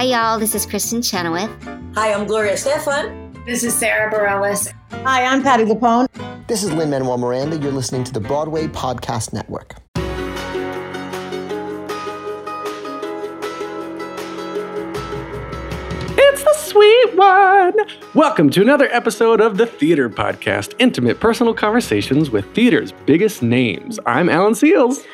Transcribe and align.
Hi, 0.00 0.06
y'all. 0.06 0.38
This 0.38 0.54
is 0.54 0.64
Kristin 0.64 1.04
Chenoweth. 1.04 1.50
Hi, 1.94 2.14
I'm 2.14 2.26
Gloria 2.26 2.54
Estefan. 2.54 3.44
This 3.44 3.62
is 3.62 3.74
Sara 3.74 4.10
Bareilles. 4.10 4.72
Hi, 5.04 5.26
I'm 5.26 5.42
Patti 5.42 5.64
LuPone. 5.64 6.08
This 6.46 6.62
is 6.62 6.72
Lin 6.72 6.88
Manuel 6.88 7.18
Miranda. 7.18 7.58
You're 7.58 7.70
listening 7.70 8.04
to 8.04 8.12
the 8.14 8.18
Broadway 8.18 8.66
Podcast 8.66 9.34
Network. 9.34 9.74
It's 16.16 16.44
the 16.44 16.54
sweet 16.54 17.14
one. 17.14 17.74
Welcome 18.14 18.48
to 18.52 18.62
another 18.62 18.88
episode 18.92 19.42
of 19.42 19.58
the 19.58 19.66
Theater 19.66 20.08
Podcast, 20.08 20.72
intimate 20.78 21.20
personal 21.20 21.52
conversations 21.52 22.30
with 22.30 22.50
theater's 22.54 22.92
biggest 23.04 23.42
names. 23.42 24.00
I'm 24.06 24.30
Alan 24.30 24.54
Seales. 24.54 25.04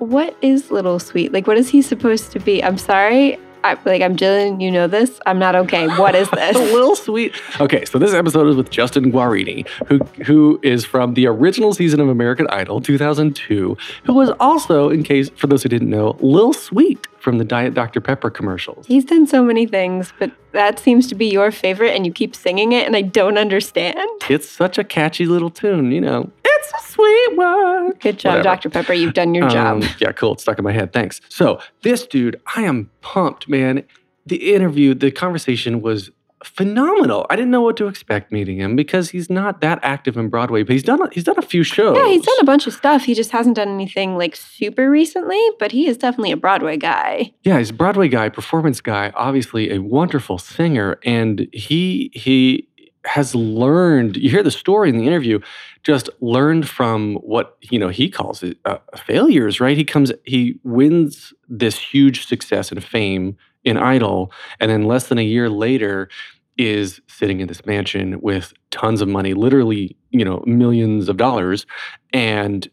What 0.00 0.36
is 0.42 0.70
Little 0.70 0.98
Sweet? 0.98 1.32
Like, 1.32 1.46
what 1.46 1.56
is 1.56 1.70
he 1.70 1.80
supposed 1.80 2.30
to 2.32 2.40
be? 2.40 2.62
I'm 2.62 2.76
sorry. 2.76 3.38
I, 3.64 3.78
like, 3.86 4.02
I'm 4.02 4.14
Jillian. 4.14 4.60
You 4.60 4.70
know 4.70 4.86
this. 4.86 5.18
I'm 5.24 5.38
not 5.38 5.54
okay. 5.56 5.88
What 5.88 6.14
is 6.14 6.30
this? 6.34 6.54
Little 6.54 6.94
Sweet. 6.94 7.34
Okay, 7.60 7.84
so 7.86 7.98
this 7.98 8.12
episode 8.12 8.46
is 8.46 8.56
with 8.56 8.70
Justin 8.70 9.10
Guarini, 9.10 9.66
who 9.88 9.98
who 10.24 10.60
is 10.62 10.84
from 10.84 11.14
the 11.14 11.26
original 11.26 11.72
season 11.72 11.98
of 12.00 12.08
American 12.08 12.46
Idol, 12.50 12.80
2002, 12.80 13.76
who 14.04 14.12
was 14.12 14.30
also, 14.38 14.90
in 14.90 15.02
case 15.02 15.30
for 15.30 15.46
those 15.46 15.62
who 15.62 15.68
didn't 15.70 15.88
know, 15.90 16.16
Lil 16.20 16.52
Sweet 16.52 17.06
from 17.24 17.38
the 17.38 17.44
Diet 17.44 17.72
Dr 17.72 18.02
Pepper 18.02 18.30
commercials. 18.30 18.86
He's 18.86 19.04
done 19.04 19.26
so 19.26 19.42
many 19.42 19.66
things, 19.66 20.12
but 20.18 20.30
that 20.52 20.78
seems 20.78 21.06
to 21.08 21.14
be 21.14 21.26
your 21.26 21.50
favorite, 21.50 21.96
and 21.96 22.04
you 22.04 22.12
keep 22.12 22.36
singing 22.36 22.72
it, 22.72 22.86
and 22.86 22.94
I 22.94 23.00
don't 23.00 23.38
understand. 23.38 23.98
It's 24.28 24.48
such 24.48 24.76
a 24.78 24.84
catchy 24.84 25.24
little 25.24 25.50
tune, 25.50 25.90
you 25.90 26.02
know. 26.02 26.30
It's 26.44 26.72
a 26.72 26.92
sweet 26.92 27.36
one. 27.36 27.92
Good 27.92 28.18
job, 28.18 28.30
Whatever. 28.36 28.42
Dr. 28.42 28.70
Pepper. 28.70 28.92
You've 28.92 29.14
done 29.14 29.34
your 29.34 29.48
job. 29.48 29.82
Um, 29.82 29.88
yeah, 29.98 30.12
cool. 30.12 30.34
It's 30.34 30.42
stuck 30.42 30.58
in 30.58 30.64
my 30.64 30.72
head. 30.72 30.92
Thanks. 30.92 31.20
So, 31.30 31.60
this 31.82 32.06
dude, 32.06 32.40
I 32.54 32.62
am 32.62 32.90
pumped, 33.00 33.48
man. 33.48 33.84
The 34.26 34.54
interview, 34.54 34.94
the 34.94 35.10
conversation 35.10 35.80
was 35.80 36.10
phenomenal. 36.44 37.26
I 37.30 37.36
didn't 37.36 37.50
know 37.50 37.62
what 37.62 37.76
to 37.78 37.86
expect 37.86 38.32
meeting 38.32 38.58
him 38.58 38.76
because 38.76 39.10
he's 39.10 39.30
not 39.30 39.60
that 39.60 39.78
active 39.82 40.16
in 40.16 40.28
Broadway, 40.28 40.62
but 40.62 40.72
he's 40.72 40.82
done 40.82 41.02
a, 41.02 41.08
he's 41.12 41.24
done 41.24 41.38
a 41.38 41.42
few 41.42 41.62
shows. 41.62 41.96
Yeah, 41.96 42.06
he's 42.06 42.24
done 42.24 42.36
a 42.40 42.44
bunch 42.44 42.66
of 42.66 42.72
stuff. 42.72 43.04
He 43.04 43.14
just 43.14 43.30
hasn't 43.30 43.56
done 43.56 43.68
anything 43.68 44.16
like 44.16 44.36
super 44.36 44.90
recently, 44.90 45.40
but 45.58 45.72
he 45.72 45.86
is 45.86 45.96
definitely 45.96 46.32
a 46.32 46.36
Broadway 46.36 46.76
guy. 46.76 47.32
Yeah, 47.42 47.58
he's 47.58 47.70
a 47.70 47.74
Broadway 47.74 48.08
guy, 48.08 48.28
performance 48.28 48.80
guy, 48.80 49.12
obviously 49.14 49.72
a 49.72 49.78
wonderful 49.78 50.38
singer, 50.38 50.98
and 51.04 51.48
he 51.52 52.10
he 52.14 52.68
has 53.06 53.34
learned. 53.34 54.16
You 54.16 54.30
hear 54.30 54.42
the 54.42 54.50
story 54.50 54.88
in 54.88 54.96
the 54.98 55.06
interview, 55.06 55.40
just 55.82 56.08
learned 56.20 56.68
from 56.68 57.16
what 57.16 57.56
you 57.60 57.78
know 57.78 57.88
he 57.88 58.08
calls 58.08 58.42
it 58.42 58.58
uh, 58.64 58.78
failures. 58.96 59.60
Right? 59.60 59.76
He 59.76 59.84
comes, 59.84 60.12
he 60.24 60.58
wins 60.64 61.32
this 61.48 61.78
huge 61.78 62.26
success 62.26 62.70
and 62.70 62.82
fame 62.82 63.36
in 63.64 63.78
Idol, 63.78 64.30
and 64.60 64.70
then 64.70 64.84
less 64.84 65.08
than 65.08 65.18
a 65.18 65.24
year 65.24 65.48
later 65.48 66.08
is 66.56 67.00
sitting 67.08 67.40
in 67.40 67.48
this 67.48 67.64
mansion 67.66 68.20
with 68.20 68.52
tons 68.70 69.00
of 69.00 69.08
money, 69.08 69.34
literally, 69.34 69.96
you 70.10 70.24
know, 70.24 70.42
millions 70.46 71.08
of 71.08 71.16
dollars, 71.16 71.66
and 72.12 72.68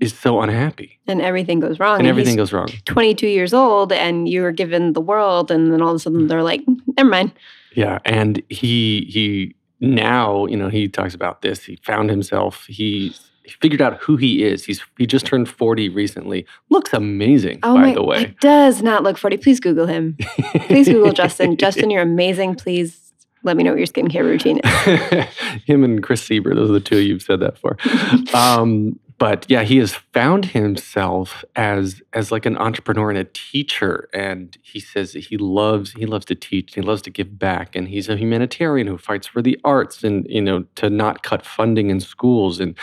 is 0.00 0.12
so 0.16 0.40
unhappy, 0.40 0.98
And 1.06 1.22
everything 1.22 1.60
goes 1.60 1.78
wrong. 1.78 1.98
and 2.00 2.08
everything 2.08 2.36
goes 2.36 2.52
wrong. 2.52 2.68
22 2.84 3.26
years 3.28 3.54
old, 3.54 3.92
and 3.92 4.28
you're 4.28 4.52
given 4.52 4.92
the 4.92 5.00
world, 5.00 5.50
and 5.50 5.72
then 5.72 5.80
all 5.80 5.90
of 5.90 5.96
a 5.96 5.98
sudden 5.98 6.22
mm. 6.22 6.28
they're 6.28 6.42
like, 6.42 6.62
never 6.96 7.08
mind. 7.08 7.32
Yeah, 7.74 7.98
and 8.04 8.42
he 8.48 9.06
he 9.10 9.54
now 9.80 10.46
you 10.46 10.56
know 10.56 10.68
he 10.68 10.88
talks 10.88 11.14
about 11.14 11.42
this. 11.42 11.64
He 11.64 11.76
found 11.76 12.10
himself. 12.10 12.66
He, 12.66 13.14
he 13.44 13.50
figured 13.60 13.80
out 13.80 13.98
who 14.00 14.16
he 14.16 14.42
is. 14.44 14.64
He's 14.64 14.82
he 14.98 15.06
just 15.06 15.26
turned 15.26 15.48
forty 15.48 15.88
recently. 15.88 16.46
Looks 16.70 16.92
amazing, 16.92 17.60
Oh 17.62 17.74
by 17.74 17.82
my, 17.82 17.94
the 17.94 18.02
way. 18.04 18.22
It 18.24 18.40
does 18.40 18.82
not 18.82 19.02
look 19.02 19.18
40. 19.18 19.38
Please 19.38 19.60
Google 19.60 19.86
him. 19.86 20.16
Please 20.66 20.88
Google 20.88 21.12
Justin. 21.12 21.56
Justin, 21.64 21.90
you're 21.90 22.02
amazing. 22.02 22.54
Please 22.54 23.03
let 23.44 23.56
me 23.56 23.62
know 23.62 23.70
what 23.70 23.78
your 23.78 23.86
skincare 23.86 24.24
routine 24.24 24.60
is. 24.64 25.26
Him 25.66 25.84
and 25.84 26.02
Chris 26.02 26.26
Sieber, 26.26 26.54
those 26.54 26.70
are 26.70 26.74
the 26.74 26.80
two 26.80 26.98
you've 26.98 27.22
said 27.22 27.40
that 27.40 27.58
for. 27.58 27.76
um, 28.34 28.98
but 29.16 29.46
yeah, 29.48 29.62
he 29.62 29.78
has 29.78 29.94
found 29.94 30.46
himself 30.46 31.44
as 31.54 32.02
as 32.12 32.32
like 32.32 32.46
an 32.46 32.56
entrepreneur 32.56 33.10
and 33.10 33.18
a 33.18 33.24
teacher, 33.24 34.08
and 34.12 34.56
he 34.60 34.80
says 34.80 35.12
that 35.12 35.20
he 35.20 35.36
loves 35.36 35.92
he 35.92 36.04
loves 36.04 36.26
to 36.26 36.34
teach, 36.34 36.74
he 36.74 36.80
loves 36.80 37.00
to 37.02 37.10
give 37.10 37.38
back, 37.38 37.76
and 37.76 37.88
he's 37.88 38.08
a 38.08 38.16
humanitarian 38.16 38.88
who 38.88 38.98
fights 38.98 39.28
for 39.28 39.40
the 39.40 39.58
arts 39.62 40.02
and 40.02 40.26
you 40.28 40.42
know 40.42 40.64
to 40.74 40.90
not 40.90 41.22
cut 41.22 41.46
funding 41.46 41.90
in 41.90 42.00
schools, 42.00 42.58
and 42.58 42.76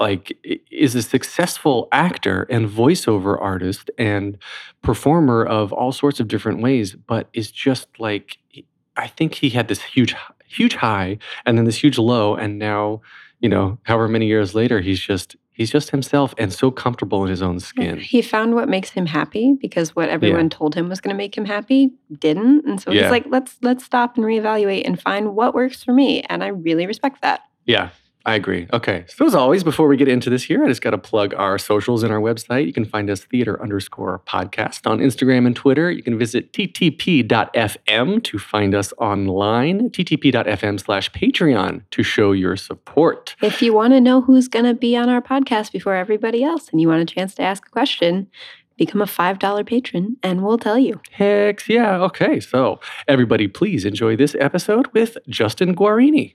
like 0.00 0.36
is 0.70 0.96
a 0.96 1.02
successful 1.02 1.88
actor 1.92 2.42
and 2.50 2.68
voiceover 2.68 3.40
artist 3.40 3.88
and 3.98 4.36
performer 4.82 5.44
of 5.44 5.72
all 5.72 5.92
sorts 5.92 6.18
of 6.18 6.26
different 6.26 6.60
ways, 6.60 6.96
but 6.96 7.28
is 7.32 7.52
just 7.52 7.86
like 8.00 8.38
I 8.98 9.06
think 9.06 9.34
he 9.34 9.50
had 9.50 9.68
this 9.68 9.82
huge 9.82 10.14
huge 10.46 10.74
high 10.76 11.18
and 11.46 11.56
then 11.56 11.64
this 11.64 11.76
huge 11.82 11.98
low, 11.98 12.34
and 12.34 12.58
now 12.58 13.00
you 13.40 13.48
know 13.48 13.78
however 13.84 14.08
many 14.08 14.26
years 14.26 14.54
later 14.54 14.80
he's 14.80 15.00
just 15.00 15.36
he's 15.52 15.70
just 15.70 15.90
himself 15.90 16.34
and 16.38 16.52
so 16.52 16.70
comfortable 16.70 17.24
in 17.24 17.30
his 17.30 17.42
own 17.42 17.58
skin. 17.60 17.98
He 17.98 18.22
found 18.22 18.54
what 18.54 18.68
makes 18.68 18.90
him 18.90 19.06
happy 19.06 19.54
because 19.60 19.94
what 19.96 20.08
everyone 20.08 20.48
told 20.50 20.74
him 20.76 20.88
was 20.88 21.00
going 21.00 21.12
to 21.12 21.18
make 21.18 21.36
him 21.36 21.44
happy 21.44 21.90
didn't. 22.16 22.64
And 22.64 22.80
so 22.80 22.92
Yeah. 22.92 23.02
he's 23.02 23.10
like, 23.10 23.26
let's 23.28 23.56
let's 23.62 23.84
stop 23.84 24.16
and 24.16 24.24
reevaluate 24.24 24.82
and 24.86 25.00
find 25.00 25.34
what 25.34 25.54
works 25.54 25.82
for 25.82 25.92
me. 25.92 26.22
And 26.22 26.44
I 26.44 26.48
really 26.48 26.86
respect 26.86 27.22
that. 27.22 27.40
Yeah, 27.66 27.90
I 28.28 28.34
agree. 28.34 28.68
Okay. 28.74 29.06
So 29.08 29.24
as 29.24 29.34
always, 29.34 29.64
before 29.64 29.88
we 29.88 29.96
get 29.96 30.06
into 30.06 30.28
this 30.28 30.42
here, 30.42 30.62
I 30.62 30.68
just 30.68 30.82
got 30.82 30.90
to 30.90 30.98
plug 30.98 31.32
our 31.32 31.56
socials 31.56 32.02
and 32.02 32.12
our 32.12 32.20
website. 32.20 32.66
You 32.66 32.74
can 32.74 32.84
find 32.84 33.08
us 33.08 33.24
theater 33.24 33.58
underscore 33.62 34.20
podcast 34.26 34.86
on 34.86 34.98
Instagram 34.98 35.46
and 35.46 35.56
Twitter. 35.56 35.90
You 35.90 36.02
can 36.02 36.18
visit 36.18 36.52
ttp.fm 36.52 38.22
to 38.24 38.38
find 38.38 38.74
us 38.74 38.92
online, 38.98 39.88
ttp.fm 39.88 40.78
slash 40.78 41.10
Patreon 41.12 41.84
to 41.90 42.02
show 42.02 42.32
your 42.32 42.54
support. 42.56 43.34
If 43.40 43.62
you 43.62 43.72
want 43.72 43.94
to 43.94 44.00
know 44.00 44.20
who's 44.20 44.46
going 44.46 44.66
to 44.66 44.74
be 44.74 44.94
on 44.94 45.08
our 45.08 45.22
podcast 45.22 45.72
before 45.72 45.94
everybody 45.94 46.44
else 46.44 46.68
and 46.68 46.82
you 46.82 46.88
want 46.88 47.00
a 47.00 47.06
chance 47.06 47.34
to 47.36 47.42
ask 47.42 47.66
a 47.66 47.70
question, 47.70 48.26
become 48.76 49.00
a 49.00 49.06
$5 49.06 49.66
patron 49.66 50.18
and 50.22 50.44
we'll 50.44 50.58
tell 50.58 50.78
you. 50.78 51.00
Heck 51.12 51.66
yeah. 51.66 51.96
Okay. 52.02 52.40
So 52.40 52.78
everybody, 53.08 53.48
please 53.48 53.86
enjoy 53.86 54.16
this 54.16 54.36
episode 54.38 54.88
with 54.92 55.16
Justin 55.30 55.74
Guarini. 55.74 56.34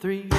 Three. 0.00 0.35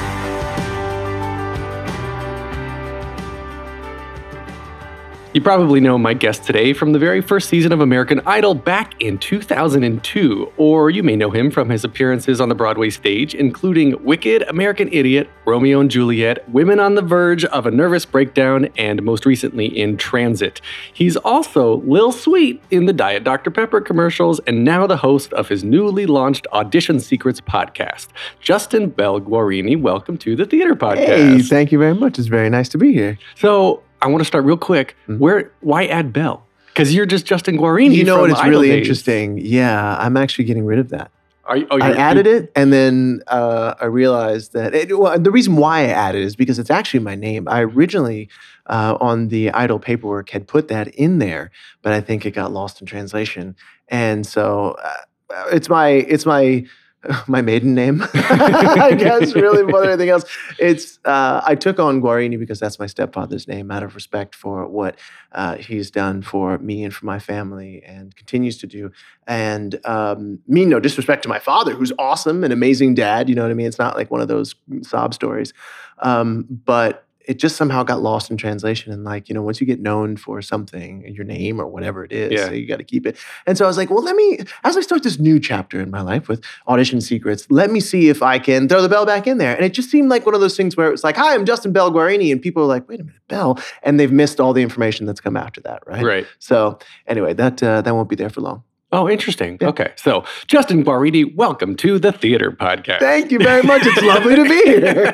You 5.38 5.44
probably 5.44 5.80
know 5.80 6.00
my 6.00 6.16
guest 6.16 6.46
today 6.46 6.74
from 6.74 6.94
the 6.94 6.98
very 6.98 7.22
first 7.22 7.48
season 7.48 7.72
of 7.72 7.80
American 7.80 8.22
Idol 8.26 8.56
back 8.56 9.00
in 9.00 9.20
2002, 9.20 10.52
or 10.58 10.90
you 10.90 11.04
may 11.04 11.16
know 11.16 11.30
him 11.30 11.52
from 11.52 11.70
his 11.70 11.84
appearances 11.84 12.42
on 12.42 12.50
the 12.50 12.56
Broadway 12.56 12.90
stage, 12.90 13.36
including 13.36 14.04
Wicked, 14.04 14.42
American 14.50 14.92
Idiot, 14.92 15.30
Romeo 15.46 15.80
and 15.80 15.92
Juliet, 15.92 16.50
Women 16.50 16.80
on 16.80 16.96
the 16.96 17.04
Verge 17.04 17.46
of 17.46 17.68
a 17.68 17.72
Nervous 17.72 18.04
Breakdown, 18.04 18.70
and 18.80 19.04
most 19.04 19.28
recently 19.28 19.68
in 19.68 19.96
Transit. 19.96 20.60
He's 20.92 21.16
also 21.18 21.82
Lil 21.82 22.12
Sweet 22.12 22.60
in 22.72 22.88
the 22.88 22.94
Diet 22.94 23.24
Dr. 23.24 23.52
Pepper 23.52 23.80
commercials, 23.80 24.40
and 24.48 24.64
now 24.64 24.88
the 24.88 24.98
host 24.98 25.32
of 25.34 25.50
his 25.50 25.64
newly 25.64 26.08
launched 26.08 26.48
Audition 26.52 27.00
Secrets 27.00 27.42
podcast. 27.42 28.08
Justin 28.40 28.90
Bell 28.90 29.22
Guarini, 29.22 29.80
welcome 29.80 30.18
to 30.18 30.36
the 30.36 30.48
Theater 30.48 30.76
Podcast. 30.76 31.06
Hey, 31.06 31.42
thank 31.44 31.72
you 31.72 31.78
very 31.78 31.94
much. 31.94 32.18
It's 32.18 32.28
very 32.28 32.50
nice 32.50 32.70
to 32.70 32.80
be 32.80 32.92
here. 32.92 33.20
So 33.36 33.84
I 34.02 34.08
want 34.08 34.22
to 34.22 34.26
start 34.26 34.46
real 34.46 34.58
quick. 34.58 34.96
Mhm. 35.08 35.20
Where 35.20 35.52
why 35.62 35.86
add 35.86 36.14
Bell? 36.14 36.46
Because 36.68 36.94
you're 36.94 37.08
just 37.08 37.26
Justin 37.26 37.58
Guarini. 37.58 37.96
you 37.96 38.04
know 38.04 38.20
what? 38.22 38.30
It's 38.30 38.44
really 38.46 38.68
days. 38.70 38.80
interesting. 38.80 39.40
Yeah, 39.42 39.98
I'm 40.00 40.16
actually 40.16 40.46
getting 40.46 40.66
rid 40.66 40.78
of 40.80 40.90
that. 40.90 41.10
Are, 41.46 41.58
you- 41.58 41.68
oh, 41.72 41.80
I 41.80 41.92
added 41.92 42.28
it, 42.28 42.52
and 42.58 42.74
then 42.74 43.22
uh, 43.28 43.74
I 43.80 43.86
realized 43.86 44.52
that 44.54 44.76
it, 44.76 45.00
well, 45.00 45.18
the 45.18 45.32
reason 45.32 45.56
why 45.56 45.80
I 45.80 45.86
added 45.86 46.22
it 46.22 46.26
is 46.26 46.36
because 46.36 46.60
it's 46.60 46.70
actually 46.70 47.00
my 47.00 47.16
name. 47.16 47.48
I 47.48 47.62
originally 47.62 48.28
uh, 48.68 48.98
on 49.00 49.30
the 49.30 49.50
Idol 49.52 49.80
paperwork 49.80 50.30
had 50.30 50.46
put 50.46 50.68
that 50.68 50.90
in 50.90 51.20
there, 51.20 51.50
but 51.82 51.94
I 51.94 52.02
think 52.02 52.26
it 52.26 52.32
got 52.32 52.52
lost 52.52 52.82
in 52.82 52.86
translation, 52.86 53.56
and 53.88 54.28
so 54.28 54.76
uh, 54.84 55.46
it's 55.54 55.70
my 55.70 55.88
it's 55.88 56.26
my 56.26 56.66
my 57.28 57.42
maiden 57.42 57.74
name, 57.74 58.04
I 58.14 58.96
guess, 58.98 59.34
really 59.34 59.64
more 59.64 59.82
than 59.82 59.90
anything 59.90 60.10
else. 60.10 60.26
It's 60.60 61.00
uh, 61.06 61.42
I 61.46 61.56
took 61.56 61.80
on 61.80 62.02
Guarini 62.02 62.38
because 62.38 62.60
that's 62.60 62.80
my 62.80 62.88
stepfather's 62.88 63.48
name, 63.48 63.72
out 63.72 63.84
of 63.84 63.96
respect 63.96 64.36
for 64.36 64.68
what 64.68 64.98
uh, 65.32 65.56
he's 65.56 65.92
done 65.92 66.22
for 66.22 66.58
me 66.58 66.84
and 66.84 66.94
for 66.94 67.06
my 67.06 67.20
family, 67.20 67.84
and 67.86 68.16
continues 68.16 68.58
to 68.60 68.68
do. 68.68 68.92
And 69.26 69.80
um, 69.86 70.40
mean 70.48 70.70
no 70.70 70.80
disrespect 70.80 71.24
to 71.24 71.30
my 71.30 71.40
father, 71.40 71.74
who's 71.74 71.94
awesome, 72.00 72.44
an 72.44 72.52
amazing 72.52 72.96
dad. 72.96 73.30
You 73.30 73.36
know 73.36 73.44
what 73.44 73.52
I 73.52 73.56
mean? 73.56 73.68
It's 73.68 73.80
not 73.80 73.96
like 73.96 74.12
one 74.12 74.22
of 74.22 74.28
those 74.28 74.56
sob 74.82 75.14
stories, 75.14 75.54
um, 76.00 76.46
but 76.50 77.07
it 77.28 77.40
just 77.40 77.58
somehow 77.58 77.84
got 77.84 78.02
lost 78.02 78.32
in 78.32 78.38
translation. 78.38 78.92
And 78.94 79.04
like, 79.04 79.28
you 79.28 79.36
know, 79.36 79.42
once 79.42 79.60
you 79.60 79.68
get 79.68 79.82
known 79.82 80.16
for 80.16 80.42
something, 80.42 81.06
your 81.14 81.26
name 81.26 81.60
or 81.60 81.68
whatever 81.68 82.04
it 82.06 82.12
is, 82.14 82.32
Yeah. 82.32 82.52
you 82.52 82.66
got 82.66 82.78
to 82.78 82.84
keep 82.84 83.06
it. 83.06 83.18
And 83.46 83.58
so 83.58 83.66
I 83.66 83.68
was 83.68 83.78
like, 83.78 83.90
well, 83.90 84.02
let 84.04 84.16
me, 84.16 84.40
as 84.64 84.78
I 84.78 84.82
start 84.82 85.04
this 85.04 85.20
new 85.20 85.40
chapter 85.40 85.82
in 85.82 85.92
my 85.92 86.02
life 86.02 86.28
with 86.30 86.44
audition 86.68 87.02
secrets, 87.02 87.46
let 87.50 87.70
me 87.70 87.80
see 87.82 88.10
if 88.10 88.24
I 88.24 88.40
can 88.40 88.70
throw 88.70 88.82
the 88.82 88.90
bell 88.90 89.06
back 89.06 89.28
in 89.28 89.38
there. 89.38 89.56
And 89.56 89.66
it 89.66 89.74
just 89.74 89.92
seemed 89.92 90.10
like 90.10 90.26
one 90.26 90.36
of 90.36 90.42
those 90.42 90.56
things 90.56 90.78
where 90.78 90.88
it 90.88 90.92
was 90.92 91.04
like, 91.04 91.18
hi, 91.18 91.34
I'm 91.34 91.46
Justin 91.46 91.74
Bell 91.74 91.92
Guarini. 91.92 92.32
And 92.32 92.42
people 92.42 92.64
are 92.64 92.68
like, 92.68 92.88
wait 92.88 93.02
a 93.02 93.04
minute, 93.04 93.22
Bell. 93.28 93.60
And 93.84 94.00
they've 94.00 94.12
missed 94.12 94.40
all 94.40 94.54
the 94.54 94.64
information 94.64 95.06
that's 95.06 95.20
come 95.22 95.36
after 95.36 95.60
that, 95.62 95.86
right? 95.86 96.04
Right. 96.04 96.28
So 96.40 96.80
anyway, 97.08 97.34
that 97.34 97.62
uh, 97.62 97.82
that 97.82 97.94
won't 97.94 98.10
be 98.10 98.16
there 98.16 98.30
for 98.30 98.42
long. 98.42 98.64
Oh, 98.92 99.10
interesting. 99.10 99.58
Yeah. 99.60 99.68
Okay. 99.70 99.92
So, 99.98 100.24
Justin 100.48 100.84
Guarini, 100.84 101.36
welcome 101.36 101.76
to 101.78 102.00
the 102.00 102.14
Theater 102.14 102.52
Podcast. 102.52 103.00
Thank 103.00 103.32
you 103.32 103.40
very 103.40 103.62
much. 103.64 103.82
It's 103.86 104.02
lovely 104.02 104.36
to 104.38 104.44
be 104.44 104.64
here. 104.64 105.14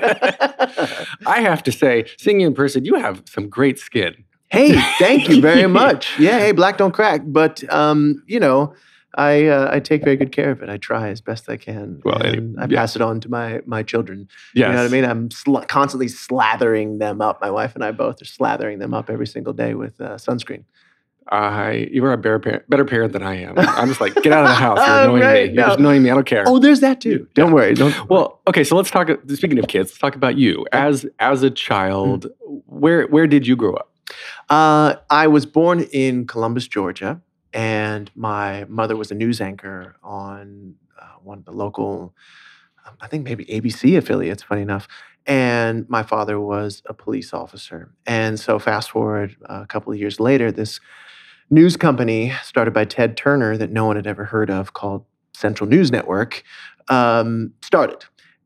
I 1.26 1.42
have 1.42 1.64
to 1.64 1.72
say, 1.72 2.06
seeing 2.18 2.40
you 2.40 2.48
in 2.48 2.54
person, 2.54 2.86
you 2.86 2.96
have 2.96 3.24
some 3.28 3.50
great 3.50 3.80
skin. 3.80 4.26
Hey, 4.50 4.80
thank 5.00 5.28
you 5.28 5.42
very 5.42 5.66
much. 5.82 6.20
Yeah, 6.20 6.38
hey, 6.38 6.52
black 6.52 6.78
don't 6.78 6.92
crack. 6.92 7.22
But 7.26 7.64
um, 7.74 8.22
you 8.28 8.40
know, 8.40 8.76
I 9.16 9.48
uh, 9.48 9.70
I 9.74 9.80
take 9.80 10.04
very 10.04 10.18
good 10.18 10.32
care 10.32 10.52
of 10.52 10.62
it. 10.62 10.70
I 10.70 10.78
try 10.78 11.10
as 11.10 11.22
best 11.22 11.50
I 11.50 11.58
can. 11.58 12.00
Well, 12.06 12.22
and 12.22 12.60
I 12.60 12.68
pass 12.68 12.96
it 12.96 13.02
on 13.02 13.20
to 13.22 13.30
my 13.30 13.62
my 13.66 13.82
children. 13.82 14.28
Yes. 14.54 14.68
You 14.68 14.74
know 14.74 14.84
what 14.84 14.92
I 14.92 14.92
mean? 14.94 15.06
I'm 15.06 15.32
sl- 15.32 15.58
constantly 15.62 16.08
slathering 16.08 17.00
them 17.00 17.22
up. 17.22 17.42
My 17.42 17.50
wife 17.50 17.74
and 17.74 17.84
I 17.84 17.90
both 17.90 18.22
are 18.22 18.26
slathering 18.26 18.78
them 18.78 18.94
up 18.94 19.10
every 19.10 19.26
single 19.26 19.54
day 19.54 19.74
with 19.74 20.00
uh, 20.00 20.18
sunscreen. 20.18 20.66
I 21.32 21.88
you 21.92 22.04
are 22.06 22.14
a 22.14 22.18
better 22.18 22.40
parent, 22.40 22.70
better 22.70 22.86
parent 22.86 23.14
than 23.14 23.24
I 23.24 23.36
am. 23.42 23.58
I'm 23.58 23.88
just 23.88 24.02
like, 24.02 24.14
get 24.16 24.32
out 24.34 24.44
of 24.44 24.50
the 24.50 24.56
house. 24.56 24.78
You're 24.80 24.88
Oh, 24.96 25.04
annoying 25.04 25.22
right, 25.22 25.50
me. 25.50 25.54
You're 25.56 25.64
no. 25.64 25.68
just 25.68 25.80
annoying 25.80 26.04
me. 26.04 26.10
I 26.10 26.14
don't 26.16 26.26
care. 26.26 26.44
Oh, 26.46 26.60
there's 26.60 26.80
that 26.82 27.02
too. 27.02 27.28
Don't 27.34 27.52
worry. 27.52 27.74
Don't. 27.74 27.94
Well, 28.10 28.42
okay, 28.48 28.64
so 28.64 28.76
let's 28.76 28.92
talk. 28.92 29.10
Speaking 29.30 29.60
of 29.60 29.68
kids, 29.68 29.90
let's 29.92 29.98
talk 30.00 30.16
about 30.16 30.38
you 30.38 30.66
as 30.72 31.06
as 31.20 31.44
a 31.44 31.50
child. 31.50 32.28
Where 32.66 33.08
where 33.08 33.28
did 33.28 33.48
you 33.48 33.56
grow 33.56 33.74
up? 33.76 33.90
Uh, 34.50 34.96
I 35.10 35.28
was 35.28 35.46
born 35.46 35.82
in 35.92 36.28
Columbus, 36.28 36.68
Georgia, 36.68 37.22
and 37.54 38.12
my 38.16 38.66
mother 38.66 38.96
was 38.96 39.10
a 39.12 39.16
news 39.16 39.40
anchor 39.42 39.96
on 40.04 40.76
uh, 41.02 41.06
one 41.24 41.40
of 41.40 41.46
the 41.46 41.52
local, 41.54 42.14
um, 42.86 42.96
I 43.02 43.08
think 43.08 43.24
maybe 43.24 43.46
ABC 43.46 43.98
affiliates, 43.98 44.44
funny 44.44 44.62
enough. 44.62 44.88
And 45.26 45.88
my 45.90 46.04
father 46.04 46.40
was 46.40 46.82
a 46.86 46.94
police 46.94 47.34
officer. 47.34 47.94
And 48.06 48.38
so, 48.40 48.60
fast 48.60 48.92
forward 48.92 49.38
a 49.46 49.66
couple 49.66 49.94
of 49.94 49.98
years 50.00 50.20
later, 50.20 50.52
this 50.52 50.80
news 51.50 51.78
company 51.78 52.34
started 52.44 52.74
by 52.74 52.86
Ted 52.86 53.16
Turner 53.18 53.58
that 53.58 53.72
no 53.72 53.86
one 53.86 53.96
had 53.96 54.08
ever 54.08 54.26
heard 54.26 54.50
of 54.50 54.74
called 54.74 55.06
Central 55.34 55.70
News 55.70 55.92
Network 55.92 56.44
um, 56.90 57.54
started. 57.62 58.06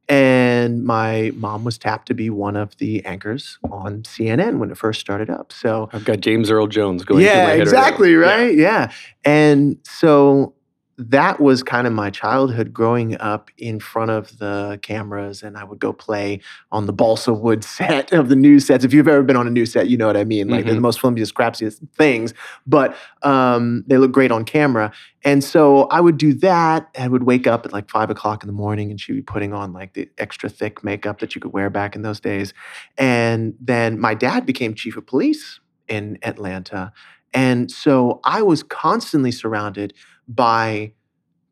And 0.09 0.85
my 0.85 1.31
mom 1.35 1.65
was 1.65 1.77
tapped 1.77 2.07
to 2.07 2.13
be 2.13 2.29
one 2.29 2.55
of 2.55 2.77
the 2.77 3.03
anchors 3.05 3.59
on 3.71 4.03
CNN 4.03 4.57
when 4.57 4.71
it 4.71 4.77
first 4.77 5.01
started 5.01 5.29
up. 5.29 5.51
So 5.51 5.89
I've 5.91 6.05
got 6.05 6.21
James 6.21 6.49
Earl 6.49 6.67
Jones 6.67 7.03
going. 7.03 7.23
yeah, 7.25 7.31
head 7.33 7.47
right 7.49 7.59
exactly, 7.61 8.11
Yeah. 8.13 8.17
right? 8.19 8.55
Yeah. 8.55 8.91
And 9.25 9.77
so 9.83 10.53
that 10.99 11.39
was 11.39 11.61
kind 11.61 11.85
of 11.85 11.93
my 11.93 12.09
childhood 12.09 12.73
growing 12.73 13.15
up 13.21 13.51
in 13.59 13.79
front 13.79 14.09
of 14.09 14.39
the 14.39 14.79
cameras 14.81 15.43
and 15.43 15.55
I 15.55 15.63
would 15.63 15.77
go 15.77 15.93
play 15.93 16.41
on 16.71 16.87
the 16.87 16.93
balsa 16.93 17.33
wood 17.33 17.63
set 17.77 18.11
of 18.11 18.29
the 18.29 18.35
news 18.35 18.65
sets. 18.65 18.83
If 18.83 18.93
you've 18.93 19.07
ever 19.07 19.21
been 19.21 19.35
on 19.35 19.45
a 19.45 19.51
news 19.51 19.71
set, 19.71 19.89
you 19.89 19.97
know 19.97 20.07
what 20.07 20.17
I 20.17 20.23
mean. 20.23 20.47
Like 20.49 20.65
they're 20.65 20.73
the 20.73 20.79
Mhm. 20.79 20.83
most 20.83 20.99
flimsiest, 20.99 21.35
crapsiest 21.35 21.79
things, 21.95 22.33
but 22.65 22.95
um, 23.21 23.83
they 23.85 23.97
look 23.99 24.11
great 24.11 24.31
on 24.31 24.43
camera. 24.43 24.91
And 25.23 25.43
so 25.43 25.83
I 25.85 26.01
would 26.01 26.17
do 26.17 26.33
that. 26.35 26.87
I 26.97 27.07
would 27.07 27.23
wake 27.23 27.45
up 27.45 27.65
at 27.65 27.73
like 27.73 27.89
five 27.91 28.09
o'clock 28.09 28.41
in 28.41 28.47
the 28.47 28.53
morning 28.53 28.89
and 28.89 28.99
she'd 28.99 29.13
be 29.13 29.21
putting 29.21 29.53
on 29.53 29.73
like 29.73 29.93
the 29.93 30.09
extra 30.17 30.49
thick 30.49 30.83
makeup 30.83 31.19
that 31.19 31.35
you 31.35 31.41
could 31.41 31.53
wear 31.53 31.69
back 31.69 31.95
in 31.95 32.01
those 32.01 32.19
days. 32.19 32.53
And 32.97 33.53
then 33.59 33.99
my 33.99 34.15
dad 34.15 34.45
became 34.47 34.73
chief 34.73 34.97
of 34.97 35.05
police 35.05 35.59
in 35.87 36.17
Atlanta. 36.23 36.91
And 37.33 37.69
so 37.71 38.19
I 38.23 38.41
was 38.41 38.63
constantly 38.63 39.31
surrounded 39.31 39.93
by 40.27 40.93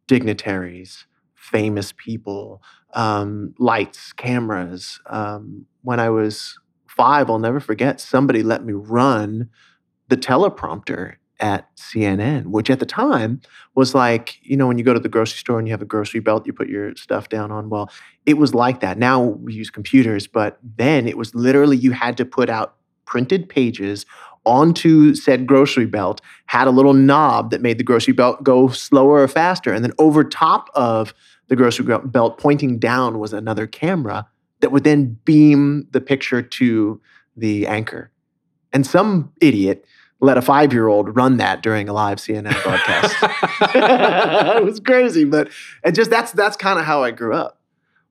dignitaries, 0.07 1.05
famous 1.35 1.93
people, 1.97 2.61
um, 2.93 3.53
lights, 3.59 4.13
cameras. 4.13 4.99
Um, 5.07 5.65
when 5.83 5.99
I 5.99 6.09
was 6.09 6.57
five, 6.87 7.29
I'll 7.29 7.39
never 7.39 7.59
forget, 7.59 7.99
somebody 7.99 8.43
let 8.43 8.65
me 8.65 8.73
run 8.73 9.49
the 10.07 10.17
teleprompter 10.17 11.15
at 11.39 11.67
CNN, 11.75 12.45
which 12.47 12.69
at 12.69 12.79
the 12.79 12.85
time 12.85 13.41
was 13.75 13.93
like, 13.93 14.39
you 14.41 14.55
know, 14.55 14.67
when 14.67 14.77
you 14.77 14.83
go 14.83 14.93
to 14.93 14.99
the 14.99 15.09
grocery 15.09 15.37
store 15.37 15.59
and 15.59 15.67
you 15.67 15.73
have 15.73 15.81
a 15.81 15.85
grocery 15.85 16.21
belt 16.21 16.47
you 16.47 16.53
put 16.53 16.69
your 16.69 16.95
stuff 16.95 17.27
down 17.27 17.51
on. 17.51 17.69
Well, 17.69 17.89
it 18.25 18.37
was 18.37 18.53
like 18.53 18.79
that. 18.79 18.97
Now 18.97 19.21
we 19.21 19.53
use 19.53 19.69
computers, 19.69 20.27
but 20.27 20.57
then 20.77 21.07
it 21.07 21.17
was 21.17 21.35
literally 21.35 21.75
you 21.77 21.91
had 21.91 22.15
to 22.17 22.25
put 22.25 22.49
out 22.49 22.75
printed 23.05 23.49
pages 23.49 24.05
onto 24.45 25.15
said 25.15 25.47
grocery 25.47 25.85
belt, 25.85 26.21
had 26.47 26.67
a 26.67 26.71
little 26.71 26.93
knob 26.93 27.51
that 27.51 27.61
made 27.61 27.77
the 27.77 27.83
grocery 27.83 28.13
belt 28.13 28.43
go 28.43 28.67
slower 28.69 29.21
or 29.23 29.27
faster. 29.27 29.73
And 29.73 29.83
then 29.83 29.93
over 29.99 30.23
top 30.23 30.69
of 30.75 31.13
the 31.47 31.55
grocery 31.55 31.85
belt- 32.05 32.37
pointing 32.37 32.79
down, 32.79 33.19
was 33.19 33.33
another 33.33 33.67
camera 33.67 34.27
that 34.61 34.71
would 34.71 34.83
then 34.83 35.17
beam 35.25 35.87
the 35.91 36.01
picture 36.01 36.41
to 36.41 36.99
the 37.35 37.67
anchor. 37.67 38.11
And 38.73 38.85
some 38.85 39.31
idiot 39.41 39.85
let 40.21 40.37
a 40.37 40.41
five 40.41 40.71
year 40.73 40.87
old 40.87 41.15
run 41.15 41.37
that 41.37 41.61
during 41.61 41.89
a 41.89 41.93
live 41.93 42.17
CNN 42.17 42.61
broadcast. 42.63 43.15
it 44.57 44.63
was 44.63 44.79
crazy, 44.79 45.23
but 45.25 45.49
it 45.83 45.91
just 45.93 46.09
that's 46.09 46.31
that's 46.31 46.55
kind 46.57 46.79
of 46.79 46.85
how 46.85 47.03
I 47.03 47.11
grew 47.11 47.33
up. 47.33 47.61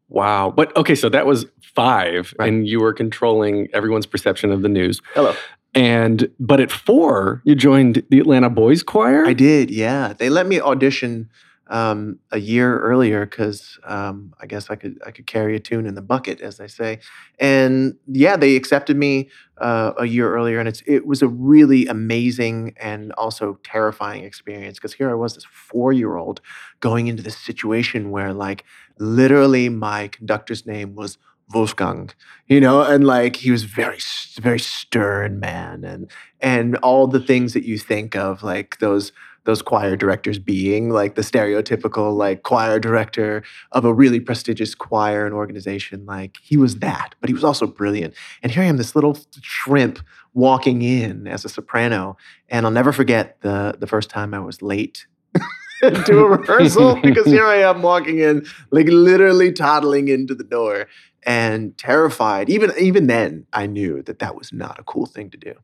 Wow. 0.08 0.52
But 0.54 0.76
okay, 0.76 0.94
so 0.94 1.08
that 1.08 1.26
was 1.26 1.46
five, 1.62 2.34
Right. 2.38 2.48
and 2.52 2.68
you 2.68 2.78
were 2.80 2.92
controlling 2.92 3.68
everyone's 3.72 4.06
perception 4.06 4.52
of 4.52 4.62
the 4.62 4.68
news. 4.68 5.00
Hello. 5.14 5.34
And 5.74 6.30
but 6.38 6.60
at 6.60 6.70
four, 6.70 7.42
you 7.44 7.54
joined 7.54 8.04
the 8.08 8.20
Atlanta 8.20 8.50
Boys 8.50 8.82
Choir. 8.82 9.26
I 9.26 9.32
did, 9.32 9.70
yeah. 9.70 10.12
They 10.12 10.30
let 10.30 10.46
me 10.46 10.60
audition 10.60 11.28
um, 11.68 12.18
a 12.30 12.38
year 12.38 12.78
earlier 12.80 13.24
because 13.26 13.78
um, 13.84 14.34
I 14.40 14.46
guess 14.46 14.70
I 14.70 14.76
could 14.76 14.98
I 15.06 15.10
could 15.10 15.26
carry 15.26 15.56
a 15.56 15.60
tune 15.60 15.86
in 15.86 15.94
the 15.94 16.02
bucket, 16.02 16.40
as 16.40 16.58
they 16.58 16.68
say. 16.68 17.00
And 17.38 17.96
yeah, 18.06 18.36
they 18.36 18.56
accepted 18.56 18.96
me 18.96 19.30
uh, 19.58 19.92
a 19.98 20.06
year 20.06 20.32
earlier, 20.32 20.58
and 20.58 20.68
it's 20.68 20.82
it 20.86 21.06
was 21.06 21.22
a 21.22 21.28
really 21.28 21.86
amazing 21.86 22.74
and 22.76 23.12
also 23.12 23.58
terrifying 23.64 24.24
experience 24.24 24.78
because 24.78 24.94
here 24.94 25.10
I 25.10 25.14
was, 25.14 25.34
this 25.34 25.46
four 25.50 25.92
year 25.92 26.16
old, 26.16 26.40
going 26.80 27.06
into 27.06 27.22
this 27.22 27.36
situation 27.36 28.10
where 28.10 28.32
like 28.32 28.64
literally 28.98 29.68
my 29.68 30.08
conductor's 30.08 30.66
name 30.66 30.94
was 30.94 31.18
Wolfgang, 31.52 32.10
you 32.46 32.60
know, 32.60 32.82
and 32.82 33.06
like 33.06 33.36
he 33.36 33.50
was 33.50 33.64
very 33.64 33.98
very 34.40 34.58
stern 34.58 35.40
man, 35.40 35.84
and 35.84 36.10
and 36.40 36.76
all 36.78 37.06
the 37.06 37.20
things 37.20 37.52
that 37.52 37.64
you 37.64 37.78
think 37.78 38.16
of 38.16 38.42
like 38.42 38.78
those 38.78 39.12
those 39.44 39.62
choir 39.62 39.96
directors 39.96 40.38
being 40.38 40.90
like 40.90 41.14
the 41.14 41.22
stereotypical 41.22 42.16
like 42.16 42.42
choir 42.42 42.78
director 42.78 43.42
of 43.72 43.84
a 43.84 43.92
really 43.92 44.20
prestigious 44.20 44.74
choir 44.74 45.26
and 45.26 45.34
organization 45.34 46.04
like 46.06 46.38
he 46.42 46.56
was 46.56 46.78
that 46.78 47.14
but 47.20 47.28
he 47.28 47.34
was 47.34 47.44
also 47.44 47.66
brilliant. 47.66 48.14
And 48.42 48.50
here 48.50 48.62
i 48.62 48.66
am 48.66 48.76
this 48.76 48.94
little 48.94 49.18
shrimp 49.40 50.00
walking 50.32 50.82
in 50.82 51.26
as 51.26 51.44
a 51.44 51.48
soprano 51.48 52.16
and 52.48 52.66
i'll 52.66 52.72
never 52.72 52.92
forget 52.92 53.40
the 53.42 53.76
the 53.78 53.86
first 53.86 54.10
time 54.10 54.34
i 54.34 54.40
was 54.40 54.62
late 54.62 55.06
to 55.80 56.18
a 56.18 56.28
rehearsal 56.28 56.96
because 57.02 57.26
here 57.26 57.46
i 57.46 57.56
am 57.56 57.82
walking 57.82 58.18
in 58.18 58.44
like 58.70 58.86
literally 58.88 59.52
toddling 59.52 60.08
into 60.08 60.34
the 60.34 60.44
door 60.44 60.86
and 61.26 61.76
terrified 61.78 62.48
even 62.50 62.72
even 62.78 63.06
then 63.06 63.46
i 63.52 63.66
knew 63.66 64.02
that 64.02 64.18
that 64.18 64.34
was 64.36 64.52
not 64.52 64.78
a 64.78 64.82
cool 64.84 65.06
thing 65.06 65.30
to 65.30 65.36
do 65.38 65.54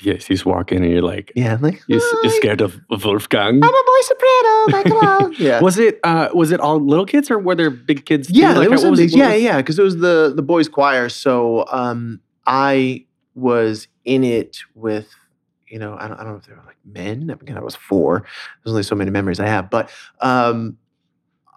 yes, 0.00 0.28
you 0.30 0.36
just 0.36 0.46
walk 0.46 0.70
in 0.70 0.84
and 0.84 0.92
you're 0.92 1.02
like, 1.02 1.32
yeah 1.34 1.54
I'm 1.54 1.60
like 1.60 1.82
you, 1.88 1.98
"Hi, 2.00 2.18
you're 2.22 2.32
scared 2.32 2.60
of, 2.60 2.78
Wolfgang. 2.88 3.56
i'm 3.56 3.62
a 3.64 3.84
boy 3.90 4.00
soprano 4.02 4.64
like 4.76 4.86
come 4.86 4.98
on 4.98 5.32
yeah 5.38 5.60
Was 5.60 5.76
it 5.78 5.98
uh, 6.04 6.28
was 6.34 6.52
it 6.52 6.60
all 6.60 6.78
little 6.78 7.04
kids 7.06 7.30
or 7.32 7.38
were 7.38 7.56
there 7.56 7.70
big 7.70 8.04
kids? 8.06 8.28
too? 8.28 8.34
Yeah, 8.38 8.52
Like, 8.52 8.66
it 8.66 8.70
was, 8.70 8.84
was 8.84 9.00
mix. 9.00 9.12
yeah, 9.14 9.34
yeah, 9.34 9.56
because 9.56 9.76
it 9.78 9.82
was 9.82 9.96
the 9.96 10.32
the 10.36 10.42
boys' 10.42 10.68
choir. 10.68 11.08
So 11.08 11.64
um, 11.72 12.20
I 12.46 13.06
was 13.34 13.88
in 14.04 14.22
it 14.24 14.58
with, 14.74 15.08
you 15.68 15.78
know, 15.80 15.96
I 15.98 16.06
don't, 16.08 16.18
I 16.18 16.22
don't 16.22 16.32
know 16.32 16.38
if 16.38 16.46
they 16.46 16.52
were 16.54 16.62
like 16.66 16.76
men. 16.84 17.28
Again, 17.30 17.56
I 17.56 17.60
was 17.60 17.74
four. 17.74 18.24
There's 18.62 18.72
only 18.72 18.82
so 18.84 18.94
many 18.94 19.10
memories 19.10 19.40
I 19.40 19.46
have, 19.46 19.68
but 19.68 19.90
um, 20.20 20.78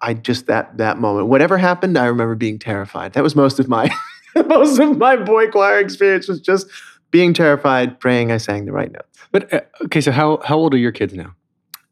I 0.02 0.14
just 0.14 0.48
that 0.48 0.78
that 0.78 1.00
moment, 1.00 1.28
whatever 1.28 1.58
happened, 1.58 1.98
I 1.98 2.06
remember 2.06 2.36
being 2.36 2.60
terrified. 2.60 3.14
That 3.14 3.24
was 3.24 3.36
most 3.36 3.60
of 3.60 3.68
my 3.68 3.90
most 4.48 4.80
of 4.80 4.98
my 4.98 5.16
boy 5.16 5.48
choir 5.48 5.80
experience 5.80 6.28
was 6.28 6.40
just 6.40 6.68
being 7.12 7.34
terrified, 7.34 8.00
praying 8.00 8.32
I 8.32 8.38
sang 8.38 8.66
the 8.66 8.72
right 8.72 8.92
notes. 8.92 9.20
But 9.32 9.54
uh, 9.54 9.62
okay, 9.86 10.02
so 10.02 10.12
how 10.12 10.42
how 10.44 10.58
old 10.58 10.74
are 10.74 10.78
your 10.78 10.92
kids 10.92 11.14
now? 11.14 11.36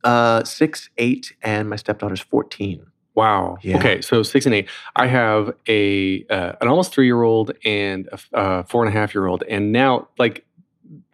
Uh, 0.03 0.43
six, 0.43 0.89
eight, 0.97 1.33
and 1.41 1.69
my 1.69 1.75
stepdaughter's 1.75 2.21
fourteen. 2.21 2.85
Wow. 3.15 3.57
Yeah. 3.61 3.77
Okay, 3.77 4.01
so 4.01 4.23
six 4.23 4.45
and 4.45 4.55
eight. 4.55 4.69
I 4.95 5.07
have 5.07 5.53
a 5.67 6.25
uh, 6.29 6.53
an 6.61 6.67
almost 6.67 6.93
three 6.93 7.05
year 7.05 7.21
old 7.21 7.51
and 7.65 8.07
a 8.11 8.37
uh, 8.37 8.63
four 8.63 8.83
and 8.85 8.95
a 8.95 8.97
half 8.97 9.13
year 9.13 9.27
old, 9.27 9.43
and 9.43 9.71
now 9.71 10.07
like 10.17 10.45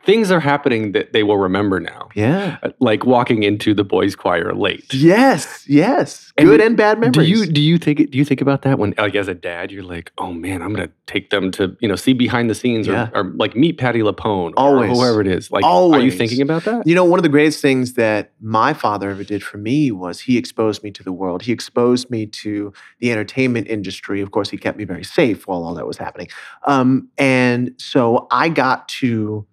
things 0.05 0.31
are 0.31 0.39
happening 0.39 0.91
that 0.93 1.13
they 1.13 1.23
will 1.23 1.37
remember 1.37 1.79
now. 1.79 2.09
Yeah. 2.15 2.57
Uh, 2.63 2.69
Like 2.79 3.05
walking 3.05 3.43
into 3.43 3.73
the 3.73 3.83
boys' 3.83 4.15
choir 4.15 4.53
late. 4.53 4.93
Yes. 4.93 5.65
Yes. 5.67 6.31
And 6.37 6.47
Good 6.47 6.61
and 6.61 6.75
bad 6.77 6.99
memories. 6.99 7.15
Do 7.15 7.23
you 7.23 7.45
do 7.45 7.61
you 7.61 7.77
think 7.77 8.11
do 8.11 8.17
you 8.17 8.25
think 8.25 8.41
about 8.41 8.61
that 8.63 8.77
when 8.79 8.93
like 8.97 9.15
as 9.15 9.27
a 9.27 9.33
dad 9.33 9.71
you're 9.71 9.83
like 9.95 10.11
oh 10.17 10.33
man 10.33 10.61
I'm 10.61 10.73
gonna 10.73 10.91
take 11.07 11.29
them 11.29 11.49
to 11.51 11.75
you 11.79 11.87
know 11.87 11.95
see 11.95 12.13
behind 12.13 12.49
the 12.49 12.55
scenes 12.55 12.87
Yeah. 12.87 13.09
or, 13.13 13.21
or 13.21 13.31
like 13.35 13.55
meet 13.55 13.77
Patti 13.77 14.01
LuPone 14.01 14.53
or 14.57 14.85
whoever 14.85 15.21
it 15.21 15.27
is 15.27 15.49
like 15.51 15.63
are 15.63 15.67
you 15.67 15.93
Always. 15.95 16.17
thinking 16.17 16.41
about 16.41 16.63
that 16.65 16.85
You 16.85 16.93
know, 16.95 17.05
one 17.05 17.19
of 17.19 17.23
the 17.23 17.29
greatest 17.29 17.61
things 17.61 17.93
that 17.93 18.31
my 18.41 18.73
father 18.73 19.09
ever 19.09 19.23
did 19.23 19.43
for 19.43 19.57
me 19.57 19.91
was 19.91 20.19
he 20.21 20.37
exposed 20.37 20.83
me 20.83 20.91
to 20.91 21.03
the 21.03 21.11
world. 21.21 21.41
He 21.43 21.51
exposed 21.51 22.09
me 22.11 22.25
to 22.43 22.73
the 22.99 23.11
entertainment 23.11 23.67
industry. 23.67 24.21
Of 24.21 24.29
course, 24.31 24.49
he 24.49 24.57
kept 24.57 24.77
me 24.77 24.83
very 24.85 25.03
safe 25.03 25.47
while 25.47 25.63
all 25.63 25.73
that 25.75 25.87
was 25.87 25.97
happening. 25.97 26.27
Um, 26.67 27.09
and 27.17 27.71
so 27.77 28.27
I 28.29 28.49
got 28.49 28.87
to 29.01 29.45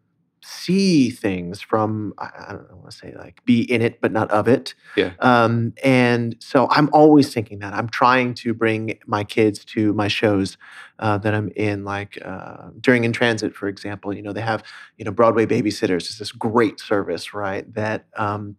see 0.45 1.09
things 1.11 1.61
from, 1.61 2.13
I, 2.19 2.31
don't 2.53 2.77
want 2.79 2.91
to 2.91 2.97
say 2.97 3.15
like 3.17 3.45
be 3.45 3.61
in 3.63 3.81
it, 3.83 4.01
but 4.01 4.11
not 4.13 4.31
of 4.31 4.49
it. 4.49 4.75
Yeah. 4.97 5.13
Um, 5.21 5.73
and 5.85 6.35
so 6.41 6.67
I'm 6.71 6.91
always 6.93 7.33
thinking 7.33 7.61
that. 7.61 7.73
I'm 7.75 7.89
trying 7.89 8.35
to 8.35 8.53
bring 8.53 8.99
my 9.07 9.23
kids 9.25 9.65
to 9.67 9.93
my 9.95 10.09
shows 10.09 10.57
uh, 10.99 11.19
that 11.19 11.33
I'm 11.35 11.51
in, 11.57 11.85
like 11.85 12.19
uh, 12.25 12.71
during 12.81 13.05
In 13.05 13.13
Transit, 13.13 13.55
for 13.55 13.69
example. 13.69 14.13
You 14.15 14.23
know, 14.23 14.33
they 14.33 14.41
have 14.41 14.63
you 14.99 15.05
know, 15.05 15.11
Broadway 15.13 15.47
babysitters 15.47 16.03
It's 16.09 16.19
this 16.19 16.33
great 16.33 16.81
service, 16.81 17.33
right? 17.35 17.73
That 17.75 18.07
um, 18.17 18.57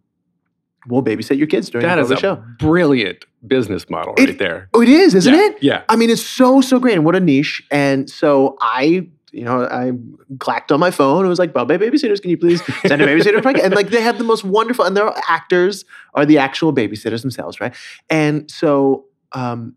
will 0.86 1.02
babysit 1.02 1.38
your 1.38 1.46
kids 1.46 1.70
during 1.70 1.86
that 1.86 1.96
the 1.96 2.02
is 2.02 2.10
a 2.10 2.16
show. 2.16 2.44
brilliant 2.58 3.24
business 3.46 3.88
model 3.90 4.14
It- 4.18 4.28
right 4.30 4.38
there 4.38 4.68
Oh, 4.74 4.80
it 4.82 4.88
is, 4.88 5.14
isn't 5.14 5.32
yeah, 5.34 5.40
it? 5.46 5.56
yeah 5.62 5.82
I 5.88 5.96
mean, 5.96 6.10
it's 6.10 6.24
so 6.24 6.60
so 6.60 6.78
great, 6.78 6.94
and 6.94 7.04
what 7.04 7.14
a 7.16 7.20
niche. 7.20 7.62
And 7.70 8.08
so 8.08 8.56
I, 8.60 9.08
you 9.34 9.44
know, 9.44 9.64
I 9.64 9.92
clacked 10.38 10.70
on 10.70 10.80
my 10.80 10.90
phone. 10.90 11.26
It 11.26 11.28
was 11.28 11.38
like, 11.38 11.52
Broadway 11.52 11.76
babysitters, 11.76 12.22
can 12.22 12.30
you 12.30 12.38
please 12.38 12.62
send 12.86 13.02
a 13.02 13.06
babysitter? 13.06 13.44
and 13.62 13.74
like, 13.74 13.88
they 13.88 14.00
have 14.00 14.18
the 14.18 14.24
most 14.24 14.44
wonderful, 14.44 14.84
and 14.84 14.96
their 14.96 15.12
actors 15.28 15.84
are 16.14 16.24
the 16.24 16.38
actual 16.38 16.72
babysitters 16.72 17.22
themselves, 17.22 17.60
right? 17.60 17.74
And 18.08 18.50
so 18.50 19.06
um, 19.32 19.74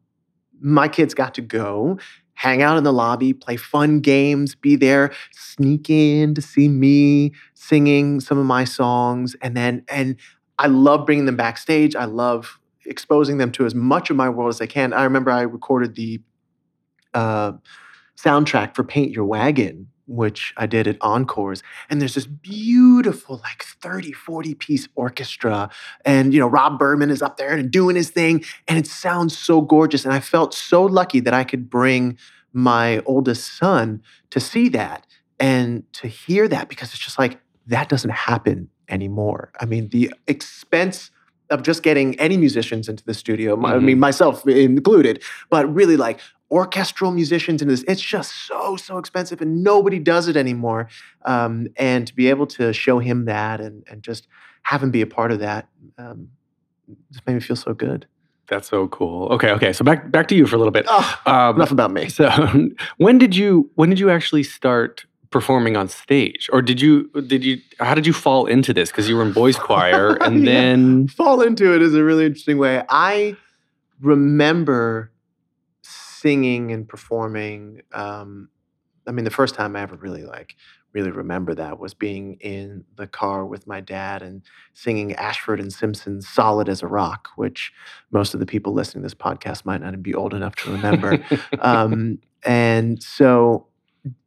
my 0.62 0.88
kids 0.88 1.14
got 1.14 1.34
to 1.36 1.42
go. 1.42 1.98
Hang 2.36 2.62
out 2.62 2.78
in 2.78 2.84
the 2.84 2.94
lobby, 2.94 3.34
play 3.34 3.58
fun 3.58 4.00
games, 4.00 4.54
be 4.54 4.76
there, 4.76 5.12
sneak 5.32 5.90
in 5.90 6.36
to 6.36 6.42
see 6.42 6.70
me 6.70 7.34
singing 7.56 8.20
some 8.20 8.38
of 8.38 8.46
my 8.46 8.64
songs, 8.64 9.36
and 9.42 9.58
then 9.58 9.84
and 9.88 10.18
I 10.60 10.68
love 10.68 11.08
bringing 11.08 11.26
them 11.26 11.36
backstage. 11.36 11.96
I 11.96 12.06
love 12.06 12.60
exposing 12.86 13.40
them 13.40 13.52
to 13.54 13.66
as 13.66 13.74
much 13.74 14.12
of 14.12 14.16
my 14.16 14.30
world 14.30 14.50
as 14.50 14.62
I 14.62 14.68
can. 14.68 14.94
I 14.94 15.04
remember 15.04 15.32
I 15.32 15.42
recorded 15.42 15.96
the 15.96 16.22
uh, 17.16 17.54
soundtrack 18.18 18.76
for 18.76 18.84
Paint 18.84 19.12
Your 19.12 19.26
Wagon, 19.26 19.88
which 20.08 20.54
I 20.58 20.66
did 20.66 20.88
at 20.88 20.98
Encores. 21.02 21.62
And 21.90 22.02
there's 22.02 22.16
this 22.16 22.26
beautiful, 22.26 23.42
like 23.44 23.64
30, 23.64 24.14
40 24.14 24.56
piece 24.56 24.88
orchestra. 24.96 25.70
And, 26.06 26.34
you 26.34 26.40
know, 26.40 26.48
Rob 26.48 26.80
Berman 26.80 27.10
is 27.10 27.22
up 27.22 27.38
there 27.38 27.56
and 27.56 27.70
doing 27.70 27.96
his 27.96 28.10
thing. 28.10 28.44
And 28.68 28.78
it 28.78 28.88
sounds 28.88 29.38
so 29.38 29.62
gorgeous. 29.62 30.06
And 30.06 30.14
I 30.14 30.20
felt 30.20 30.54
so 30.54 30.84
lucky 30.84 31.20
that 31.22 31.34
I 31.34 31.44
could 31.44 31.70
bring 31.70 32.18
my 32.54 33.00
oldest 33.06 33.58
son 33.58 34.02
to 34.32 34.40
see 34.40 34.70
that 34.70 35.06
and 35.40 35.84
to 35.94 36.08
hear 36.08 36.48
that 36.48 36.70
because 36.70 36.90
it's 36.90 37.04
just 37.04 37.20
like, 37.20 37.40
that 37.68 37.90
doesn't 37.90 38.12
happen 38.12 38.70
anymore. 38.90 39.52
I 39.60 39.66
mean, 39.66 39.90
the 39.90 40.12
expense 40.28 41.12
of 41.50 41.64
just 41.64 41.84
getting 41.84 42.20
any 42.20 42.38
musicians 42.38 42.90
into 42.90 43.04
the 43.06 43.14
studio, 43.14 43.56
my- 43.56 43.74
I 43.74 43.80
mean, 43.80 43.96
mm-hmm. 43.96 44.00
myself 44.02 44.48
included, 44.48 45.24
but 45.50 45.72
really 45.74 45.98
like 45.98 46.20
orchestral 46.50 47.12
musicians 47.12 47.62
into 47.62 47.74
this, 47.74 47.84
it's 47.88 48.02
just 48.02 48.48
so, 48.48 48.76
so 48.78 48.98
expensive 48.98 49.42
and 49.42 49.64
nobody 49.64 50.00
does 50.00 50.28
it 50.28 50.38
anymore. 50.38 50.88
Um, 51.26 51.68
and 51.76 52.08
to 52.08 52.16
be 52.16 52.30
able 52.30 52.48
to 52.48 52.72
show 52.74 53.00
him 53.00 53.26
that 53.26 53.60
and, 53.60 53.84
and 53.90 54.02
just 54.02 54.28
have 54.64 54.82
him 54.84 54.92
be 54.92 55.02
a 55.02 55.08
part 55.08 55.32
of 55.32 55.40
that 55.40 55.68
um, 55.98 56.30
just 57.12 57.26
made 57.28 57.34
me 57.34 57.40
feel 57.42 57.56
so 57.58 57.74
good. 57.74 58.06
that's 58.50 58.70
so 58.70 58.88
cool 58.88 59.28
okay 59.30 59.52
okay 59.52 59.74
so 59.74 59.84
back 59.84 60.10
back 60.12 60.28
to 60.30 60.36
you 60.36 60.46
for 60.48 60.56
a 60.56 60.60
little 60.60 60.72
bit 60.72 60.86
Oh, 60.88 61.20
um, 61.26 61.56
enough 61.58 61.72
about 61.72 61.92
me. 61.92 62.08
so 62.10 62.30
when 62.98 63.18
did 63.18 63.36
you 63.36 63.70
when 63.76 63.90
did 63.90 64.00
you 64.00 64.10
actually 64.10 64.44
start 64.44 65.06
performing 65.32 65.76
on 65.76 65.90
stage 65.90 66.50
or 66.54 66.62
did 66.62 66.80
you 66.82 67.10
did 67.28 67.44
you 67.44 67.58
how 67.80 67.94
did 67.94 68.08
you 68.08 68.14
fall 68.14 68.46
into 68.46 68.74
this 68.74 68.90
because 68.90 69.10
you 69.10 69.18
were 69.18 69.24
in 69.24 69.34
boys 69.34 69.58
choir 69.58 70.16
and 70.22 70.46
Yeah. 70.46 70.52
then 70.62 71.08
fall 71.10 71.42
into 71.42 71.74
it 71.76 71.82
is 71.82 71.94
a 71.94 72.04
really 72.04 72.26
interesting 72.26 72.58
way. 72.58 72.84
I 72.88 73.36
remember 74.02 75.12
singing 76.22 76.72
and 76.72 76.88
performing. 76.88 77.82
Um, 77.94 78.50
I 79.08 79.12
mean, 79.12 79.26
the 79.26 79.32
first 79.32 79.56
time 79.56 79.76
I 79.76 79.82
ever 79.82 79.96
really 79.96 80.24
like 80.24 80.56
really 80.94 81.12
remember 81.12 81.54
that 81.54 81.80
was 81.80 81.94
being 81.94 82.38
in 82.40 82.84
the 82.96 83.08
car 83.08 83.46
with 83.46 83.68
my 83.68 83.80
dad 83.80 84.22
and 84.22 84.42
singing 84.74 85.14
Ashford 85.14 85.60
and 85.60 85.72
Simpson's 85.72 86.28
"Solid 86.28 86.70
as 86.70 86.82
a 86.82 86.88
Rock," 86.88 87.30
which 87.36 87.72
most 88.12 88.34
of 88.34 88.40
the 88.40 88.46
people 88.46 88.74
listening 88.74 89.04
to 89.04 89.06
this 89.06 89.14
podcast 89.14 89.66
might 89.66 89.82
not 89.82 90.02
be 90.02 90.14
old 90.14 90.34
enough 90.34 90.56
to 90.58 90.72
remember. 90.72 91.24
um, 91.60 92.20
and 92.44 93.02
so 93.02 93.68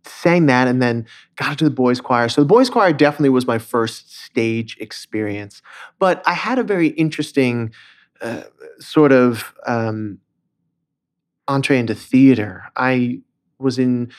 sang 0.04 0.46
that 0.46 0.68
and 0.68 0.82
then 0.82 1.06
got 1.36 1.52
into 1.52 1.64
the 1.64 1.70
boys 1.70 2.00
choir 2.00 2.28
so 2.28 2.40
the 2.40 2.46
boys 2.46 2.68
choir 2.68 2.92
definitely 2.92 3.28
was 3.30 3.46
my 3.46 3.58
first 3.58 4.12
stage 4.12 4.76
experience 4.80 5.62
but 5.98 6.22
i 6.26 6.34
had 6.34 6.58
a 6.58 6.62
very 6.62 6.88
interesting 6.88 7.72
uh, 8.20 8.42
sort 8.78 9.12
of 9.12 9.54
um, 9.66 10.18
entree 11.50 11.78
into 11.78 11.94
theater. 11.94 12.64
I 12.76 13.20
was 13.58 13.78
in 13.78 14.12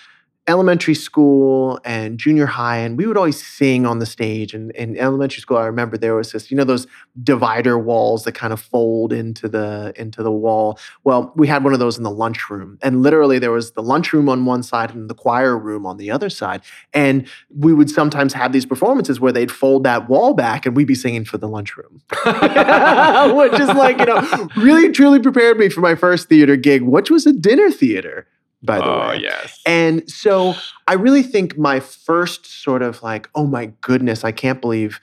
elementary 0.48 0.96
school 0.96 1.80
and 1.86 2.18
junior 2.18 2.48
high 2.48 2.78
and 2.78 2.98
we 2.98 3.06
would 3.06 3.16
always 3.16 3.46
sing 3.46 3.86
on 3.86 4.00
the 4.00 4.06
stage. 4.08 4.54
And 4.54 4.72
in 4.72 4.98
elementary 4.98 5.40
school 5.40 5.58
i 5.58 5.66
remember 5.66 5.98
there 5.98 6.16
was 6.16 6.32
this 6.32 6.50
you 6.50 6.58
know 6.58 6.64
those 6.64 6.88
divider 7.22 7.78
walls 7.78 8.24
that 8.24 8.32
kind 8.32 8.52
of 8.52 8.60
fold 8.60 9.14
into 9.14 9.48
the 9.48 9.94
into 9.96 10.24
the 10.24 10.32
wall? 10.32 10.80
Well 11.04 11.32
we 11.36 11.48
had 11.48 11.64
one 11.64 11.74
of 11.74 11.80
those 11.80 11.98
in 11.98 12.04
the 12.04 12.12
lunchroom 12.12 12.80
and 12.82 13.04
literally 13.04 13.38
there 13.38 13.52
was 13.52 13.74
the 13.74 13.84
lunchroom 13.84 14.30
on 14.30 14.46
one 14.46 14.64
side 14.64 14.94
and 14.94 15.10
the 15.10 15.14
choir 15.14 15.58
room 15.58 15.86
on 15.86 15.98
the 15.98 16.10
other 16.10 16.30
side. 16.30 16.62
And 16.92 17.28
we 17.56 17.74
would 17.74 17.90
sometimes 17.90 18.34
have 18.34 18.52
these 18.52 18.66
performances 18.66 19.20
where 19.20 19.32
they'd 19.32 19.52
fold 19.52 19.84
that 19.84 20.10
wall 20.10 20.34
back 20.34 20.66
and 20.66 20.76
we'd 20.76 20.88
be 20.88 20.96
singing 20.96 21.24
for 21.24 21.38
the 21.38 21.48
lunchroom. 21.48 22.02
Which 22.26 23.60
is 23.60 23.68
like 23.68 24.00
you 24.00 24.06
know 24.06 24.50
really 24.58 24.92
truly 24.92 25.20
prepared 25.20 25.58
me 25.58 25.70
for 25.70 25.82
my 25.82 25.94
first 25.94 26.30
theater 26.30 26.56
gig 26.56 26.82
which 26.82 27.12
was 27.12 27.26
a 27.26 27.34
dinner 27.34 27.70
theater 27.70 28.28
by 28.64 28.78
the 28.78 28.86
oh 28.86 29.10
way 29.10 29.20
yes 29.22 29.60
and 29.66 30.10
so 30.10 30.56
I 30.92 30.96
really 30.96 31.24
think 31.24 31.58
my 31.58 31.80
first 31.80 32.46
sort 32.46 32.82
of 32.82 33.02
like, 33.02 33.30
oh 33.34 33.48
my 33.48 33.68
goodness, 33.80 34.26
I 34.26 34.34
can't 34.34 34.60
believe 34.60 35.00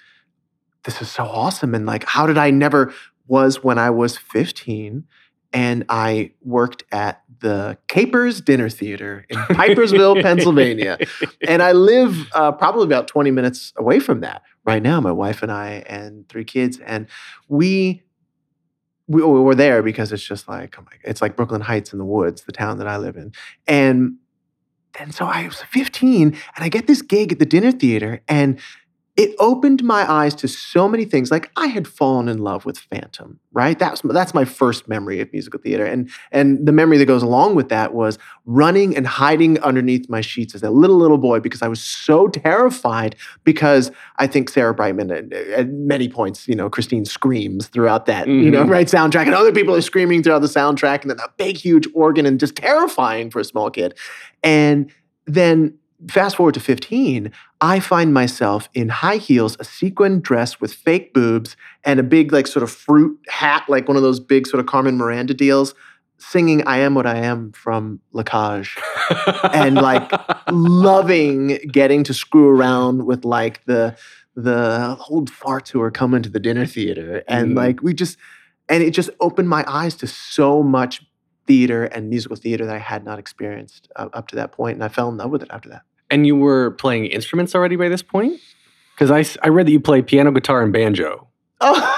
this 0.85 1.01
is 1.01 1.11
so 1.11 1.25
awesome. 1.25 1.75
And 1.75 1.87
like, 1.87 2.05
how 2.05 2.27
did 2.27 2.37
I 2.37 2.51
never 2.51 2.93
was 3.27 3.65
when 3.65 3.79
I 3.79 3.89
was 3.89 4.19
15 4.19 5.07
and 5.55 5.85
I 5.89 6.33
worked 6.43 6.85
at 6.93 7.23
the 7.41 7.79
Capers 7.89 8.43
Dinner 8.43 8.69
Theater 8.69 9.25
in 9.31 9.39
Pipersville, 9.39 10.21
Pennsylvania. 10.21 10.99
And 11.47 11.63
I 11.63 11.73
live 11.73 12.29
uh, 12.35 12.53
probably 12.53 12.85
about 12.85 13.09
20 13.09 13.31
minutes 13.31 13.73
away 13.79 13.99
from 13.99 14.21
that 14.21 14.43
right 14.67 14.83
now, 14.83 15.01
my 15.01 15.13
wife 15.13 15.43
and 15.43 15.51
I 15.51 15.85
and 15.87 16.29
three 16.29 16.45
kids. 16.45 16.79
And 16.81 17.07
we 17.49 18.03
we 19.09 19.23
were 19.23 19.55
there 19.55 19.83
because 19.83 20.13
it's 20.13 20.23
just 20.23 20.49
like, 20.49 20.77
oh 20.79 20.83
my, 20.83 20.93
it's 21.03 21.23
like 21.23 21.35
Brooklyn 21.35 21.63
Heights 21.63 21.93
in 21.93 21.99
the 21.99 22.05
woods, 22.05 22.43
the 22.43 22.53
town 22.53 22.79
that 22.79 22.87
I 22.87 22.99
live 22.99 23.17
in. 23.17 23.33
And 23.67 24.19
and 24.99 25.15
so 25.15 25.27
I 25.27 25.47
was 25.47 25.63
15 25.63 26.29
and 26.29 26.37
I 26.57 26.69
get 26.69 26.87
this 26.87 27.03
gig 27.03 27.33
at 27.33 27.39
the 27.39 27.47
dinner 27.47 27.71
theater 27.73 28.21
and 28.29 28.59
it 29.19 29.35
opened 29.41 29.83
my 29.83 30.09
eyes 30.11 30.33
to 30.37 30.47
so 30.47 30.89
many 30.89 31.05
things. 31.05 31.31
Like 31.33 31.51
I 31.57 31.67
had 31.67 31.89
fallen 31.89 32.29
in 32.29 32.39
love 32.39 32.65
with 32.65 32.79
Phantom, 32.79 33.41
right? 33.53 33.77
That's 33.77 34.01
that's 34.03 34.33
my 34.33 34.45
first 34.45 34.87
memory 34.89 35.21
of 35.21 35.31
musical 35.33 35.59
theater, 35.61 35.85
and 35.85 36.09
and 36.31 36.65
the 36.65 36.71
memory 36.71 36.99
that 36.99 37.07
goes 37.07 37.25
along 37.25 37.57
with 37.57 37.69
that 37.69 37.93
was 37.93 38.17
running 38.47 38.97
and 38.97 39.09
hiding 39.09 39.59
underneath 39.61 40.09
my 40.09 40.21
sheets 40.21 40.55
as 40.55 40.63
a 40.63 40.71
little 40.71 40.97
little 40.97 41.19
boy 41.19 41.41
because 41.41 41.63
I 41.63 41.69
was 41.69 41.81
so 41.81 42.29
terrified. 42.29 43.17
Because 43.43 43.91
I 44.19 44.29
think 44.29 44.51
Sarah 44.51 44.73
Brightman 44.73 45.11
at, 45.11 45.33
at 45.33 45.69
many 45.69 46.09
points, 46.09 46.47
you 46.47 46.55
know, 46.55 46.71
Christine 46.71 47.05
screams 47.05 47.67
throughout 47.67 48.07
that, 48.07 48.29
you 48.29 48.51
know, 48.53 48.65
Mhm. 48.65 48.71
right 48.71 48.87
soundtrack, 48.87 49.27
and 49.27 49.35
other 49.35 49.53
people 49.53 49.75
are 49.75 49.81
screaming 49.81 50.23
throughout 50.23 50.43
the 50.43 50.47
soundtrack, 50.49 51.03
and 51.03 51.11
then 51.11 51.19
a 51.19 51.29
big 51.37 51.57
huge 51.57 51.89
organ 51.93 52.25
and 52.25 52.39
just 52.39 52.55
terrifying 52.55 53.31
for 53.33 53.41
a 53.41 53.45
small 53.45 53.69
kid. 53.69 53.95
And 54.45 54.91
then 55.27 55.75
fast 56.09 56.37
forward 56.37 56.55
to 56.55 56.61
15, 56.61 57.33
I 57.61 57.81
find 57.81 58.15
myself 58.15 58.69
in 58.75 58.89
high 58.89 59.17
heels, 59.17 59.57
a 59.59 59.65
sequin 59.65 60.21
dress 60.21 60.61
with 60.61 60.73
fake 60.73 61.13
boobs, 61.13 61.57
and 61.85 61.99
a 61.99 62.03
big, 62.05 62.33
like, 62.33 62.47
sort 62.47 62.63
of 62.63 62.71
fruit 62.71 63.19
hat, 63.29 63.65
like 63.69 63.89
one 63.89 63.97
of 63.97 64.03
those 64.03 64.21
big, 64.21 64.47
sort 64.47 64.61
of 64.61 64.67
Carmen 64.67 64.97
Miranda 64.97 65.35
deals, 65.35 65.75
singing 66.19 66.65
I 66.67 66.79
Am 66.79 66.95
What 66.95 67.07
I 67.07 67.17
Am 67.19 67.53
from 67.53 68.01
La 68.13 68.23
Cage. 68.23 68.77
and, 69.53 69.75
like, 69.77 70.11
Loving 70.51 71.59
getting 71.71 72.05
to 72.05 72.15
screw 72.15 72.49
around 72.49 73.07
with, 73.07 73.25
like, 73.25 73.65
the 73.67 73.97
the 74.37 74.97
old 75.11 75.33
farts 75.33 75.69
who 75.69 75.81
are 75.83 75.91
coming 75.91 76.23
to 76.23 76.29
the 76.29 76.39
dinner 76.39 76.65
theater. 76.65 77.25
And, 77.27 77.53
Mm. 77.55 77.57
like, 77.57 77.83
we 77.83 77.93
just, 77.93 78.17
and 78.69 78.85
it 78.85 78.93
just 78.93 79.11
opened 79.19 79.49
my 79.49 79.65
eyes 79.67 79.97
to 79.97 80.07
so 80.07 80.63
much 80.63 81.05
theater 81.49 81.85
and 81.87 82.09
musical 82.09 82.37
theater 82.37 82.65
that 82.67 82.77
I 82.77 82.79
had 82.79 83.05
not 83.05 83.19
experienced 83.19 83.89
uh, 83.97 84.09
up 84.13 84.29
to 84.29 84.37
that 84.37 84.53
point, 84.53 84.75
and 84.75 84.85
I 84.85 84.89
fell 84.89 85.09
in 85.09 85.17
love 85.17 85.31
with 85.31 85.43
it 85.43 85.49
after 85.51 85.69
that. 85.71 85.83
And 86.11 86.27
you 86.27 86.37
were 86.37 86.71
playing 86.73 87.07
instruments 87.07 87.55
already 87.55 87.75
by 87.75 87.89
this 87.89 88.03
point? 88.03 88.41
Because 88.95 89.11
I, 89.11 89.25
I 89.45 89.49
read 89.49 89.67
that 89.67 89.73
you 89.73 89.81
play 89.81 90.03
piano, 90.03 90.31
guitar, 90.31 90.63
and 90.63 90.73
banjo. 90.73 91.27
Oh, 91.61 91.75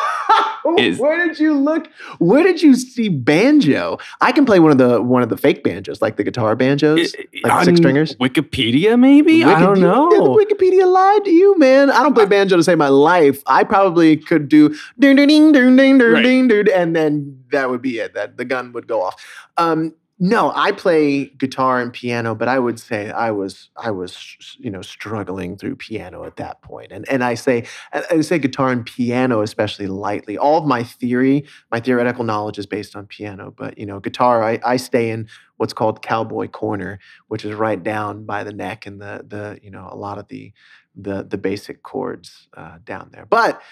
Is- 0.79 0.99
where 0.99 1.26
did 1.26 1.38
you 1.38 1.57
look? 1.59 1.88
Where 2.19 2.43
did 2.43 2.62
you 2.62 2.75
see 2.75 3.09
banjo? 3.09 3.99
I 4.21 4.33
can 4.33 4.45
play 4.45 4.59
one 4.61 4.73
of 4.73 4.79
the 4.79 5.00
one 5.02 5.23
of 5.23 5.29
the 5.29 5.37
fake 5.37 5.62
banjos, 5.64 6.00
like 6.02 6.17
the 6.17 6.25
guitar 6.25 6.55
banjos. 6.57 7.14
Like 7.43 7.64
six 7.64 7.79
stringers? 7.79 8.14
Wikipedia, 8.17 8.99
maybe? 8.99 9.45
I 9.45 9.61
don't 9.61 9.81
know. 9.81 10.11
Did 10.11 10.21
Wikipedia 10.49 10.90
lied 10.90 11.25
to 11.25 11.31
you, 11.31 11.59
man. 11.59 11.90
I 11.90 12.02
don't 12.02 12.14
play 12.14 12.26
banjo 12.26 12.57
to 12.57 12.62
save 12.62 12.79
my 12.79 12.88
life. 12.88 13.43
I 13.47 13.64
probably 13.64 14.17
could 14.17 14.49
do 14.49 14.75
ding 14.99 15.17
ding 15.17 15.29
ding 15.29 15.52
ding 15.52 15.76
ding 15.76 15.99
ding 15.99 16.49
ding, 16.49 16.67
and 16.75 16.95
then 16.97 17.43
that 17.52 17.71
would 17.71 17.83
be 17.83 17.99
it. 17.99 18.14
That 18.14 18.37
the 18.37 18.45
gun 18.45 18.73
would 18.73 18.87
go 18.87 19.02
off. 19.02 19.17
Um, 19.57 19.95
no, 20.22 20.52
I 20.54 20.72
play 20.72 21.24
guitar 21.24 21.80
and 21.80 21.90
piano, 21.90 22.34
but 22.34 22.46
I 22.46 22.58
would 22.58 22.78
say 22.78 23.10
I 23.10 23.30
was 23.30 23.70
I 23.74 23.90
was 23.90 24.36
you 24.58 24.70
know 24.70 24.82
struggling 24.82 25.56
through 25.56 25.76
piano 25.76 26.24
at 26.24 26.36
that 26.36 26.60
point, 26.60 26.92
and 26.92 27.08
and 27.08 27.24
I 27.24 27.32
say 27.32 27.64
I 27.94 28.20
say 28.20 28.38
guitar 28.38 28.70
and 28.70 28.84
piano 28.84 29.40
especially 29.40 29.86
lightly. 29.86 30.36
All 30.36 30.58
of 30.58 30.66
my 30.66 30.82
theory, 30.84 31.46
my 31.72 31.80
theoretical 31.80 32.22
knowledge 32.22 32.58
is 32.58 32.66
based 32.66 32.94
on 32.94 33.06
piano, 33.06 33.50
but 33.56 33.78
you 33.78 33.86
know 33.86 33.98
guitar, 33.98 34.44
I, 34.44 34.60
I 34.62 34.76
stay 34.76 35.08
in 35.08 35.26
what's 35.56 35.72
called 35.72 36.02
cowboy 36.02 36.48
corner, 36.48 36.98
which 37.28 37.46
is 37.46 37.54
right 37.54 37.82
down 37.82 38.26
by 38.26 38.44
the 38.44 38.52
neck 38.52 38.84
and 38.84 39.00
the 39.00 39.24
the 39.26 39.58
you 39.62 39.70
know 39.70 39.88
a 39.90 39.96
lot 39.96 40.18
of 40.18 40.28
the 40.28 40.52
the 40.94 41.22
the 41.22 41.38
basic 41.38 41.82
chords 41.82 42.48
uh, 42.58 42.76
down 42.84 43.08
there. 43.10 43.24
But 43.24 43.62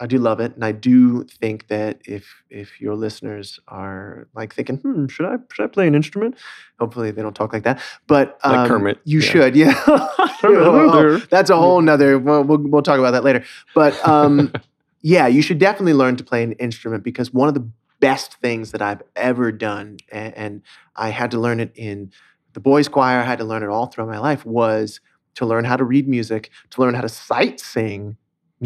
I 0.00 0.06
do 0.06 0.18
love 0.18 0.40
it, 0.40 0.54
and 0.54 0.64
I 0.64 0.72
do 0.72 1.24
think 1.24 1.68
that 1.68 2.00
if 2.04 2.42
if 2.50 2.80
your 2.80 2.96
listeners 2.96 3.60
are 3.68 4.26
like 4.34 4.52
thinking, 4.52 4.78
hmm, 4.78 5.06
should 5.06 5.26
I 5.26 5.36
should 5.52 5.64
I 5.64 5.66
play 5.68 5.86
an 5.86 5.94
instrument? 5.94 6.36
Hopefully 6.80 7.12
they 7.12 7.22
don't 7.22 7.34
talk 7.34 7.52
like 7.52 7.62
that, 7.62 7.80
but 8.08 8.38
Like 8.44 8.56
um, 8.56 8.68
Kermit, 8.68 8.98
you 9.04 9.20
yeah. 9.20 9.28
should, 9.28 9.56
yeah. 9.56 9.80
Oh, 10.46 11.18
that's 11.30 11.48
a 11.48 11.56
whole 11.56 11.80
nother. 11.90 12.18
Well, 12.18 12.42
we'll 12.42 12.58
we'll 12.58 12.82
talk 12.82 12.98
about 12.98 13.12
that 13.12 13.24
later. 13.24 13.44
But 13.74 13.96
um, 14.06 14.52
yeah, 15.00 15.26
you 15.26 15.42
should 15.42 15.58
definitely 15.58 15.94
learn 15.94 16.16
to 16.16 16.24
play 16.24 16.42
an 16.42 16.52
instrument 16.52 17.04
because 17.04 17.32
one 17.32 17.48
of 17.48 17.54
the 17.54 17.66
best 18.00 18.34
things 18.34 18.72
that 18.72 18.82
I've 18.82 19.02
ever 19.16 19.52
done, 19.52 19.98
and, 20.10 20.34
and 20.36 20.62
I 20.96 21.10
had 21.10 21.30
to 21.30 21.38
learn 21.38 21.60
it 21.60 21.72
in 21.76 22.10
the 22.52 22.60
boys' 22.60 22.88
choir. 22.88 23.20
I 23.20 23.24
had 23.24 23.38
to 23.38 23.44
learn 23.44 23.62
it 23.62 23.68
all 23.68 23.86
throughout 23.86 24.10
my 24.10 24.18
life. 24.18 24.44
Was 24.44 25.00
to 25.36 25.46
learn 25.46 25.64
how 25.64 25.76
to 25.76 25.84
read 25.84 26.08
music, 26.08 26.50
to 26.70 26.80
learn 26.80 26.94
how 26.94 27.00
to 27.00 27.08
sight 27.08 27.60
sing 27.60 28.16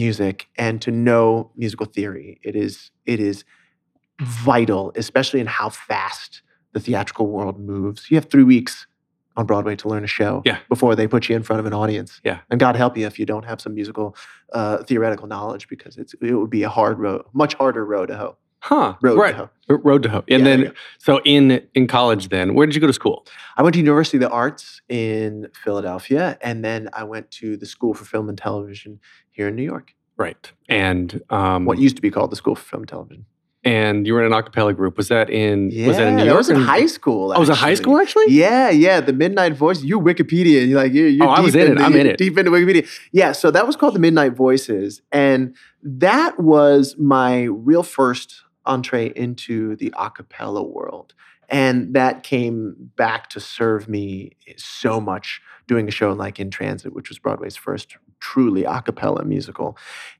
music, 0.03 0.47
and 0.57 0.81
to 0.83 0.91
know 0.91 1.51
musical 1.57 1.87
theory. 1.87 2.39
It 2.43 2.55
is 2.57 2.91
it 3.05 3.19
is 3.21 3.45
vital, 4.23 4.93
especially 4.97 5.41
in 5.41 5.47
how 5.47 5.69
fast 5.71 6.43
the 6.73 6.81
theatrical 6.81 7.27
world 7.29 7.59
moves. 7.59 8.11
You 8.11 8.17
have 8.17 8.27
three 8.31 8.43
weeks 8.45 8.87
on 9.37 9.47
Broadway 9.47 9.77
to 9.77 9.89
learn 9.89 10.05
a 10.05 10.09
show 10.09 10.43
Yeah. 10.45 10.59
before 10.69 10.97
they 10.97 11.07
put 11.07 11.29
you 11.29 11.37
in 11.37 11.43
front 11.45 11.61
of 11.61 11.67
an 11.67 11.73
audience. 11.73 12.21
Yeah. 12.25 12.39
And 12.51 12.59
God 12.59 12.75
help 12.77 12.97
you 12.97 13.07
if 13.07 13.19
you 13.21 13.27
don't 13.27 13.45
have 13.45 13.61
some 13.61 13.75
musical 13.75 14.17
uh, 14.53 14.79
theoretical 14.89 15.27
knowledge 15.29 15.69
because 15.69 15.97
it's 15.97 16.15
it 16.21 16.35
would 16.35 16.51
be 16.51 16.65
a 16.65 16.69
hard 16.69 16.99
road, 16.99 17.23
much 17.33 17.55
harder 17.55 17.85
road 17.85 18.07
to 18.07 18.17
hoe. 18.17 18.37
Huh. 18.61 18.95
Road 19.03 19.19
right. 19.19 19.31
to 19.33 19.37
hoe. 19.39 19.51
R- 19.71 19.77
Road 19.85 20.03
to 20.03 20.09
Hope. 20.09 20.25
And 20.29 20.45
Yeah, 20.45 20.57
then, 20.57 20.73
so 20.99 21.21
in 21.25 21.63
in 21.75 21.87
college, 21.87 22.29
then 22.31 22.55
where 22.55 22.67
did 22.67 22.75
you 22.75 22.81
go 22.81 22.87
to 22.87 22.93
school? 22.93 23.25
I 23.57 23.63
went 23.63 23.75
to 23.75 23.79
University 23.79 24.17
of 24.17 24.23
the 24.23 24.31
Arts 24.31 24.81
in 24.89 25.49
Philadelphia, 25.65 26.39
and 26.43 26.65
then 26.65 26.89
I 26.93 27.05
went 27.05 27.31
to 27.33 27.57
the 27.57 27.67
School 27.67 27.95
for 27.95 28.05
Film 28.05 28.29
and 28.29 28.37
Television 28.39 28.99
here 29.31 29.49
in 29.49 29.55
New 29.57 29.63
York. 29.63 29.95
Right. 30.17 30.51
And 30.69 31.23
um, 31.31 31.65
What 31.67 31.79
used 31.79 31.97
to 31.97 32.03
be 32.03 32.11
called 32.11 32.31
the 32.33 32.37
School 32.37 32.57
for 32.57 32.65
Film 32.65 32.83
and 32.83 32.89
Television. 32.89 33.27
and 33.65 34.07
you 34.07 34.15
were 34.15 34.25
in 34.25 34.33
an 34.33 34.43
acapella 34.43 34.75
group. 34.75 34.97
Was 34.97 35.09
that 35.09 35.29
in? 35.31 35.71
Yeah, 35.71 35.87
was 35.87 35.97
that 35.99 36.09
in 36.09 36.15
New 36.17 36.21
that 36.23 36.27
York? 36.27 36.39
was 36.39 36.51
in 36.51 36.57
high 36.61 36.87
school. 36.87 37.31
Oh, 37.33 37.37
it 37.37 37.39
was 37.41 37.49
in 37.51 37.55
high 37.57 37.75
school 37.75 37.99
actually. 37.99 38.27
Yeah, 38.31 38.71
yeah. 38.71 39.01
The 39.01 39.13
Midnight 39.13 39.53
Voice. 39.55 39.83
You 39.83 40.01
Wikipedia. 40.01 40.67
You're 40.67 40.81
like, 40.83 40.93
you're, 40.93 41.07
you're 41.09 41.27
Oh, 41.27 41.31
I 41.31 41.41
was 41.41 41.53
deep 41.53 41.63
in 41.67 41.73
it. 41.73 41.75
the- 41.79 41.85
I'm 41.85 41.95
in 41.95 42.07
it. 42.07 42.17
Deep 42.19 42.37
into 42.39 42.51
Wikipedia. 42.51 42.89
Yeah. 43.13 43.31
So 43.33 43.51
that 43.53 43.67
was 43.67 43.77
called 43.77 43.95
the 43.95 44.01
Midnight 44.01 44.33
Voices, 44.35 45.03
and 45.13 45.55
that 45.83 46.41
was 46.41 46.97
my 46.99 47.43
real 47.45 47.83
first 47.85 48.43
entree 48.69 49.13
into 49.17 49.75
the 49.77 49.93
a 49.97 50.11
cappella 50.11 50.63
world. 50.63 51.15
And 51.49 51.95
that 51.95 52.23
came 52.23 52.93
back 52.97 53.31
to 53.31 53.41
serve 53.41 53.89
me 53.89 54.33
so 54.57 55.01
much 55.01 55.41
doing 55.67 55.89
a 55.89 55.91
show 55.91 56.13
like 56.13 56.39
In 56.39 56.51
Transit, 56.51 56.93
which 56.93 57.09
was 57.09 57.19
Broadway's 57.19 57.57
first 57.57 57.97
truly 58.21 58.65
a 58.65 58.83
cappella 58.83 59.25
musical. 59.25 59.77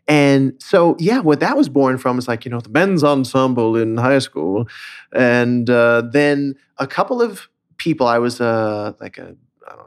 And 0.07 0.55
so, 0.59 0.97
yeah, 0.99 1.19
what 1.19 1.41
that 1.41 1.57
was 1.57 1.69
born 1.69 1.99
from 1.99 2.19
is 2.19 2.29
like, 2.29 2.45
you 2.45 2.51
know, 2.51 2.61
the 2.61 2.71
men's 2.71 3.05
ensemble 3.05 3.77
in 3.77 3.97
high 3.97 4.21
school. 4.21 4.69
And 5.13 5.69
uh, 5.69 6.03
then 6.13 6.55
a 6.79 6.87
couple 6.87 7.21
of 7.21 7.49
people, 7.77 8.07
I 8.07 8.19
was 8.19 8.41
uh, 8.41 8.93
like 9.01 9.19
know, 9.19 9.37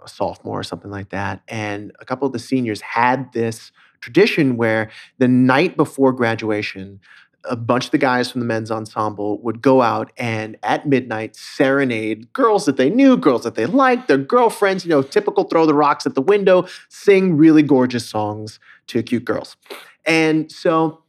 a 0.04 0.08
sophomore 0.08 0.60
or 0.60 0.64
something 0.64 0.92
like 0.92 1.10
that. 1.10 1.42
And 1.48 1.92
a 2.00 2.06
couple 2.06 2.28
of 2.28 2.34
the 2.34 2.40
seniors 2.40 2.82
had 2.82 3.32
this 3.34 3.72
tradition 4.02 4.58
where 4.58 4.90
the 5.20 5.28
night 5.28 5.78
before 5.78 6.12
graduation, 6.12 7.00
a 7.46 7.56
bunch 7.56 7.86
of 7.86 7.92
the 7.92 7.98
guys 7.98 8.30
from 8.30 8.40
the 8.40 8.46
men's 8.46 8.70
ensemble 8.70 9.42
would 9.42 9.62
go 9.62 9.82
out 9.82 10.12
and 10.18 10.58
at 10.64 10.88
midnight 10.88 11.36
serenade 11.36 12.32
girls 12.34 12.66
that 12.66 12.78
they 12.78 12.90
knew, 12.90 13.18
girls 13.18 13.44
that 13.44 13.56
they 13.56 13.66
liked, 13.66 14.08
their 14.08 14.18
girlfriends, 14.18 14.86
you 14.86 14.90
know, 14.90 15.02
typical 15.02 15.46
throw 15.46 15.66
the 15.66 15.74
rocks 15.74 16.06
at 16.06 16.16
the 16.16 16.22
window, 16.22 16.66
sing 16.90 17.36
really 17.36 17.64
gorgeous 17.64 18.08
songs 18.08 18.60
to 18.88 19.02
cute 19.02 19.26
girls. 19.26 19.58
And 20.06 20.52
so 20.52 21.04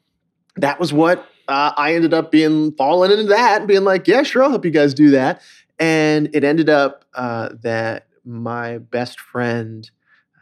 that 0.56 0.80
was 0.80 0.92
what 0.92 1.26
uh, 1.48 1.72
I 1.76 1.94
ended 1.94 2.14
up 2.14 2.30
being 2.30 2.72
falling 2.72 3.10
into 3.10 3.24
that 3.24 3.66
being 3.66 3.84
like, 3.84 4.08
yeah, 4.08 4.22
sure, 4.22 4.42
I'll 4.42 4.50
help 4.50 4.64
you 4.64 4.70
guys 4.70 4.94
do 4.94 5.10
that. 5.10 5.42
And 5.78 6.30
it 6.34 6.44
ended 6.44 6.68
up 6.68 7.04
uh, 7.14 7.50
that 7.62 8.06
my 8.24 8.78
best 8.78 9.18
friend 9.18 9.90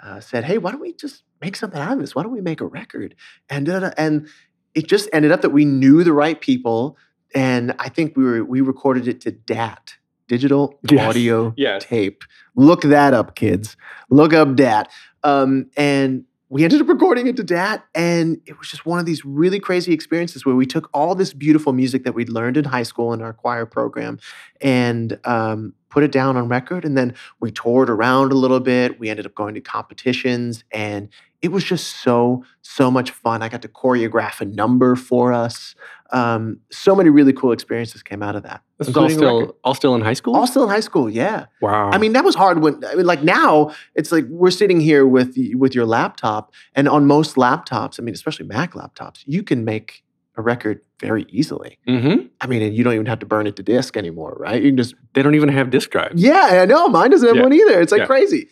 uh, 0.03 0.21
said, 0.21 0.45
hey, 0.45 0.59
why 0.59 0.73
don't 0.73 0.81
we 0.81 0.93
just 0.93 1.23
make 1.41 1.57
something 1.57 1.81
out 1.81 1.95
of 1.95 2.01
this? 2.01 2.15
Why 2.15 2.23
don't 2.23 2.33
we 2.33 2.41
make 2.41 2.61
a 2.61 2.67
record? 2.67 3.15
And 3.49 3.69
and 3.69 4.29
it 4.75 4.87
just 4.87 5.09
ended 5.13 5.33
up 5.33 5.43
that 5.43 5.51
we 5.51 5.65
knew 5.65 6.05
the 6.05 6.13
right 6.13 6.41
people, 6.41 6.97
and 7.35 7.75
I 7.79 7.89
think 7.89 8.17
we 8.17 8.25
were 8.25 8.45
we 8.45 8.61
recorded 8.61 9.09
it 9.09 9.21
to 9.23 9.31
DAT, 9.33 9.95
digital 10.29 10.79
Yes. 10.91 11.09
audio 11.09 11.53
Yes. 11.57 11.85
tape. 11.85 12.23
Look 12.57 12.83
that 12.83 13.15
up, 13.15 13.35
kids. 13.37 13.77
Look 14.11 14.33
up 14.33 14.55
DAT. 14.57 14.89
Um, 15.23 15.67
and 15.77 16.25
we 16.49 16.65
ended 16.65 16.81
up 16.81 16.89
recording 16.89 17.29
it 17.29 17.37
to 17.37 17.45
DAT, 17.45 17.85
and 17.95 18.39
it 18.47 18.59
was 18.59 18.69
just 18.69 18.85
one 18.85 18.99
of 18.99 19.07
these 19.07 19.25
really 19.25 19.61
crazy 19.61 19.93
experiences 19.93 20.45
where 20.45 20.57
we 20.57 20.67
took 20.67 20.91
all 20.93 21.15
this 21.15 21.33
beautiful 21.33 21.73
music 21.73 22.03
that 22.03 22.13
we'd 22.13 22.29
learned 22.29 22.57
in 22.57 22.65
high 22.65 22.83
school 22.83 23.13
in 23.13 23.23
our 23.23 23.33
choir 23.33 23.67
program 23.67 24.19
and 24.61 25.19
um, 25.25 25.75
put 25.91 26.03
it 26.03 26.11
down 26.11 26.37
on 26.37 26.49
record. 26.49 26.85
And 26.85 26.97
then 26.99 27.15
we 27.39 27.53
toured 27.53 27.89
around 27.89 28.33
a 28.33 28.35
little 28.35 28.59
bit. 28.61 28.99
We 28.99 29.09
ended 29.11 29.27
up 29.27 29.35
going 29.37 29.55
to 29.55 29.61
competitions, 29.61 30.65
and 30.73 31.09
it 31.43 31.53
was 31.53 31.65
just 31.65 32.03
so, 32.03 32.45
so 32.63 32.91
much 32.91 33.11
fun. 33.13 33.43
I 33.43 33.49
got 33.49 33.63
to 33.63 33.69
choreograph 33.69 34.41
a 34.41 34.45
number 34.45 34.95
for 34.97 35.33
us. 35.33 35.75
Um, 36.13 36.59
so 36.71 36.95
many 36.95 37.09
really 37.09 37.33
cool 37.33 37.53
experiences 37.53 38.03
came 38.03 38.23
out 38.23 38.37
of 38.37 38.43
that. 38.43 38.63
This 38.79 38.89
is 38.89 38.97
all 38.97 39.05
including 39.05 39.25
record. 39.27 39.45
still 39.49 39.57
all 39.65 39.75
still 39.75 39.95
in 39.95 40.01
high 40.03 40.13
school. 40.15 40.35
all 40.35 40.47
still 40.47 40.65
in 40.65 40.69
high 40.69 40.81
school, 40.81 41.09
yeah. 41.09 41.47
wow. 41.61 41.91
I 41.93 41.99
mean, 41.99 42.13
that 42.15 42.25
was 42.25 42.35
hard 42.35 42.61
when 42.63 42.85
I 42.85 42.95
mean, 42.97 43.07
like 43.07 43.23
now 43.23 43.71
it's 43.95 44.11
like 44.11 44.25
we're 44.29 44.51
sitting 44.51 44.81
here 44.81 45.07
with 45.07 45.37
with 45.55 45.75
your 45.75 45.87
laptop, 45.87 46.53
and 46.75 46.89
on 46.89 47.07
most 47.07 47.37
laptops, 47.37 48.01
I 48.01 48.03
mean, 48.03 48.15
especially 48.15 48.47
Mac 48.47 48.73
laptops, 48.73 49.23
you 49.25 49.43
can 49.45 49.65
make 49.65 50.03
a 50.37 50.43
record 50.43 50.81
very 51.01 51.27
easily. 51.31 51.79
hmm 51.87 52.27
I 52.41 52.47
mean, 52.47 52.63
and 52.63 52.75
you 52.75 52.83
don't 52.83 52.95
even 52.95 53.07
have 53.07 53.19
to 53.21 53.27
burn 53.27 53.47
it 53.47 53.55
to 53.57 53.63
disk 53.63 53.97
anymore, 53.97 54.37
right? 54.41 54.61
You 54.63 54.71
can 54.71 54.77
just 54.79 54.95
they 55.15 55.23
don't 55.23 55.35
even 55.37 55.49
have 55.51 55.71
disk 55.71 55.91
drives. 55.91 56.21
yeah, 56.21 56.61
I 56.63 56.67
know. 56.67 56.89
Mine 56.89 57.11
doesn't 57.11 57.27
have 57.29 57.37
Yeah. 57.37 57.43
one 57.43 57.53
either. 57.53 57.81
It's 57.81 57.93
like 57.93 58.01
Yeah. 58.01 58.07
crazy. 58.07 58.49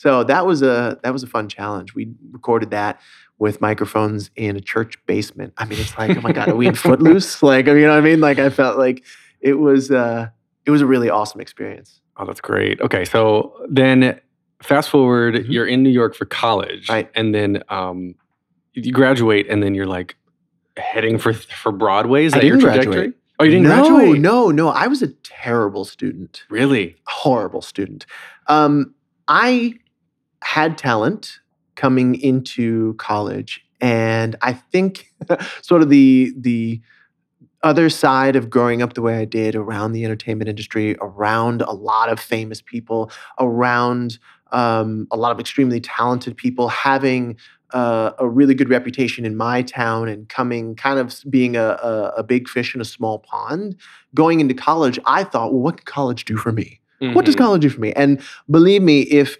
So 0.00 0.24
that 0.24 0.46
was 0.46 0.62
a 0.62 0.98
that 1.02 1.12
was 1.12 1.22
a 1.22 1.26
fun 1.26 1.46
challenge. 1.50 1.94
We 1.94 2.08
recorded 2.30 2.70
that 2.70 2.98
with 3.38 3.60
microphones 3.60 4.30
in 4.34 4.56
a 4.56 4.60
church 4.60 4.94
basement. 5.04 5.52
I 5.58 5.66
mean, 5.66 5.78
it's 5.78 5.98
like, 5.98 6.16
oh 6.16 6.22
my 6.22 6.32
god, 6.32 6.48
are 6.48 6.56
we 6.56 6.66
in 6.66 6.74
Footloose? 6.86 7.42
Like, 7.42 7.66
you 7.66 7.82
know 7.82 7.90
what 7.90 7.98
I 7.98 8.00
mean? 8.00 8.18
Like, 8.18 8.38
I 8.38 8.48
felt 8.48 8.78
like 8.78 9.04
it 9.42 9.58
was 9.58 9.90
uh, 9.90 10.28
it 10.64 10.70
was 10.70 10.80
a 10.80 10.86
really 10.86 11.10
awesome 11.10 11.42
experience. 11.42 12.00
Oh, 12.16 12.24
that's 12.24 12.40
great. 12.40 12.80
Okay, 12.80 13.04
so 13.04 13.54
then 13.68 14.18
fast 14.62 14.88
forward, 14.88 15.34
Mhm. 15.34 15.50
you're 15.52 15.66
in 15.66 15.82
New 15.82 15.90
York 15.90 16.14
for 16.14 16.24
college, 16.24 16.88
Right. 16.88 17.10
And 17.14 17.34
then 17.34 17.62
um, 17.68 18.14
you 18.72 18.92
graduate, 18.92 19.48
and 19.50 19.62
then 19.62 19.74
you're 19.74 19.86
like 19.98 20.16
heading 20.78 21.18
for 21.18 21.34
for 21.34 21.72
Broadway. 21.72 22.24
Is 22.24 22.32
that 22.32 22.44
your 22.44 22.58
trajectory? 22.58 22.92
graduate. 22.94 23.14
Oh, 23.38 23.44
you 23.44 23.50
didn't 23.50 23.64
no, 23.68 23.88
graduate? 23.90 24.20
No, 24.20 24.46
no, 24.46 24.50
no. 24.50 24.68
I 24.70 24.86
was 24.86 25.02
a 25.02 25.08
terrible 25.08 25.84
student. 25.84 26.44
Really? 26.48 26.96
horrible 27.06 27.60
student. 27.60 28.06
Um, 28.46 28.94
I 29.28 29.74
had 30.42 30.78
talent 30.78 31.38
coming 31.76 32.14
into 32.20 32.94
college, 32.94 33.60
and 33.80 34.36
I 34.42 34.52
think 34.52 35.06
sort 35.62 35.82
of 35.82 35.88
the 35.90 36.32
the 36.38 36.80
other 37.62 37.90
side 37.90 38.36
of 38.36 38.48
growing 38.48 38.80
up 38.80 38.94
the 38.94 39.02
way 39.02 39.18
I 39.18 39.24
did 39.26 39.54
around 39.54 39.92
the 39.92 40.04
entertainment 40.04 40.48
industry, 40.48 40.96
around 41.00 41.60
a 41.62 41.72
lot 41.72 42.08
of 42.08 42.18
famous 42.18 42.62
people, 42.62 43.10
around 43.38 44.18
um, 44.52 45.06
a 45.10 45.16
lot 45.16 45.30
of 45.30 45.38
extremely 45.38 45.78
talented 45.80 46.36
people, 46.36 46.68
having 46.68 47.36
uh, 47.72 48.12
a 48.18 48.26
really 48.28 48.54
good 48.54 48.70
reputation 48.70 49.24
in 49.26 49.36
my 49.36 49.62
town 49.62 50.08
and 50.08 50.28
coming 50.28 50.74
kind 50.74 50.98
of 50.98 51.14
being 51.28 51.54
a, 51.54 51.62
a, 51.82 52.14
a 52.18 52.22
big 52.22 52.48
fish 52.48 52.74
in 52.74 52.80
a 52.80 52.84
small 52.84 53.18
pond. 53.20 53.76
Going 54.14 54.40
into 54.40 54.54
college, 54.54 54.98
I 55.04 55.22
thought, 55.22 55.52
well, 55.52 55.60
what 55.62 55.76
can 55.76 55.84
college 55.84 56.24
do 56.24 56.36
for 56.36 56.52
me? 56.52 56.80
What 57.12 57.24
does 57.26 57.34
Mhm. 57.34 57.38
college 57.38 57.62
do 57.62 57.70
for 57.70 57.80
me? 57.80 57.92
And 57.92 58.20
believe 58.50 58.82
me, 58.82 59.02
if 59.02 59.36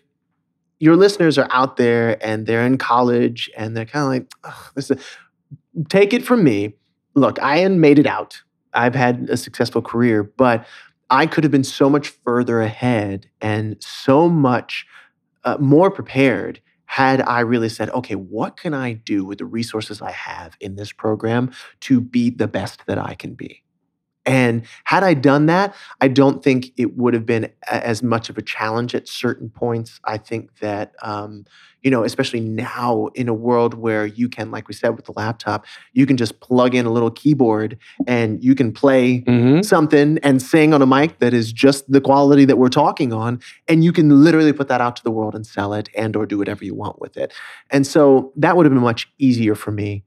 your 0.80 0.96
listeners 0.96 1.38
are 1.38 1.48
out 1.50 1.76
there 1.76 2.18
and 2.26 2.46
they're 2.46 2.66
in 2.66 2.78
college 2.78 3.50
and 3.56 3.76
they're 3.76 3.84
kind 3.84 4.02
of 4.04 4.08
like, 4.08 4.32
"Ugh, 4.44 4.72
this 4.74 4.90
is, 4.90 4.98
take 5.88 6.12
it 6.12 6.24
from 6.24 6.42
me. 6.42 6.74
Look, 7.14 7.38
I 7.42 7.66
made 7.68 7.98
it 7.98 8.06
out. 8.06 8.42
I've 8.72 8.94
had 8.94 9.28
a 9.30 9.36
successful 9.36 9.82
career, 9.82 10.22
but 10.22 10.66
I 11.10 11.26
could 11.26 11.44
have 11.44 11.50
been 11.50 11.64
so 11.64 11.90
much 11.90 12.08
further 12.08 12.60
ahead 12.60 13.28
and 13.40 13.76
so 13.80 14.28
much 14.28 14.86
uh, 15.44 15.56
more 15.60 15.90
prepared 15.90 16.60
had 16.86 17.20
I 17.22 17.40
really 17.40 17.68
said, 17.68 17.88
okay, 17.90 18.14
what 18.14 18.56
can 18.56 18.74
I 18.74 18.94
do 18.94 19.24
with 19.24 19.38
the 19.38 19.44
resources 19.44 20.02
I 20.02 20.10
have 20.10 20.56
in 20.60 20.74
this 20.74 20.92
program 20.92 21.52
to 21.82 22.00
be 22.00 22.30
the 22.30 22.48
best 22.48 22.86
that 22.86 22.98
I 22.98 23.14
can 23.14 23.34
be? 23.34 23.62
And 24.26 24.62
had 24.84 25.02
I 25.02 25.14
done 25.14 25.46
that, 25.46 25.74
I 26.00 26.08
don't 26.08 26.42
think 26.42 26.72
it 26.76 26.96
would 26.96 27.14
have 27.14 27.24
been 27.24 27.50
as 27.70 28.02
much 28.02 28.28
of 28.28 28.36
a 28.36 28.42
challenge 28.42 28.94
at 28.94 29.08
certain 29.08 29.48
points. 29.48 29.98
I 30.04 30.18
think 30.18 30.58
that, 30.60 30.92
um, 31.02 31.46
you 31.82 31.90
know, 31.90 32.04
especially 32.04 32.40
now 32.40 33.06
in 33.14 33.28
a 33.28 33.32
world 33.34 33.72
where 33.72 34.04
you 34.04 34.28
can, 34.28 34.50
like 34.50 34.68
we 34.68 34.74
said 34.74 34.90
with 34.90 35.06
the 35.06 35.14
laptop, 35.16 35.64
you 35.94 36.04
can 36.04 36.18
just 36.18 36.38
plug 36.40 36.74
in 36.74 36.84
a 36.84 36.90
little 36.90 37.10
keyboard 37.10 37.78
and 38.06 38.44
you 38.44 38.54
can 38.54 38.70
play 38.72 39.22
Mhm. 39.22 39.64
something 39.64 40.18
and 40.22 40.42
sing 40.42 40.74
on 40.74 40.82
a 40.82 40.86
mic 40.86 41.18
that 41.20 41.32
is 41.32 41.50
just 41.52 41.90
the 41.90 42.00
quality 42.00 42.44
that 42.44 42.58
we're 42.58 42.68
talking 42.68 43.14
on 43.14 43.40
and 43.68 43.82
you 43.82 43.92
can 43.92 44.22
literally 44.22 44.52
put 44.52 44.68
that 44.68 44.80
out 44.82 44.96
to 44.96 45.02
the 45.02 45.10
world 45.10 45.34
and 45.34 45.46
sell 45.46 45.72
it 45.72 45.88
and 45.96 46.14
or 46.16 46.26
do 46.26 46.36
whatever 46.36 46.64
you 46.64 46.74
want 46.74 47.00
with 47.00 47.16
it 47.16 47.32
and 47.70 47.86
so 47.86 48.32
that 48.36 48.56
would 48.56 48.66
have 48.66 48.72
been 48.72 48.82
much 48.82 49.10
easier 49.18 49.54
for 49.54 49.70
me 49.70 50.02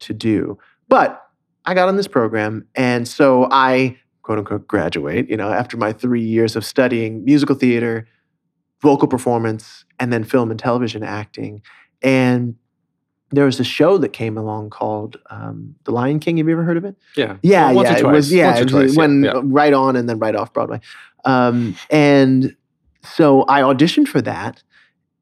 to 0.00 0.12
do 0.14 0.58
but 0.88 1.29
i 1.66 1.74
got 1.74 1.88
on 1.88 1.96
this 1.96 2.08
program 2.08 2.66
and 2.74 3.06
so 3.06 3.48
i 3.50 3.96
quote 4.22 4.38
unquote 4.38 4.66
graduate 4.66 5.28
you 5.28 5.36
know 5.36 5.50
after 5.50 5.76
my 5.76 5.92
three 5.92 6.22
years 6.22 6.56
of 6.56 6.64
studying 6.64 7.24
musical 7.24 7.54
theater 7.54 8.06
vocal 8.82 9.08
performance 9.08 9.84
and 9.98 10.12
then 10.12 10.24
film 10.24 10.50
and 10.50 10.58
television 10.60 11.02
acting 11.02 11.62
and 12.02 12.54
there 13.32 13.44
was 13.44 13.60
a 13.60 13.64
show 13.64 13.96
that 13.98 14.08
came 14.12 14.36
along 14.36 14.70
called 14.70 15.16
um, 15.30 15.76
The 15.84 15.92
Lion 15.92 16.18
King. 16.18 16.38
Have 16.38 16.48
you 16.48 16.52
ever 16.52 16.64
heard 16.64 16.76
of 16.76 16.84
it? 16.84 16.96
Yeah. 17.16 17.36
Yeah, 17.42 17.70
Well, 17.70 17.84
yeah, 17.84 17.98
it 17.98 18.04
was. 18.04 18.32
Yeah, 18.32 18.46
Once 18.48 18.58
it, 18.58 18.62
was- 18.64 18.72
twice, 18.72 18.92
it 18.92 18.96
went 18.98 19.24
yeah. 19.24 19.40
right 19.44 19.72
on 19.72 19.94
and 19.94 20.08
then 20.08 20.18
right 20.18 20.34
off 20.34 20.52
Broadway. 20.52 20.80
Um, 21.24 21.76
and 21.90 22.56
so 23.04 23.44
I 23.46 23.60
auditioned 23.60 24.08
for 24.08 24.20
that, 24.22 24.64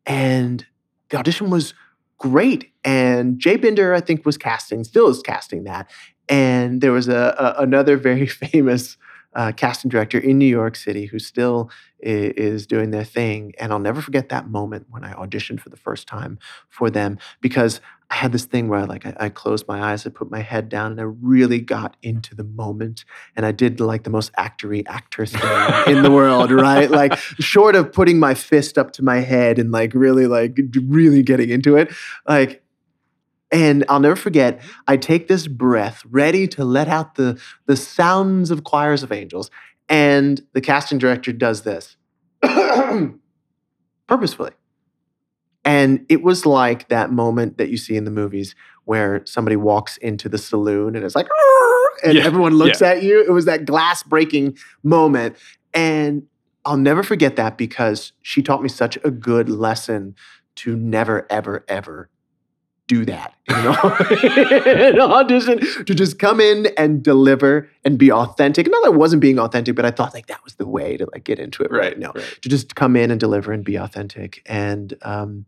and 0.06 0.64
the 1.10 1.18
audition 1.18 1.50
was 1.50 1.74
great. 2.18 2.72
And 2.84 3.38
Jay 3.38 3.56
Binder, 3.56 3.94
I 3.94 4.00
think, 4.00 4.26
was 4.26 4.38
casting, 4.38 4.84
still 4.84 5.08
is 5.08 5.22
casting 5.22 5.64
that. 5.64 5.90
And 6.28 6.80
there 6.80 6.92
was 6.92 7.08
a, 7.08 7.34
a 7.58 7.62
another 7.62 7.96
very 7.96 8.26
famous 8.26 8.96
uh, 9.34 9.52
casting 9.52 9.88
director 9.90 10.18
in 10.18 10.38
New 10.38 10.46
York 10.46 10.74
City 10.74 11.06
who 11.06 11.18
still 11.18 11.70
i- 12.04 12.32
is 12.36 12.66
doing 12.66 12.90
their 12.90 13.04
thing. 13.04 13.52
And 13.58 13.72
I'll 13.72 13.78
never 13.78 14.00
forget 14.00 14.30
that 14.30 14.48
moment 14.48 14.86
when 14.90 15.04
I 15.04 15.12
auditioned 15.14 15.60
for 15.60 15.68
the 15.68 15.76
first 15.76 16.06
time 16.08 16.38
for 16.68 16.90
them 16.90 17.18
because 17.40 17.80
I 18.10 18.14
had 18.14 18.32
this 18.32 18.46
thing 18.46 18.68
where 18.68 18.80
I, 18.80 18.84
like 18.84 19.04
I, 19.04 19.14
I 19.20 19.28
closed 19.28 19.68
my 19.68 19.92
eyes, 19.92 20.06
I 20.06 20.10
put 20.10 20.30
my 20.30 20.40
head 20.40 20.68
down, 20.68 20.92
and 20.92 21.00
I 21.00 21.04
really 21.04 21.60
got 21.60 21.96
into 22.02 22.34
the 22.34 22.44
moment. 22.44 23.04
And 23.36 23.44
I 23.44 23.52
did 23.52 23.80
like 23.80 24.04
the 24.04 24.10
most 24.10 24.32
actory 24.34 24.82
actor 24.86 25.26
thing 25.26 25.42
in 25.94 26.02
the 26.02 26.10
world, 26.10 26.50
right? 26.50 26.90
Like 26.90 27.16
short 27.38 27.76
of 27.76 27.92
putting 27.92 28.18
my 28.18 28.32
fist 28.34 28.78
up 28.78 28.92
to 28.92 29.04
my 29.04 29.18
head 29.18 29.58
and 29.58 29.70
like 29.70 29.92
really 29.94 30.26
like 30.26 30.58
really 30.86 31.22
getting 31.22 31.50
into 31.50 31.76
it, 31.76 31.92
like. 32.26 32.62
And 33.50 33.82
I'll 33.88 33.98
never 33.98 34.14
forget. 34.14 34.60
I 34.86 34.98
take 34.98 35.28
this 35.28 35.46
breath, 35.46 36.02
ready 36.04 36.46
to 36.48 36.66
let 36.66 36.86
out 36.86 37.14
the 37.14 37.40
the 37.64 37.76
sounds 37.76 38.50
of 38.50 38.62
choirs 38.62 39.02
of 39.02 39.10
angels, 39.10 39.50
and 39.88 40.42
the 40.52 40.60
casting 40.60 40.98
director 40.98 41.32
does 41.32 41.62
this 41.62 41.96
purposefully. 44.06 44.52
And 45.68 46.06
it 46.08 46.22
was 46.22 46.46
like 46.46 46.88
that 46.88 47.12
moment 47.12 47.58
that 47.58 47.68
you 47.68 47.76
see 47.76 47.94
in 47.94 48.04
the 48.04 48.10
movies 48.10 48.54
where 48.84 49.20
somebody 49.26 49.54
walks 49.54 49.98
into 49.98 50.26
the 50.26 50.38
saloon 50.38 50.96
and 50.96 51.04
it's 51.04 51.14
like, 51.14 51.28
and 52.02 52.14
Yeah, 52.14 52.24
everyone 52.24 52.54
looks 52.54 52.80
at 52.80 53.02
you. 53.02 53.22
It 53.22 53.32
was 53.32 53.44
that 53.44 53.66
glass 53.66 54.02
breaking 54.02 54.56
moment. 54.82 55.36
And 55.74 56.26
I'll 56.64 56.78
never 56.78 57.02
forget 57.02 57.36
that 57.36 57.58
because 57.58 58.12
she 58.22 58.42
taught 58.42 58.62
me 58.62 58.70
such 58.70 58.96
a 59.04 59.10
good 59.10 59.50
lesson 59.50 60.14
to 60.56 60.74
never, 60.74 61.26
ever, 61.28 61.66
ever 61.68 62.08
do 62.86 63.04
that 63.04 63.34
you 63.50 63.54
know 63.54 63.96
in 64.72 64.94
an 64.94 64.98
audition 64.98 65.58
to 65.84 65.94
just 65.94 66.18
come 66.18 66.40
in 66.40 66.68
and 66.78 67.02
deliver 67.02 67.68
and 67.84 67.98
be 67.98 68.10
authentic 68.10 68.66
not 68.66 68.80
that 68.82 68.86
i 68.86 68.96
wasn't 68.96 69.20
being 69.20 69.38
authentic 69.38 69.76
but 69.76 69.84
i 69.84 69.90
thought 69.90 70.14
like 70.14 70.26
that 70.26 70.42
was 70.42 70.54
the 70.54 70.66
way 70.66 70.96
to 70.96 71.06
like 71.12 71.22
get 71.22 71.38
into 71.38 71.62
it 71.62 71.70
right, 71.70 71.98
no 71.98 72.10
right. 72.14 72.38
to 72.40 72.48
just 72.48 72.76
come 72.76 72.96
in 72.96 73.10
and 73.10 73.20
deliver 73.20 73.52
and 73.52 73.62
be 73.62 73.76
authentic. 73.76 74.40
And 74.46 74.94
um, 75.02 75.44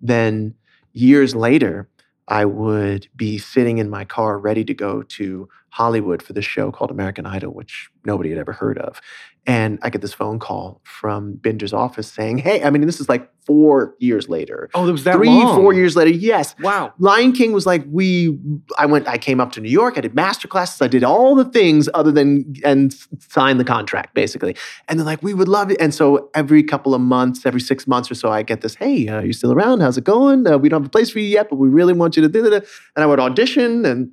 then 0.00 0.54
years 0.92 1.34
later, 1.34 1.88
I 2.28 2.44
would 2.44 3.08
be 3.14 3.38
sitting 3.38 3.78
in 3.78 3.88
my 3.88 4.04
car 4.04 4.38
ready 4.38 4.64
to 4.64 4.74
go 4.74 5.02
to 5.02 5.48
Hollywood 5.76 6.22
for 6.22 6.32
this 6.32 6.44
show 6.44 6.72
called 6.72 6.90
American 6.90 7.26
Idol, 7.26 7.52
which 7.52 7.90
nobody 8.06 8.30
had 8.30 8.38
ever 8.38 8.52
heard 8.52 8.78
of. 8.78 9.00
And 9.48 9.78
I 9.82 9.90
get 9.90 10.00
this 10.00 10.12
phone 10.14 10.38
call 10.40 10.80
from 10.84 11.34
Binder's 11.34 11.72
office 11.72 12.08
saying, 12.10 12.38
Hey, 12.38 12.64
I 12.64 12.70
mean, 12.70 12.84
this 12.84 12.98
is 12.98 13.08
like 13.08 13.30
four 13.46 13.94
years 14.00 14.28
later. 14.28 14.68
Oh, 14.74 14.88
it 14.88 14.90
was 14.90 15.04
that 15.04 15.14
Three, 15.14 15.28
long. 15.28 15.54
four 15.54 15.72
years 15.72 15.94
later, 15.94 16.10
yes. 16.10 16.56
Wow. 16.60 16.92
Lion 16.98 17.30
King 17.32 17.52
was 17.52 17.64
like 17.64 17.84
we. 17.88 18.36
I 18.76 18.86
went. 18.86 19.06
I 19.06 19.18
came 19.18 19.38
up 19.38 19.52
to 19.52 19.60
New 19.60 19.68
York. 19.68 19.96
I 19.96 20.00
did 20.00 20.14
master 20.16 20.48
classes. 20.48 20.82
I 20.82 20.88
did 20.88 21.04
all 21.04 21.36
the 21.36 21.44
things 21.44 21.88
other 21.94 22.10
than 22.10 22.54
and 22.64 22.92
s- 22.92 23.06
signed 23.28 23.60
the 23.60 23.64
contract 23.64 24.14
basically. 24.14 24.56
And 24.88 24.98
they're 24.98 25.06
like, 25.06 25.22
we 25.22 25.32
would 25.32 25.46
love 25.46 25.70
it. 25.70 25.76
And 25.80 25.94
so 25.94 26.28
every 26.34 26.64
couple 26.64 26.92
of 26.94 27.00
months, 27.00 27.46
every 27.46 27.60
six 27.60 27.86
months 27.86 28.10
or 28.10 28.14
so, 28.16 28.30
I 28.32 28.42
get 28.42 28.62
this. 28.62 28.74
Hey, 28.74 29.06
uh, 29.06 29.20
you 29.20 29.32
still 29.32 29.52
around? 29.52 29.78
How's 29.80 29.96
it 29.98 30.04
going? 30.04 30.44
Uh, 30.48 30.58
we 30.58 30.68
don't 30.68 30.80
have 30.80 30.88
a 30.88 30.90
place 30.90 31.10
for 31.10 31.20
you 31.20 31.26
yet, 31.28 31.48
but 31.50 31.56
we 31.56 31.68
really 31.68 31.92
want 31.92 32.16
you 32.16 32.22
to. 32.22 32.28
da-da-da." 32.28 32.66
And 32.96 33.04
I 33.04 33.06
would 33.06 33.20
audition 33.20 33.84
and 33.86 34.10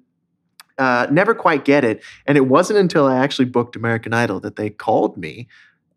uh, 0.78 1.08
never 1.12 1.34
quite 1.36 1.66
get 1.66 1.84
it. 1.84 2.04
And 2.26 2.38
it 2.38 2.48
wasn't 2.48 2.80
until 2.80 3.06
I 3.06 3.18
actually 3.18 3.46
booked 3.46 3.76
American 3.76 4.14
Idol 4.14 4.40
that 4.42 4.56
they 4.56 4.70
called 4.70 5.18
me. 5.18 5.48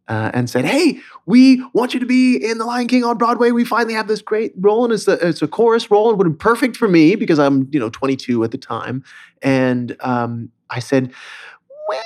Uh, 0.08 0.30
and 0.32 0.48
said, 0.48 0.64
"Hey, 0.64 1.00
we 1.26 1.60
want 1.72 1.92
you 1.92 1.98
to 1.98 2.06
be 2.06 2.36
in 2.36 2.58
The 2.58 2.64
Lion 2.64 2.86
King 2.86 3.02
on 3.02 3.18
Broadway. 3.18 3.50
We 3.50 3.64
finally 3.64 3.94
have 3.94 4.06
this 4.06 4.22
great 4.22 4.52
role, 4.56 4.84
and 4.84 4.92
it's 4.94 5.08
a 5.08 5.14
it's 5.14 5.42
a 5.42 5.48
chorus 5.48 5.90
role, 5.90 6.10
and 6.10 6.16
would 6.16 6.28
be 6.28 6.36
perfect 6.36 6.76
for 6.76 6.86
me 6.86 7.16
because 7.16 7.40
I'm 7.40 7.68
you 7.72 7.80
know 7.80 7.90
22 7.90 8.44
at 8.44 8.52
the 8.52 8.56
time." 8.56 9.02
And 9.42 9.96
um, 9.98 10.52
I 10.70 10.78
said, 10.78 11.12
"Well, 11.88 12.04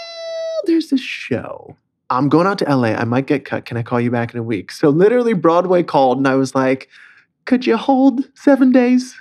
there's 0.64 0.88
this 0.88 1.02
show. 1.02 1.76
I'm 2.08 2.30
going 2.30 2.46
out 2.46 2.56
to 2.60 2.74
LA. 2.74 2.94
I 2.94 3.04
might 3.04 3.26
get 3.26 3.44
cut. 3.44 3.66
Can 3.66 3.76
I 3.76 3.82
call 3.82 4.00
you 4.00 4.10
back 4.10 4.32
in 4.32 4.40
a 4.40 4.42
week?" 4.42 4.72
So 4.72 4.88
literally, 4.88 5.34
Broadway 5.34 5.82
called, 5.82 6.16
and 6.16 6.26
I 6.26 6.36
was 6.36 6.54
like, 6.54 6.88
"Could 7.44 7.66
you 7.66 7.76
hold 7.76 8.30
seven 8.34 8.72
days? 8.72 9.14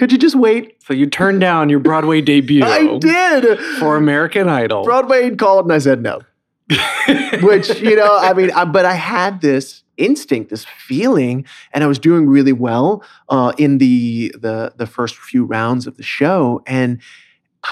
Could 0.00 0.12
you 0.12 0.18
just 0.18 0.34
wait?" 0.34 0.82
So 0.82 0.94
you 0.94 1.06
turned 1.06 1.42
down 1.42 1.68
your 1.68 1.78
Broadway 1.78 2.20
debut 2.32 2.64
I 2.64 2.96
did. 2.96 3.60
for 3.78 3.96
American 3.96 4.48
Idol. 4.48 4.82
Broadway 4.82 5.36
called, 5.36 5.66
and 5.66 5.74
I 5.74 5.78
said 5.78 6.02
no. 6.02 6.22
which 7.42 7.80
you 7.80 7.96
know 7.96 8.16
i 8.18 8.32
mean 8.32 8.52
I, 8.52 8.64
but 8.64 8.84
i 8.84 8.92
had 8.92 9.40
this 9.40 9.82
instinct 9.96 10.50
this 10.50 10.64
feeling 10.64 11.44
and 11.72 11.82
i 11.82 11.88
was 11.88 11.98
doing 11.98 12.28
really 12.28 12.52
well 12.52 13.02
uh, 13.28 13.52
in 13.58 13.78
the 13.78 14.32
the 14.38 14.72
the 14.76 14.86
first 14.86 15.16
few 15.16 15.44
rounds 15.44 15.88
of 15.88 15.96
the 15.96 16.04
show 16.04 16.62
and 16.68 17.00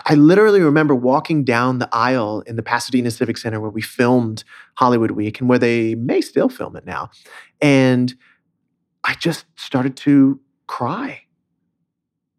i 0.06 0.16
literally 0.16 0.60
remember 0.60 0.96
walking 0.96 1.44
down 1.44 1.78
the 1.78 1.88
aisle 1.92 2.40
in 2.40 2.56
the 2.56 2.62
pasadena 2.62 3.12
civic 3.12 3.38
center 3.38 3.60
where 3.60 3.70
we 3.70 3.82
filmed 3.82 4.42
hollywood 4.74 5.12
week 5.12 5.38
and 5.38 5.48
where 5.48 5.60
they 5.60 5.94
may 5.94 6.20
still 6.20 6.48
film 6.48 6.74
it 6.74 6.84
now 6.84 7.08
and 7.60 8.14
i 9.04 9.14
just 9.14 9.44
started 9.54 9.96
to 9.96 10.40
cry 10.66 11.22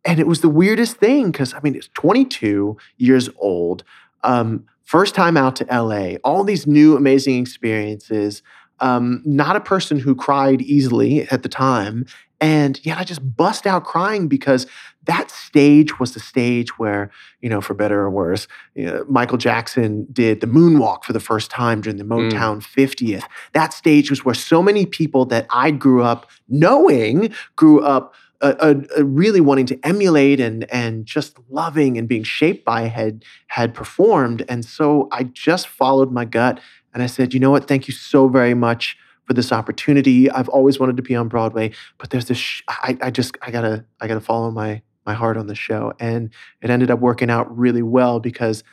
and 0.06 0.20
it 0.20 0.28
was 0.28 0.42
the 0.42 0.50
weirdest 0.50 0.98
thing 0.98 1.32
because 1.32 1.54
i 1.54 1.60
mean 1.62 1.76
it's 1.76 1.90
22 1.94 2.78
years 2.98 3.30
old 3.38 3.84
um, 4.24 4.66
first 4.84 5.14
time 5.14 5.38
out 5.38 5.56
to 5.58 5.66
LA, 5.66 6.16
all 6.24 6.44
these 6.44 6.66
new 6.66 6.98
amazing 6.98 7.40
experiences. 7.40 8.42
Um, 8.80 9.22
not 9.24 9.56
a 9.56 9.60
person 9.60 10.00
who 10.00 10.16
cried 10.16 10.62
easily 10.62 11.30
at 11.30 11.44
the 11.44 11.50
time. 11.50 12.06
And 12.42 12.84
yet 12.86 12.98
I 12.98 13.04
just 13.04 13.36
bust 13.36 13.68
out 13.68 13.84
crying 13.84 14.28
because 14.28 14.66
that 15.04 15.30
stage 15.30 16.00
was 16.00 16.14
the 16.14 16.20
stage 16.20 16.80
where, 16.80 17.12
you 17.42 17.50
know, 17.50 17.60
for 17.60 17.74
better 17.74 18.00
or 18.00 18.10
worse, 18.10 18.48
you 18.74 18.86
know, 18.86 19.06
Michael 19.10 19.38
Jackson 19.38 20.08
did 20.12 20.40
the 20.40 20.48
moonwalk 20.48 21.04
for 21.04 21.12
the 21.14 21.20
first 21.20 21.52
time 21.52 21.82
during 21.82 21.98
the 21.98 22.06
Mm. 22.06 22.32
Motown 22.32 22.64
50th. 22.64 23.26
That 23.52 23.74
stage 23.74 24.10
was 24.10 24.24
where 24.24 24.36
so 24.36 24.64
many 24.64 24.86
people 24.86 25.26
that 25.26 25.46
I 25.50 25.72
grew 25.72 26.02
up 26.02 26.30
knowing 26.48 27.32
grew 27.58 27.82
up 27.82 28.16
uh, 28.42 28.56
uh, 28.60 29.04
really 29.04 29.42
wanting 29.42 29.66
to 29.66 29.80
emulate 29.84 30.40
and 30.40 30.70
and 30.72 31.06
just 31.06 31.38
loving 31.50 31.98
and 31.98 32.08
being 32.08 32.24
shaped 32.24 32.64
by 32.66 32.84
had 32.84 33.24
had 33.48 33.74
performed 33.74 34.46
and 34.48 34.64
so 34.64 35.08
i 35.12 35.24
just 35.24 35.68
followed 35.68 36.12
my 36.12 36.24
gut 36.24 36.60
and 36.94 37.04
i 37.04 37.06
said 37.06 37.34
you 37.34 37.40
know 37.40 37.52
what 37.52 37.68
thank 37.68 37.88
you 37.88 37.94
so 37.94 38.28
very 38.30 38.54
much 38.54 38.98
for 39.30 39.36
this 39.36 39.52
opportunity. 39.52 40.30
I've 40.32 40.50
always 40.50 40.80
wanted 40.80 40.98
to 40.98 41.04
be 41.04 41.16
on 41.16 41.28
Broadway, 41.28 41.72
but 42.00 42.10
there's 42.10 42.26
this. 42.26 42.40
Sh- 42.40 42.64
I, 42.68 42.98
I 43.00 43.12
just 43.12 43.38
I 43.44 43.52
gotta 43.52 43.86
I 44.02 44.08
gotta 44.08 44.20
follow 44.22 44.50
my 44.50 44.82
my 45.06 45.14
heart 45.14 45.38
on 45.38 45.46
the 45.46 45.54
show, 45.54 45.94
and 46.00 46.32
it 46.64 46.72
ended 46.72 46.90
up 46.90 47.00
working 47.00 47.30
out 47.30 47.56
really 47.56 47.84
well 47.84 48.20
because 48.20 48.64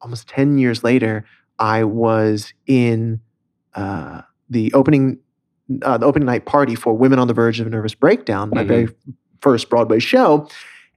almost 0.00 0.26
ten 0.26 0.56
years 0.56 0.82
later, 0.82 1.26
I 1.58 1.84
was 1.84 2.54
in 2.66 3.20
uh, 3.74 4.22
the 4.48 4.72
opening 4.72 5.18
uh, 5.82 5.98
the 5.98 6.06
opening 6.06 6.26
night 6.26 6.46
party 6.46 6.74
for 6.74 6.94
Women 6.94 7.18
on 7.18 7.28
the 7.28 7.34
Verge 7.34 7.60
of 7.60 7.66
a 7.66 7.70
Nervous 7.70 7.94
Breakdown, 7.94 8.50
my 8.50 8.64
Mhm. 8.64 8.68
very 8.68 8.88
first 9.42 9.68
Broadway 9.70 9.98
show. 9.98 10.48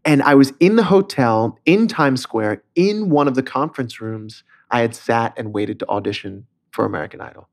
And 0.05 0.23
I 0.23 0.34
was 0.36 0.53
in 0.60 0.77
the 0.77 0.84
hotel 0.84 1.60
in 1.65 1.88
Times 1.88 2.21
Square 2.21 2.63
in 2.75 3.10
one 3.10 3.27
of 3.27 3.36
the 3.36 3.43
conference 3.43 4.01
rooms. 4.01 4.43
I 4.71 4.79
had 4.81 4.95
sat 4.95 5.34
and 5.38 5.53
waited 5.53 5.79
to 5.79 5.89
audition 5.89 6.45
for 6.71 6.86
American 6.86 7.21
Idol. 7.21 7.47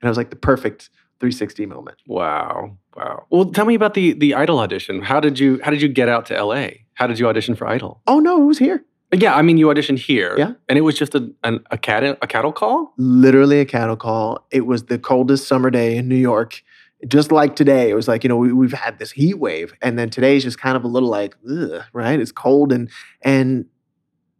And 0.00 0.08
I 0.08 0.10
was 0.10 0.16
like 0.16 0.30
the 0.30 0.36
perfect 0.36 0.88
360 1.18 1.66
moment. 1.66 1.98
Wow. 2.06 2.78
Wow. 2.96 3.26
Well, 3.30 3.44
tell 3.46 3.66
me 3.66 3.74
about 3.74 3.92
the 3.94 4.14
the 4.14 4.34
Idol 4.34 4.58
audition. 4.60 5.02
How 5.02 5.20
did 5.20 5.38
you 5.38 5.60
how 5.62 5.70
did 5.70 5.82
you 5.82 5.88
get 5.88 6.08
out 6.08 6.24
to 6.26 6.34
LA? 6.34 6.68
How 6.94 7.06
did 7.06 7.18
you 7.18 7.28
audition 7.28 7.54
for 7.54 7.66
Idol? 7.66 8.00
Oh 8.06 8.18
no, 8.20 8.42
it 8.42 8.46
was 8.46 8.58
here. 8.58 8.82
Yeah, 9.12 9.34
I 9.34 9.42
mean 9.42 9.58
you 9.58 9.66
auditioned 9.66 9.98
here. 9.98 10.36
Yeah. 10.38 10.52
And 10.68 10.78
it 10.78 10.82
was 10.82 10.96
just 10.96 11.14
a 11.14 11.30
an, 11.42 11.60
a 11.70 11.78
cattle 11.78 12.16
a 12.22 12.26
cattle 12.26 12.52
call? 12.52 12.92
Literally 12.96 13.60
a 13.60 13.64
cattle 13.64 13.96
call. 13.96 14.46
It 14.50 14.66
was 14.66 14.84
the 14.84 14.98
coldest 14.98 15.48
summer 15.48 15.70
day 15.70 15.96
in 15.96 16.08
New 16.08 16.16
York. 16.16 16.62
Just 17.08 17.32
like 17.32 17.56
today, 17.56 17.88
it 17.88 17.94
was 17.94 18.06
like, 18.08 18.22
you 18.24 18.28
know, 18.28 18.36
we, 18.36 18.52
we've 18.52 18.74
had 18.74 18.98
this 18.98 19.10
heat 19.10 19.38
wave. 19.38 19.72
And 19.80 19.98
then 19.98 20.10
today's 20.10 20.44
just 20.44 20.60
kind 20.60 20.76
of 20.76 20.84
a 20.84 20.86
little 20.86 21.08
like, 21.08 21.34
ugh, 21.50 21.82
right? 21.94 22.20
It's 22.20 22.30
cold. 22.30 22.72
And 22.72 22.90
and 23.22 23.64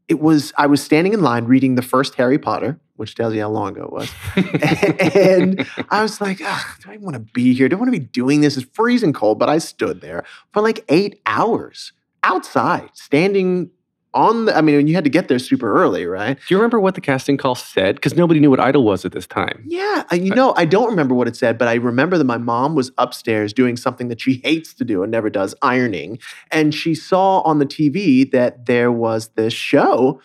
it 0.09 0.21
was, 0.21 0.53
I 0.59 0.67
was 0.67 0.83
standing 0.83 1.15
in 1.15 1.23
line 1.23 1.45
reading 1.45 1.77
the 1.77 1.83
first 1.83 2.17
Harry 2.17 2.39
Potter, 2.39 2.79
which 2.97 3.15
tells 3.15 3.33
you 3.33 3.41
how 3.41 3.49
long 3.49 3.77
ago 3.77 3.85
it 3.85 3.93
was. 3.93 4.11
and 5.15 5.67
I 5.89 6.03
was 6.03 6.21
like, 6.21 6.41
Ugh, 6.45 6.67
do 6.85 6.91
I 6.91 6.97
want 6.99 7.15
to 7.15 7.21
be 7.21 7.55
here? 7.55 7.69
Do 7.69 7.77
I 7.77 7.79
want 7.79 7.93
to 7.93 7.99
be 7.99 8.05
doing 8.05 8.41
this? 8.41 8.57
It's 8.57 8.69
freezing 8.73 9.13
cold, 9.13 9.39
but 9.39 9.49
I 9.49 9.59
stood 9.59 10.01
there 10.01 10.25
for 10.53 10.63
like 10.63 10.85
eight 10.89 11.21
hours 11.27 11.93
outside, 12.23 12.91
standing 12.93 13.71
on 14.15 14.47
the. 14.47 14.57
I 14.57 14.61
mean, 14.61 14.87
you 14.87 14.95
had 14.95 15.05
to 15.05 15.11
get 15.11 15.29
there 15.29 15.39
super 15.39 15.73
early, 15.73 16.07
right? 16.07 16.37
Do 16.37 16.55
you 16.55 16.57
remember 16.57 16.81
what 16.81 16.95
the 16.95 17.01
casting 17.01 17.37
call 17.37 17.55
said? 17.55 17.97
Because 17.97 18.15
nobody 18.15 18.41
knew 18.41 18.51
what 18.51 18.61
Idol 18.61 18.85
was 18.85 19.05
at 19.05 19.13
this 19.13 19.27
time. 19.27 19.65
Yeah, 19.67 20.05
uh, 20.11 20.17
you 20.17 20.35
know, 20.35 20.55
I 20.57 20.65
don't 20.65 20.89
remember 20.89 21.15
what 21.15 21.29
it 21.29 21.37
said, 21.37 21.59
but 21.59 21.69
I 21.69 21.75
remember 21.75 22.19
that 22.19 22.25
my 22.25 22.39
mom 22.39 22.75
was 22.75 22.91
upstairs 22.99 23.53
doing 23.53 23.77
something 23.77 24.09
that 24.09 24.21
she 24.21 24.41
hates 24.45 24.75
to 24.75 24.85
do 24.85 25.03
and 25.03 25.11
never 25.11 25.31
does, 25.31 25.55
ironing. 25.63 26.19
And 26.51 26.75
she 26.75 26.95
saw 26.95 27.41
on 27.41 27.59
the 27.59 27.67
TV 27.67 28.31
that 28.33 28.67
there 28.67 28.91
was 28.93 29.29
this 29.37 29.53
show 29.53 30.21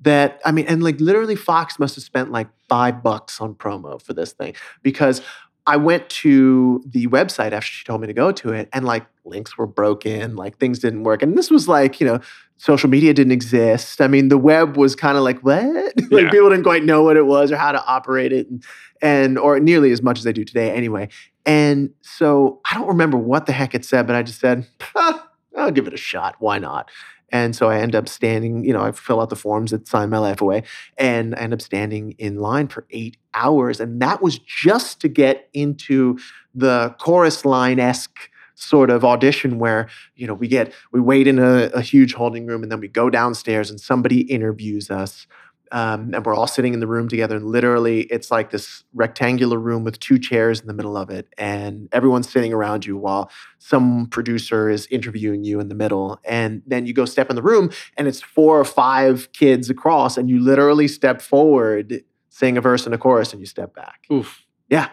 that, 0.00 0.40
I 0.44 0.52
mean, 0.52 0.66
and 0.66 0.82
like 0.82 1.00
literally 1.00 1.36
Fox 1.36 1.78
must 1.78 1.94
have 1.94 2.04
spent 2.04 2.32
like 2.32 2.48
five 2.68 3.02
bucks 3.02 3.40
on 3.40 3.54
promo 3.54 4.00
for 4.00 4.14
this 4.14 4.32
thing 4.32 4.54
because 4.82 5.20
I 5.70 5.76
went 5.76 6.08
to 6.24 6.82
the 6.84 7.06
website 7.06 7.52
after 7.52 7.68
she 7.70 7.84
told 7.84 8.00
me 8.00 8.08
to 8.08 8.12
go 8.12 8.32
to 8.32 8.52
it 8.52 8.68
and 8.72 8.84
like 8.84 9.06
links 9.24 9.56
were 9.56 9.68
broken, 9.68 10.34
like 10.34 10.58
things 10.58 10.80
didn't 10.80 11.04
work. 11.04 11.22
And 11.22 11.38
this 11.38 11.48
was 11.50 11.68
like, 11.68 12.00
you 12.00 12.06
know, 12.08 12.18
social 12.56 12.90
media 12.90 13.14
didn't 13.14 13.30
exist. 13.32 14.00
I 14.00 14.08
mean, 14.08 14.28
the 14.28 14.36
web 14.38 14.76
was 14.76 14.96
kind 14.96 15.16
of 15.16 15.22
like, 15.22 15.38
what? 15.40 15.62
like 16.10 16.24
Yeah. 16.24 16.30
people 16.30 16.50
didn't 16.50 16.64
quite 16.64 16.82
know 16.84 17.02
what 17.04 17.16
it 17.16 17.24
was 17.26 17.52
or 17.52 17.56
how 17.56 17.70
to 17.70 17.84
operate 17.86 18.32
it 18.32 18.48
and, 18.50 18.64
and 19.00 19.38
or 19.38 19.60
nearly 19.60 19.92
as 19.92 20.02
much 20.02 20.18
as 20.18 20.24
they 20.24 20.32
do 20.32 20.44
today 20.44 20.72
anyway. 20.72 21.08
And 21.46 21.90
so 22.02 22.60
I 22.70 22.74
don't 22.74 22.88
remember 22.88 23.16
what 23.16 23.46
the 23.46 23.52
heck 23.52 23.72
it 23.74 23.84
said, 23.84 24.06
but 24.08 24.16
I 24.16 24.22
just 24.24 24.40
said, 24.40 24.66
"Huh, 24.80 25.20
I'll 25.56 25.70
give 25.70 25.86
it 25.86 25.94
a 25.94 25.96
shot. 25.98 26.34
Why 26.40 26.58
not? 26.58 26.90
And 27.30 27.54
so 27.54 27.68
I 27.68 27.78
end 27.78 27.94
up 27.94 28.08
standing, 28.08 28.64
you 28.64 28.72
know, 28.72 28.82
I 28.82 28.92
fill 28.92 29.20
out 29.20 29.30
the 29.30 29.36
forms 29.36 29.70
that 29.70 29.86
sign 29.86 30.10
my 30.10 30.18
life 30.18 30.40
away, 30.40 30.64
and 30.96 31.34
I 31.34 31.38
end 31.38 31.52
up 31.52 31.62
standing 31.62 32.14
in 32.18 32.36
line 32.36 32.68
for 32.68 32.86
eight 32.90 33.16
hours. 33.34 33.80
And 33.80 34.00
that 34.02 34.22
was 34.22 34.38
just 34.38 35.00
to 35.00 35.08
get 35.08 35.48
into 35.52 36.18
the 36.54 36.94
chorus 36.98 37.44
line 37.44 37.78
esque 37.78 38.30
sort 38.54 38.90
of 38.90 39.04
audition 39.04 39.58
where, 39.58 39.88
you 40.16 40.26
know, 40.26 40.34
we 40.34 40.46
get, 40.46 40.72
we 40.92 41.00
wait 41.00 41.26
in 41.26 41.38
a, 41.38 41.70
a 41.72 41.80
huge 41.80 42.12
holding 42.12 42.46
room 42.46 42.62
and 42.62 42.70
then 42.70 42.80
we 42.80 42.88
go 42.88 43.08
downstairs 43.08 43.70
and 43.70 43.80
somebody 43.80 44.20
interviews 44.22 44.90
us. 44.90 45.26
Um, 45.72 46.12
and 46.14 46.24
we're 46.24 46.34
all 46.34 46.46
sitting 46.46 46.74
in 46.74 46.80
the 46.80 46.86
room 46.86 47.08
together, 47.08 47.36
and 47.36 47.46
literally, 47.46 48.02
it's 48.02 48.30
like 48.30 48.50
this 48.50 48.84
rectangular 48.94 49.58
room 49.58 49.84
with 49.84 50.00
two 50.00 50.18
chairs 50.18 50.60
in 50.60 50.66
the 50.66 50.72
middle 50.72 50.96
of 50.96 51.10
it, 51.10 51.28
and 51.38 51.88
everyone's 51.92 52.28
sitting 52.28 52.52
around 52.52 52.84
you 52.84 52.96
while 52.96 53.30
some 53.58 54.06
producer 54.06 54.68
is 54.68 54.86
interviewing 54.90 55.44
you 55.44 55.60
in 55.60 55.68
the 55.68 55.74
middle. 55.74 56.18
And 56.24 56.62
then 56.66 56.86
you 56.86 56.92
go 56.92 57.04
step 57.04 57.30
in 57.30 57.36
the 57.36 57.42
room, 57.42 57.70
and 57.96 58.08
it's 58.08 58.20
four 58.20 58.58
or 58.58 58.64
five 58.64 59.32
kids 59.32 59.70
across, 59.70 60.16
and 60.16 60.28
you 60.28 60.40
literally 60.40 60.88
step 60.88 61.20
forward, 61.20 62.02
sing 62.28 62.56
a 62.56 62.60
verse 62.60 62.84
and 62.86 62.94
a 62.94 62.98
chorus, 62.98 63.32
and 63.32 63.40
you 63.40 63.46
step 63.46 63.74
back. 63.74 64.06
Oof. 64.12 64.44
Yeah, 64.68 64.88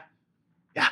yeah, 0.76 0.90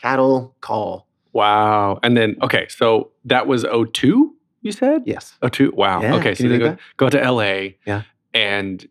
cattle 0.00 0.56
call. 0.60 1.06
Wow. 1.32 1.98
And 2.02 2.16
then 2.16 2.36
okay, 2.40 2.66
so 2.68 3.10
that 3.26 3.46
was 3.46 3.66
02, 3.92 4.34
you 4.62 4.72
said? 4.72 5.02
Yes. 5.04 5.36
02. 5.48 5.72
Wow. 5.76 6.00
Yeah, 6.00 6.14
okay, 6.14 6.34
can 6.34 6.46
so 6.48 6.52
you 6.52 6.58
go, 6.58 6.76
go 6.96 7.10
to 7.10 7.30
LA. 7.30 7.74
Yeah. 7.86 8.02
And 8.32 8.86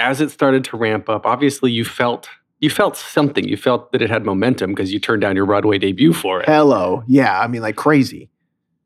as 0.00 0.20
it 0.20 0.30
started 0.30 0.64
to 0.64 0.76
ramp 0.76 1.08
up, 1.08 1.26
obviously 1.26 1.70
you 1.70 1.84
felt 1.84 2.28
you 2.60 2.68
felt 2.68 2.96
something. 2.96 3.48
You 3.48 3.56
felt 3.56 3.90
that 3.92 4.02
it 4.02 4.10
had 4.10 4.24
momentum 4.24 4.72
because 4.72 4.92
you 4.92 4.98
turned 4.98 5.22
down 5.22 5.34
your 5.34 5.46
Broadway 5.46 5.78
debut 5.78 6.12
for 6.12 6.40
it. 6.40 6.46
Hello. 6.46 7.02
Yeah, 7.06 7.40
I 7.40 7.46
mean, 7.46 7.62
like 7.62 7.76
crazy. 7.76 8.28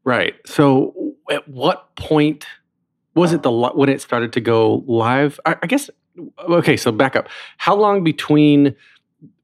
Right. 0.05 0.35
So 0.46 1.14
at 1.31 1.48
what 1.48 1.94
point 1.96 2.46
was 3.14 3.33
it 3.33 3.42
the 3.42 3.50
when 3.50 3.88
it 3.88 4.00
started 4.00 4.33
to 4.35 4.40
go 4.40 4.85
live? 4.87 5.40
I, 5.44 5.57
I 5.62 5.66
guess 5.66 5.90
okay, 6.48 6.77
so 6.77 6.92
back 6.92 7.16
up. 7.16 7.29
How 7.59 7.74
long 7.74 8.05
between 8.05 8.74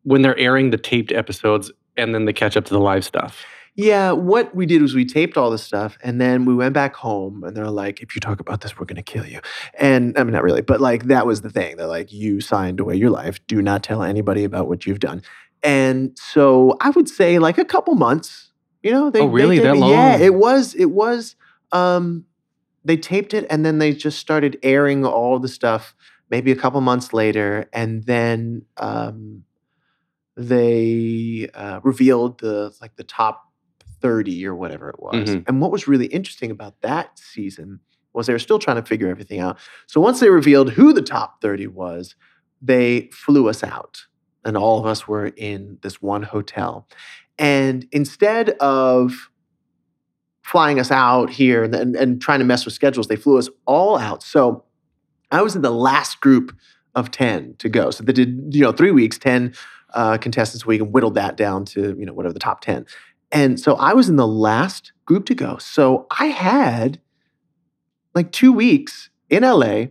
when 0.05 0.23
they're 0.23 0.39
airing 0.39 0.71
the 0.71 0.79
taped 0.79 1.13
episodes 1.13 1.71
and 1.97 2.15
then 2.15 2.25
the 2.25 2.33
catch 2.33 2.57
up 2.57 2.65
to 2.67 2.75
the 2.75 2.81
live 2.81 3.05
stuff? 3.05 3.45
Yeah, 3.75 4.13
what 4.13 4.55
we 4.55 4.67
did 4.67 4.83
was 4.83 4.95
we 4.95 5.05
taped 5.05 5.37
all 5.37 5.51
this 5.51 5.63
stuff 5.63 5.97
and 6.03 6.21
then 6.21 6.45
we 6.45 6.55
went 6.55 6.75
back 6.75 6.97
home 6.97 7.45
and 7.45 7.57
they're 7.57 7.71
like, 7.71 8.01
if 8.01 8.15
you 8.15 8.21
talk 8.21 8.41
about 8.41 8.61
this, 8.61 8.79
we're 8.79 8.87
going 8.87 8.97
to 8.97 9.03
kill 9.03 9.27
you. 9.27 9.41
And 9.79 10.17
I 10.19 10.25
mean, 10.25 10.33
not 10.33 10.43
really, 10.43 10.63
but 10.63 10.81
like 10.81 11.05
that 11.05 11.27
was 11.27 11.43
the 11.43 11.51
thing. 11.51 11.77
They're 11.77 11.87
like, 11.87 12.13
you 12.13 12.41
signed 12.41 12.81
away 12.81 12.97
your 12.97 13.11
life. 13.11 13.45
Do 13.47 13.63
not 13.63 13.83
tell 13.83 14.03
anybody 14.03 14.45
about 14.45 14.69
what 14.69 14.87
you've 14.87 15.01
done. 15.01 15.23
And 15.63 16.17
so 16.19 16.77
I 16.81 16.91
would 16.91 17.09
say 17.09 17.39
like 17.39 17.59
a 17.59 17.65
couple 17.65 17.95
months, 17.95 18.53
you 18.83 18.91
know, 18.91 19.11
they, 19.11 19.21
Oh, 19.21 19.27
really? 19.27 19.59
They, 19.59 19.65
That 19.65 19.77
Yeah, 19.77 20.17
it 20.17 20.35
was, 20.35 20.75
it 20.75 20.91
was, 20.91 21.37
um, 21.73 22.25
they 22.85 22.97
taped 22.97 23.35
it 23.35 23.47
and 23.51 23.65
then 23.65 23.79
they 23.79 23.93
just 23.93 24.19
started 24.19 24.59
airing 24.63 25.05
all 25.05 25.39
the 25.39 25.49
stuff 25.49 25.95
maybe 26.31 26.51
a 26.51 26.57
couple 26.57 26.81
months 26.81 27.13
later. 27.13 27.69
And 27.73 28.05
then, 28.05 28.65
um, 28.79 29.45
they 30.37 31.49
uh, 31.55 31.81
revealed 31.83 32.41
the 32.41 32.75
like 32.81 32.97
the 32.97 33.05
top 33.05 33.50
30 34.01 34.47
or 34.47 34.55
whatever 34.55 34.89
it 34.89 35.01
was. 35.01 35.31
Mhm. 35.31 35.45
And 35.49 35.61
what 35.61 35.71
was 35.71 35.89
really 35.89 36.07
interesting 36.07 36.51
about 36.51 36.81
that 36.83 37.19
season 37.19 37.81
was 38.13 38.27
they 38.27 38.33
were 38.33 38.39
still 38.39 38.59
trying 38.59 38.77
to 38.77 38.83
figure 38.83 39.09
everything 39.09 39.41
out. 39.41 39.59
So 39.87 40.01
once 40.01 40.21
they 40.21 40.31
revealed 40.31 40.73
who 40.73 40.93
the 40.93 41.03
top 41.03 41.41
30 41.41 41.67
was, 41.69 42.15
they 42.61 43.09
flew 43.13 43.49
us 43.49 43.63
out. 43.63 44.07
And 44.45 44.57
all 44.57 44.79
of 44.79 44.87
us 44.87 45.07
were 45.07 45.27
in 45.37 45.79
this 45.83 46.01
one 46.03 46.23
hotel. 46.23 46.89
And 47.39 47.87
instead 47.93 48.51
of 48.61 49.31
flying 50.43 50.81
us 50.81 50.91
out 50.91 51.31
here 51.31 51.63
and, 51.63 51.75
and, 51.75 51.95
and 51.95 52.21
trying 52.21 52.41
to 52.41 52.45
mess 52.45 52.65
with 52.65 52.75
schedules, 52.75 53.07
they 53.07 53.17
flew 53.17 53.39
us 53.39 53.49
all 53.67 53.97
out. 53.99 54.23
So 54.23 54.65
I 55.31 55.43
was 55.43 55.55
in 55.55 55.63
the 55.63 55.71
last 55.71 56.21
group 56.21 56.57
of 56.95 57.11
10 57.11 57.55
to 57.59 57.69
go. 57.69 57.91
So 57.91 58.03
they 58.03 58.13
did, 58.13 58.53
you 58.53 58.63
know, 58.63 58.73
three 58.73 58.91
weeks, 58.91 59.19
10 59.19 59.55
uh, 59.95 60.19
contestants 60.19 60.65
a 60.65 60.67
week 60.67 60.81
and 60.81 60.93
whittled 60.93 61.15
that 61.15 61.37
down 61.37 61.65
to, 61.67 61.97
you 61.99 62.07
know, 62.07 62.13
whatever 62.13 62.33
the 62.33 62.41
top 62.41 62.61
10. 62.63 62.87
And 63.33 63.61
so 63.61 63.75
I 63.75 63.93
was 63.93 64.09
in 64.09 64.17
the 64.17 64.27
last 64.27 64.93
group 65.05 65.27
to 65.27 65.35
go. 65.35 65.59
So 65.59 66.07
I 66.19 66.27
had 66.27 67.01
like 68.15 68.33
two 68.33 68.53
weeks 68.53 69.11
in 69.29 69.43
LA, 69.43 69.87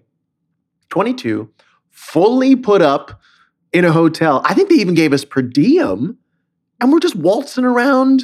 22, 0.89 1.49
fully 1.89 2.55
put 2.55 2.81
up 2.81 3.21
in 3.71 3.85
a 3.85 3.91
hotel. 3.91 4.41
I 4.45 4.53
think 4.53 4.69
they 4.69 4.75
even 4.75 4.93
gave 4.93 5.13
us 5.13 5.23
per 5.23 5.41
diem 5.41 6.17
and 6.81 6.91
we're 6.91 6.99
just 6.99 7.15
waltzing 7.15 7.65
around 7.65 8.23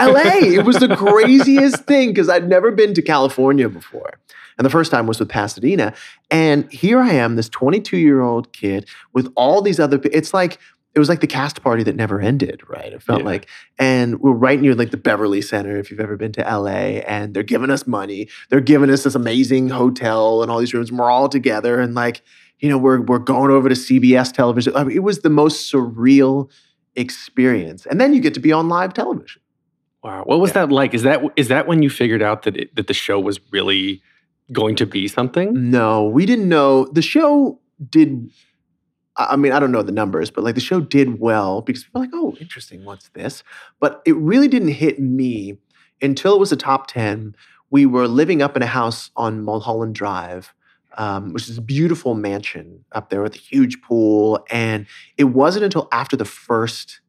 LA. 0.00 0.38
It 0.40 0.64
was 0.64 0.76
the 0.76 0.94
craziest 0.96 1.84
thing 1.84 2.10
because 2.10 2.28
I'd 2.28 2.48
never 2.48 2.70
been 2.70 2.94
to 2.94 3.02
California 3.02 3.68
before. 3.68 4.18
And 4.56 4.64
the 4.64 4.70
first 4.70 4.90
time 4.90 5.06
was 5.06 5.20
with 5.20 5.28
Pasadena. 5.28 5.94
And 6.30 6.70
here 6.72 7.00
I 7.00 7.10
am, 7.10 7.36
this 7.36 7.48
22 7.48 7.96
year 7.96 8.20
old 8.20 8.52
kid 8.52 8.88
with 9.12 9.30
all 9.36 9.62
these 9.62 9.78
other, 9.78 10.00
it's 10.04 10.34
like, 10.34 10.58
it 10.98 11.00
was 11.00 11.08
like 11.08 11.20
the 11.20 11.26
cast 11.26 11.62
party 11.62 11.82
that 11.84 11.96
never 11.96 12.20
ended, 12.20 12.62
right? 12.68 12.92
It 12.92 13.02
felt 13.02 13.20
Yeah. 13.20 13.24
like, 13.26 13.46
and 13.78 14.20
we're 14.20 14.32
right 14.32 14.60
near 14.60 14.74
like 14.74 14.90
the 14.90 14.96
Beverly 14.96 15.40
Center, 15.40 15.76
if 15.78 15.90
you've 15.90 16.00
ever 16.00 16.16
been 16.16 16.32
to 16.32 16.42
LA, 16.42 17.00
and 17.06 17.32
they're 17.34 17.42
giving 17.42 17.70
us 17.70 17.86
money. 17.86 18.28
They're 18.50 18.60
giving 18.60 18.90
us 18.90 19.04
this 19.04 19.14
amazing 19.14 19.70
hotel 19.70 20.42
and 20.42 20.50
all 20.50 20.58
these 20.58 20.74
rooms, 20.74 20.90
and 20.90 20.98
we're 20.98 21.10
all 21.10 21.28
together. 21.28 21.80
And 21.80 21.94
like, 21.94 22.22
you 22.58 22.68
know, 22.68 22.76
we're, 22.78 23.00
we're 23.00 23.18
going 23.20 23.50
over 23.50 23.68
to 23.68 23.74
CBS 23.74 24.32
television. 24.32 24.74
I 24.76 24.84
mean, 24.84 24.96
it 24.96 25.02
was 25.04 25.20
the 25.20 25.30
most 25.30 25.72
surreal 25.72 26.50
experience. 26.96 27.86
And 27.86 28.00
then 28.00 28.12
you 28.12 28.20
get 28.20 28.34
to 28.34 28.40
be 28.40 28.52
on 28.52 28.68
live 28.68 28.92
television. 28.92 29.40
Wow. 30.02 30.24
What 30.24 30.40
was 30.40 30.50
Yeah. 30.50 30.66
that 30.66 30.72
like? 30.72 30.94
Is 30.94 31.02
that 31.02 31.22
is 31.36 31.48
that 31.48 31.66
when 31.66 31.82
you 31.82 31.90
figured 31.90 32.22
out 32.22 32.42
that 32.42 32.56
it, 32.56 32.74
that 32.76 32.86
the 32.86 32.94
show 32.94 33.18
was 33.20 33.40
really 33.52 34.02
going 34.52 34.74
to 34.76 34.86
be 34.86 35.08
something? 35.08 35.70
No, 35.70 36.04
we 36.04 36.26
didn't 36.26 36.48
know. 36.48 36.86
The 36.86 37.02
show 37.02 37.60
did. 37.88 38.30
I 39.18 39.36
mean, 39.36 39.52
I 39.52 39.58
don't 39.58 39.72
know 39.72 39.82
the 39.82 39.92
numbers, 39.92 40.30
but 40.30 40.44
like 40.44 40.54
the 40.54 40.60
show 40.60 40.80
did 40.80 41.18
well 41.18 41.60
because 41.60 41.84
people 41.84 42.00
were 42.00 42.06
like, 42.06 42.14
oh, 42.14 42.36
interesting, 42.40 42.84
what's 42.84 43.08
this? 43.10 43.42
But 43.80 44.00
it 44.06 44.16
really 44.16 44.46
didn't 44.46 44.68
hit 44.68 45.00
me 45.00 45.58
until 46.00 46.34
it 46.34 46.38
was 46.38 46.52
a 46.52 46.56
top 46.56 46.86
10. 46.86 47.34
We 47.70 47.84
were 47.84 48.06
living 48.06 48.40
up 48.42 48.56
in 48.56 48.62
a 48.62 48.66
house 48.66 49.10
on 49.16 49.44
Mulholland 49.44 49.96
Drive, 49.96 50.54
um, 50.96 51.32
which 51.32 51.48
is 51.48 51.58
a 51.58 51.62
beautiful 51.62 52.14
mansion 52.14 52.84
up 52.92 53.10
there 53.10 53.22
with 53.22 53.34
a 53.34 53.38
huge 53.38 53.82
pool. 53.82 54.44
And 54.50 54.86
it 55.16 55.24
wasn't 55.24 55.64
until 55.64 55.88
after 55.90 56.16
the 56.16 56.24
first 56.24 57.00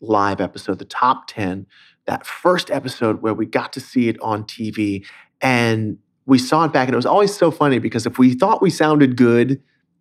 live 0.00 0.40
episode, 0.40 0.78
the 0.78 0.84
top 0.84 1.26
10, 1.26 1.66
that 2.06 2.24
first 2.26 2.70
episode 2.70 3.22
where 3.22 3.34
we 3.34 3.44
got 3.44 3.72
to 3.72 3.80
see 3.80 4.08
it 4.08 4.20
on 4.22 4.44
TV 4.44 5.04
and 5.40 5.98
we 6.26 6.38
saw 6.38 6.64
it 6.64 6.72
back. 6.72 6.86
And 6.86 6.94
it 6.94 6.96
was 6.96 7.06
always 7.06 7.34
so 7.34 7.50
funny 7.50 7.80
because 7.80 8.06
if 8.06 8.18
we 8.18 8.34
thought 8.34 8.62
we 8.62 8.70
sounded 8.70 9.16
good 9.16 9.60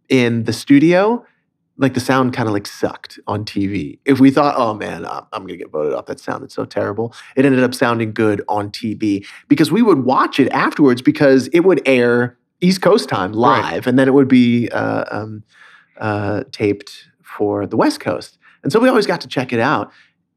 in 0.10 0.44
the 0.44 0.54
studio, 0.54 1.26
like 1.80 1.94
the 1.94 2.00
sound 2.00 2.34
kind 2.34 2.48
of 2.48 2.54
like 2.54 2.68
sucked 2.68 3.20
on 3.26 3.46
TV. 3.46 4.00
If 4.06 4.20
we 4.20 4.32
thought, 4.32 4.56
oh 4.58 4.74
man, 4.74 5.06
I'm, 5.06 5.24
I'm 5.32 5.42
going 5.44 5.58
to 5.58 5.64
get 5.64 5.72
voted 5.72 5.94
off, 5.94 6.06
that 6.08 6.20
sounded 6.20 6.52
so 6.52 6.66
terrible, 6.66 7.16
it 7.36 7.46
ended 7.46 7.64
up 7.64 7.74
sounding 7.74 8.12
good 8.14 8.42
on 8.48 8.70
TV 8.70 9.26
because 9.48 9.72
we 9.72 9.82
would 9.82 10.04
watch 10.04 10.40
it 10.40 10.50
afterwards 10.52 11.02
because 11.02 11.48
it 11.48 11.62
would 11.62 11.82
air 11.88 12.38
East 12.62 12.82
Coast 12.82 13.08
time 13.08 13.32
live 13.32 13.74
Right. 13.74 13.88
and 13.88 13.98
then 13.98 14.08
it 14.10 14.14
would 14.14 14.28
be 14.28 14.68
uh, 14.70 15.06
um, 15.10 15.44
uh, 15.98 16.44
taped 16.52 17.08
for 17.24 17.66
the 17.66 17.78
West 17.78 18.02
Coast. 18.02 18.38
And 18.62 18.72
so 18.74 18.80
we 18.80 18.90
always 18.90 19.08
got 19.08 19.22
to 19.22 19.28
check 19.30 19.54
it 19.54 19.62
out. 19.62 19.92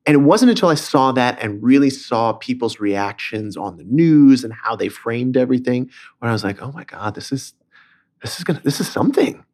And 0.07 0.15
it 0.15 0.19
wasn't 0.21 0.51
until 0.51 0.69
I 0.69 0.75
saw 0.75 1.13
that 1.13 1.41
and 1.43 1.63
really 1.63 1.91
saw 1.91 2.33
people's 2.33 2.79
reactions 2.81 3.57
on 3.57 3.77
the 3.77 3.85
news 3.85 4.45
and 4.45 4.53
how 4.53 4.77
they 4.77 4.89
framed 4.89 5.37
everything 5.37 5.91
when 6.19 6.29
I 6.29 6.33
was 6.33 6.45
like, 6.45 6.63
oh 6.63 6.73
my 6.73 6.85
God, 6.85 7.15
this 7.15 7.33
is 7.33 7.55
this 8.23 8.39
is 8.39 8.45
gonna 8.45 8.61
this 8.63 8.81
is 8.81 8.89
something. 8.89 9.45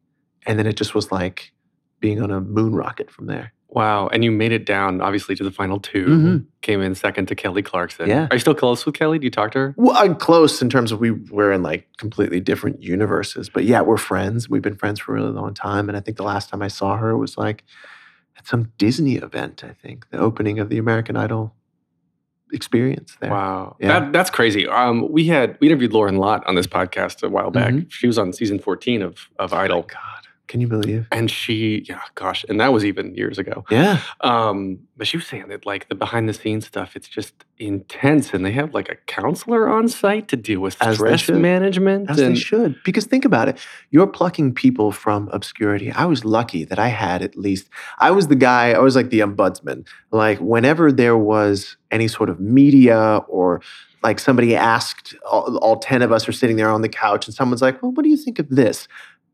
And 0.45 0.57
then 0.57 0.65
it 0.67 0.75
just 0.75 0.93
was 0.95 1.11
like 1.11 1.51
being 1.99 2.21
on 2.21 2.31
a 2.31 2.39
moon 2.41 2.73
rocket 2.75 3.09
from 3.11 3.25
there. 3.27 3.53
Wow. 3.71 4.07
And 4.07 4.23
you 4.23 4.31
made 4.31 4.51
it 4.51 4.65
down, 4.65 4.99
obviously, 4.99 5.35
to 5.35 5.43
the 5.43 5.51
final 5.51 5.79
2 5.79 6.05
Mhm. 6.07 6.45
Came 6.61 6.81
in 6.81 6.95
second 6.95 7.27
to 7.27 7.35
Kelly 7.35 7.61
Clarkson. 7.61 8.09
Yeah. 8.09 8.27
Are 8.31 8.35
you 8.35 8.39
still 8.39 8.55
close 8.55 8.83
with 8.85 8.95
Kelly? 8.95 9.19
Do 9.19 9.25
you 9.25 9.29
talk 9.31 9.51
to 9.51 9.59
her? 9.59 9.73
Well, 9.77 9.95
I'm 9.95 10.15
close 10.15 10.59
in 10.61 10.69
terms 10.69 10.91
of 10.91 10.99
we 10.99 11.11
we're 11.11 11.51
in 11.51 11.61
like 11.61 11.87
completely 11.97 12.39
different 12.39 12.81
universes, 12.81 13.47
but 13.47 13.65
yeah, 13.65 13.81
we're 13.81 13.97
friends. 13.97 14.49
We've 14.49 14.61
been 14.63 14.75
friends 14.75 14.99
for 14.99 15.11
a 15.11 15.15
really 15.21 15.31
long 15.33 15.53
time, 15.53 15.87
and 15.87 15.95
I 15.95 16.01
think 16.01 16.17
the 16.17 16.23
last 16.23 16.49
time 16.49 16.63
I 16.63 16.67
saw 16.67 16.97
her 16.97 17.15
was 17.15 17.37
like 17.37 17.63
at 18.39 18.47
some 18.47 18.71
Disney 18.79 19.17
event. 19.17 19.63
I 19.63 19.73
think 19.73 20.09
the 20.09 20.17
opening 20.17 20.57
of 20.57 20.69
the 20.69 20.79
American 20.79 21.15
Idol 21.15 21.53
experience 22.51 23.15
there. 23.21 23.29
Wow. 23.29 23.75
Yeah. 23.79 23.99
That, 23.99 24.13
that's 24.13 24.29
crazy. 24.31 24.67
Um, 24.67 25.11
we 25.11 25.25
had 25.25 25.57
we 25.59 25.67
interviewed 25.67 25.93
Lauren 25.93 26.17
Lott 26.17 26.45
on 26.47 26.55
this 26.55 26.65
podcast 26.67 27.21
a 27.21 27.29
while 27.29 27.51
back. 27.51 27.73
Mhm. 27.73 27.91
She 27.91 28.07
was 28.07 28.17
on 28.17 28.33
season 28.33 28.57
14 28.57 29.03
of, 29.03 29.29
of 29.37 29.53
Idol. 29.53 29.83
God, 29.83 30.18
can 30.49 30.59
you 30.59 30.67
believe? 30.67 31.07
And 31.11 31.29
she, 31.31 31.85
yeah, 31.87 32.01
gosh, 32.15 32.43
and 32.49 32.59
that 32.59 32.73
was 32.73 32.83
even 32.83 33.13
years 33.15 33.37
ago. 33.37 33.63
Yeah, 33.69 34.01
Um, 34.21 34.79
but 34.97 35.07
she 35.07 35.15
was 35.15 35.25
saying 35.27 35.47
that 35.49 35.65
like 35.65 35.87
the 35.87 35.95
behind 35.95 36.27
the 36.27 36.33
scenes 36.33 36.65
stuff, 36.65 36.95
it's 36.97 37.07
just 37.07 37.45
intense, 37.59 38.33
and 38.33 38.43
they 38.45 38.51
have 38.51 38.73
like 38.73 38.89
a 38.89 38.95
counselor 39.05 39.69
on 39.69 39.87
site 39.87 40.27
to 40.29 40.35
deal 40.35 40.59
with 40.59 40.75
As 40.81 40.95
stress 40.95 41.29
management. 41.29 42.09
as 42.09 42.17
they 42.17 42.25
and 42.25 42.37
should. 42.37 42.75
Because 42.83 43.05
think 43.05 43.23
about 43.25 43.47
it, 43.47 43.57
you're 43.91 44.07
plucking 44.07 44.55
people 44.55 44.91
from 44.91 45.29
obscurity. 45.31 45.91
I 45.91 46.05
was 46.05 46.25
lucky 46.25 46.65
that 46.65 46.79
I 46.79 46.87
had 46.87 47.21
at 47.21 47.37
least. 47.37 47.69
I 47.99 48.11
was 48.11 48.27
the 48.27 48.35
guy. 48.35 48.71
I 48.71 48.79
was 48.79 48.95
like 48.95 49.11
the 49.11 49.19
ombudsman. 49.19 49.87
Like 50.11 50.39
whenever 50.39 50.91
there 50.91 51.17
was 51.17 51.77
any 51.91 52.07
sort 52.07 52.29
of 52.29 52.39
media 52.39 53.17
or 53.27 53.61
like 54.01 54.17
somebody 54.19 54.55
asked, 54.55 55.13
all, 55.29 55.57
all 55.57 55.77
ten 55.77 56.01
of 56.01 56.11
us 56.11 56.27
are 56.27 56.31
sitting 56.31 56.55
there 56.55 56.69
on 56.69 56.81
the 56.81 56.89
couch, 56.89 57.27
and 57.27 57.35
someone's 57.35 57.61
like, 57.61 57.81
"Well, 57.83 57.91
what 57.91 58.03
do 58.03 58.09
you 58.09 58.17
think 58.17 58.39
of 58.39 58.47
this?" 58.49 58.87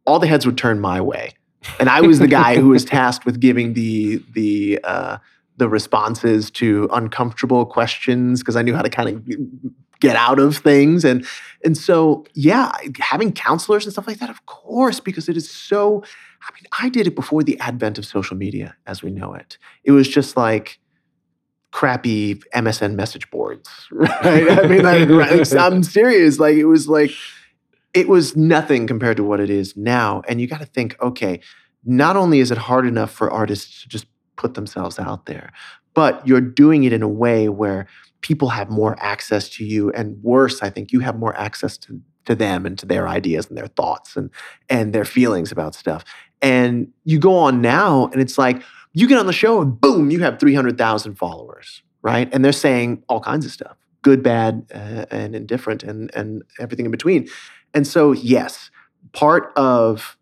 All 0.05 0.19
the 0.19 0.27
heads 0.27 0.45
would 0.45 0.57
turn 0.57 0.79
my 0.79 1.01
way, 1.01 1.33
and 1.79 1.89
I 1.89 2.01
was 2.01 2.19
the 2.19 2.27
guy 2.27 2.55
who 2.57 2.69
was 2.69 2.85
tasked 2.97 3.25
with 3.25 3.39
giving 3.39 3.73
the 3.73 4.23
the. 4.33 4.79
Uh, 4.83 5.17
the 5.57 5.69
responses 5.69 6.51
to 6.51 6.89
uncomfortable 6.91 7.65
questions 7.65 8.41
because 8.41 8.57
I 8.57 8.61
knew 8.61 8.75
how 8.75 8.81
to 8.81 8.89
kind 8.89 9.09
of 9.09 9.25
get 9.99 10.15
out 10.15 10.39
of 10.39 10.57
things. 10.57 11.05
And 11.05 11.25
and 11.63 11.77
so 11.77 12.25
yeah 12.33 12.71
having 12.99 13.31
counselors 13.31 13.85
and 13.85 13.93
stuff 13.93 14.07
like 14.07 14.19
that 14.19 14.29
of 14.29 14.45
course 14.45 14.99
because 14.99 15.29
it 15.29 15.37
is 15.37 15.49
so 15.49 16.03
I 16.41 16.53
mean 16.53 16.65
I 16.79 16.89
did 16.89 17.07
it 17.07 17.15
before 17.15 17.43
the 17.43 17.59
advent 17.59 17.97
of 17.97 18.05
social 18.05 18.37
media 18.37 18.75
as 18.85 19.01
we 19.01 19.11
know 19.11 19.33
it. 19.33 19.57
It 19.83 19.91
was 19.91 20.07
just 20.07 20.37
like 20.37 20.79
crappy 21.71 22.35
MSN 22.53 22.95
message 22.95 23.29
boards 23.31 23.69
right? 23.91 24.11
I 24.23 24.67
mean 24.67 24.83
like, 24.83 25.53
I'm 25.53 25.83
serious. 25.83 26.39
Like 26.39 26.55
it 26.55 26.65
was 26.65 26.87
like 26.87 27.11
it 27.95 28.07
was 28.07 28.35
nothing 28.35 28.85
compared 28.85 29.17
to 29.17 29.23
what 29.23 29.39
it 29.39 29.49
is 29.49 29.75
now 29.75 30.21
and 30.27 30.39
you 30.39 30.47
got 30.47 30.59
to 30.59 30.65
think 30.65 30.95
okay 31.01 31.39
not 31.83 32.15
only 32.15 32.39
is 32.39 32.51
it 32.51 32.57
hard 32.57 32.85
enough 32.85 33.11
for 33.11 33.31
artists 33.31 33.81
to 33.81 33.89
just 33.89 34.05
put 34.35 34.53
themselves 34.53 34.99
out 34.99 35.25
there 35.25 35.51
but 35.93 36.25
you're 36.27 36.41
doing 36.41 36.83
it 36.83 36.93
in 36.93 37.01
a 37.01 37.07
way 37.07 37.47
where 37.49 37.87
people 38.21 38.49
have 38.49 38.69
more 38.69 38.95
access 38.99 39.49
to 39.49 39.65
you 39.65 39.91
and 39.91 40.21
worse 40.21 40.61
i 40.61 40.69
think 40.69 40.91
you 40.91 40.99
have 40.99 41.17
more 41.17 41.35
access 41.37 41.77
to, 41.77 42.01
to 42.25 42.35
them 42.35 42.65
and 42.65 42.77
to 42.79 42.85
their 42.85 43.07
ideas 43.07 43.47
and 43.47 43.57
their 43.57 43.67
thoughts 43.67 44.15
and 44.15 44.29
and 44.69 44.93
their 44.93 45.05
feelings 45.05 45.51
about 45.51 45.75
stuff. 45.75 46.03
And 46.41 46.91
you 47.05 47.19
go 47.19 47.35
on 47.35 47.61
now 47.61 48.07
and 48.07 48.21
it's 48.21 48.37
like 48.37 48.61
you 48.93 49.07
get 49.07 49.17
on 49.17 49.25
the 49.25 49.33
show 49.33 49.61
and 49.61 49.79
boom 49.79 50.11
you 50.11 50.19
have 50.21 50.39
300000 50.39 51.15
followers 51.15 51.81
right? 52.01 52.29
And 52.31 52.45
they're 52.45 52.51
saying 52.51 53.03
all 53.09 53.19
kinds 53.19 53.45
of 53.45 53.51
stuff 53.51 53.77
good 54.01 54.21
bad 54.21 54.67
uh, 54.73 55.05
and 55.09 55.35
indifferent 55.35 55.81
and 55.83 56.13
and 56.15 56.43
everything 56.59 56.85
in 56.85 56.91
between 56.91 57.27
and 57.75 57.85
so 57.87 58.13
yes 58.13 58.71
part 59.13 59.51
of 59.55 60.17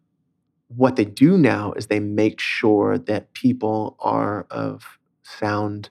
what 0.67 0.95
they 0.95 1.05
do 1.05 1.37
now 1.37 1.71
is 1.73 1.87
they 1.87 1.99
make 1.99 2.39
sure 2.39 2.97
that 2.97 3.33
people 3.33 3.95
are 3.99 4.47
of 4.49 4.97
sound 5.23 5.89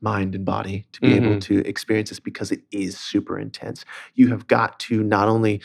mind 0.00 0.34
and 0.34 0.44
body 0.44 0.86
to 0.92 1.00
be 1.00 1.14
able 1.16 1.36
Mhm. 1.36 1.40
to 1.42 1.58
experience 1.66 2.10
this 2.10 2.20
because 2.20 2.52
it 2.52 2.62
is 2.70 2.98
super 2.98 3.38
intense. 3.38 3.84
You 4.14 4.28
have 4.28 4.46
got 4.48 4.78
to 4.80 5.02
not 5.02 5.28
only 5.28 5.62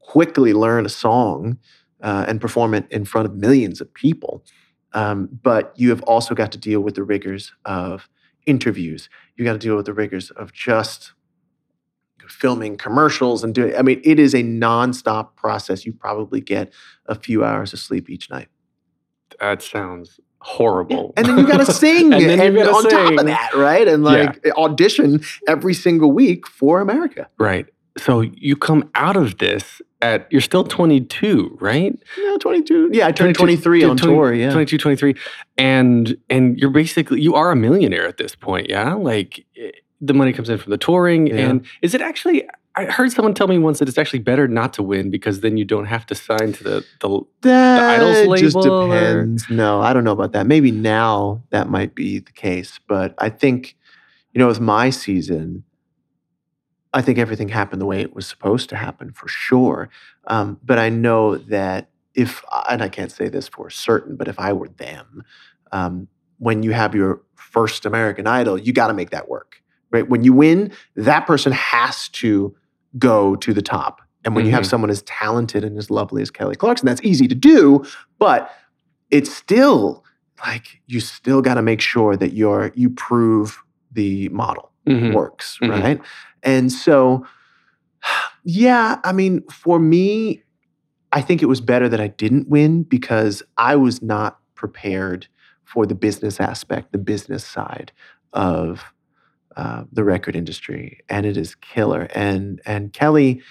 quickly 0.00 0.52
learn 0.54 0.86
a 0.86 0.90
song 0.90 1.58
uh, 2.02 2.24
and 2.28 2.40
perform 2.40 2.74
it 2.74 2.86
in 2.90 3.04
front 3.04 3.26
of 3.28 3.34
millions 3.36 3.80
of 3.80 3.92
people, 3.94 4.44
um, 4.94 5.28
but 5.42 5.72
you 5.76 5.90
have 5.90 6.02
also 6.02 6.34
got 6.34 6.52
to 6.52 6.58
deal 6.58 6.80
with 6.80 6.94
the 6.94 7.02
rigors 7.04 7.52
of 7.64 8.08
interviews. 8.46 9.08
You 9.36 9.44
got 9.44 9.52
to 9.54 9.58
deal 9.58 9.76
with 9.76 9.86
the 9.86 9.94
rigors 9.94 10.30
of 10.32 10.52
just 10.52 11.12
filming 12.28 12.76
commercials 12.76 13.44
and 13.44 13.54
doing. 13.54 13.74
I 13.76 13.82
mean, 13.82 14.00
it 14.04 14.18
is 14.18 14.34
a 14.34 14.42
nonstop 14.42 15.36
process. 15.36 15.84
You 15.86 15.92
probably 15.92 16.40
get 16.40 16.72
a 17.06 17.14
few 17.14 17.44
hours 17.44 17.72
of 17.72 17.78
sleep 17.78 18.08
each 18.10 18.30
night. 18.30 18.48
that 19.40 19.62
sounds 19.62 20.20
horrible. 20.40 21.12
And 21.16 21.26
then 21.26 21.38
you 21.38 21.46
got 21.46 21.64
to 21.64 21.72
sing, 21.72 22.12
And 22.12 22.24
then 22.24 22.40
and 22.40 22.58
on 22.58 22.82
top 22.88 23.18
of 23.18 23.26
that, 23.26 23.54
right? 23.54 23.86
And 23.86 24.02
like 24.04 24.44
audition 24.56 25.22
every 25.46 25.74
single 25.74 26.10
week 26.12 26.46
for 26.48 26.80
America. 26.80 27.28
right. 27.38 27.66
So 27.98 28.22
you 28.22 28.56
come 28.56 28.88
out 28.94 29.18
of 29.18 29.36
this 29.36 29.82
at 30.00 30.26
you're 30.30 30.40
still 30.40 30.64
22, 30.64 31.58
right? 31.60 31.94
Yeah, 32.16 32.36
22. 32.40 32.88
Yeah, 32.90 33.06
I 33.06 33.12
turned 33.12 33.34
23 33.36 33.84
on 33.84 33.98
20 33.98 34.00
tour. 34.14 34.32
Yeah. 34.32 34.50
22, 34.50 34.78
23. 34.78 35.14
And 35.58 36.16
and 36.30 36.58
you're 36.58 36.70
basically 36.70 37.20
you 37.20 37.34
are 37.34 37.50
a 37.50 37.56
millionaire 37.56 38.06
at 38.08 38.16
this 38.16 38.34
point, 38.34 38.70
yeah? 38.70 38.94
Like 38.94 39.44
the 40.04 40.12
money 40.12 40.32
comes 40.32 40.48
in 40.50 40.58
from 40.58 40.70
the 40.70 40.76
touring 40.78 41.28
Yeah. 41.28 41.36
and 41.48 41.66
is 41.80 41.94
it 41.94 42.00
actually 42.02 42.46
I 42.74 42.86
heard 42.86 43.12
someone 43.12 43.34
tell 43.34 43.46
me 43.48 43.58
once 43.58 43.78
that 43.80 43.88
it's 43.88 43.98
actually 43.98 44.20
better 44.20 44.48
not 44.48 44.72
to 44.74 44.82
win 44.82 45.10
because 45.10 45.40
then 45.40 45.56
you 45.58 45.64
don't 45.64 45.84
have 45.86 46.04
to 46.06 46.14
sign 46.14 46.52
to 46.54 46.64
the 46.64 46.84
the 47.00 47.20
That 47.42 48.00
Idols 48.00 48.40
just 48.40 48.56
label 48.56 48.82
or- 48.82 48.88
depends. 48.88 49.48
No, 49.50 49.80
I 49.80 49.92
don't 49.92 50.04
know 50.04 50.12
about 50.12 50.32
that. 50.32 50.46
Maybe 50.46 50.70
now 50.70 51.42
that 51.50 51.68
might 51.68 51.94
be 51.94 52.18
the 52.18 52.32
case, 52.32 52.80
but 52.88 53.14
I 53.18 53.28
think, 53.28 53.76
you 54.32 54.38
know, 54.38 54.46
with 54.48 54.58
my 54.60 54.88
season, 54.88 55.64
I 56.94 57.02
think 57.02 57.18
everything 57.18 57.48
happened 57.50 57.80
the 57.80 57.86
way 57.86 58.00
it 58.00 58.14
was 58.14 58.26
supposed 58.26 58.68
to 58.70 58.76
happen 58.76 59.12
for 59.12 59.28
sure. 59.28 59.88
Um, 60.26 60.58
but 60.64 60.78
I 60.78 60.88
know 60.88 61.36
that 61.36 61.90
if, 62.14 62.42
and 62.70 62.82
I 62.82 62.88
can't 62.88 63.12
say 63.12 63.28
this 63.28 63.48
for 63.48 63.68
certain, 63.70 64.16
but 64.16 64.28
if 64.28 64.38
I 64.38 64.52
were 64.54 64.68
them, 64.68 65.22
um, 65.72 66.08
when 66.38 66.62
you 66.62 66.72
have 66.72 66.94
your 66.94 67.20
first 67.34 67.84
American 67.86 68.26
Idol, 68.26 68.58
you 68.58 68.72
got 68.72 68.88
to 68.88 68.94
make 68.94 69.10
that 69.10 69.28
work, 69.28 69.62
right? 69.92 70.08
When 70.08 70.24
you 70.24 70.32
win, 70.32 70.72
that 70.96 71.26
person 71.26 71.52
has 71.52 72.08
to 72.10 72.54
go 72.98 73.36
to 73.36 73.52
the 73.52 73.62
top. 73.62 74.00
And 74.24 74.34
when 74.34 74.44
you 74.46 74.52
have 74.52 74.64
Mhm. 74.64 74.68
someone 74.68 74.90
as 74.90 75.02
talented 75.02 75.64
and 75.64 75.76
as 75.78 75.90
lovely 75.90 76.22
as 76.22 76.30
Kelly 76.30 76.54
Clarkson, 76.56 76.86
that's 76.86 77.02
easy 77.02 77.28
to 77.28 77.34
do, 77.34 77.84
but 78.18 78.50
it's 79.10 79.32
still 79.34 80.04
like 80.46 80.80
you 80.86 81.00
still 81.00 81.42
got 81.42 81.54
to 81.54 81.62
make 81.62 81.80
sure 81.80 82.16
that 82.16 82.32
you're 82.32 82.72
you 82.74 82.90
prove 82.90 83.62
the 83.92 84.28
model 84.30 84.70
Mhm. 84.88 85.12
works, 85.12 85.58
Mhm. 85.60 85.70
right? 85.70 86.00
And 86.42 86.72
so, 86.72 87.24
yeah, 88.44 88.98
I 89.04 89.12
mean, 89.12 89.42
for 89.50 89.78
me, 89.78 90.42
I 91.12 91.20
think 91.20 91.42
it 91.42 91.46
was 91.46 91.60
better 91.60 91.88
that 91.88 92.00
I 92.00 92.08
didn't 92.08 92.48
win 92.48 92.82
because 92.84 93.42
I 93.58 93.76
was 93.76 94.02
not 94.02 94.38
prepared 94.54 95.26
for 95.64 95.86
the 95.86 95.94
business 95.94 96.40
aspect, 96.40 96.92
the 96.92 96.98
business 96.98 97.44
side 97.44 97.92
of 98.32 98.92
uh, 99.56 99.84
the 99.92 100.04
record 100.04 100.36
industry, 100.36 101.00
and 101.08 101.26
it 101.26 101.36
is 101.36 101.54
killer. 101.54 102.08
And 102.14 102.60
and 102.66 102.92
Kelly 102.92 103.42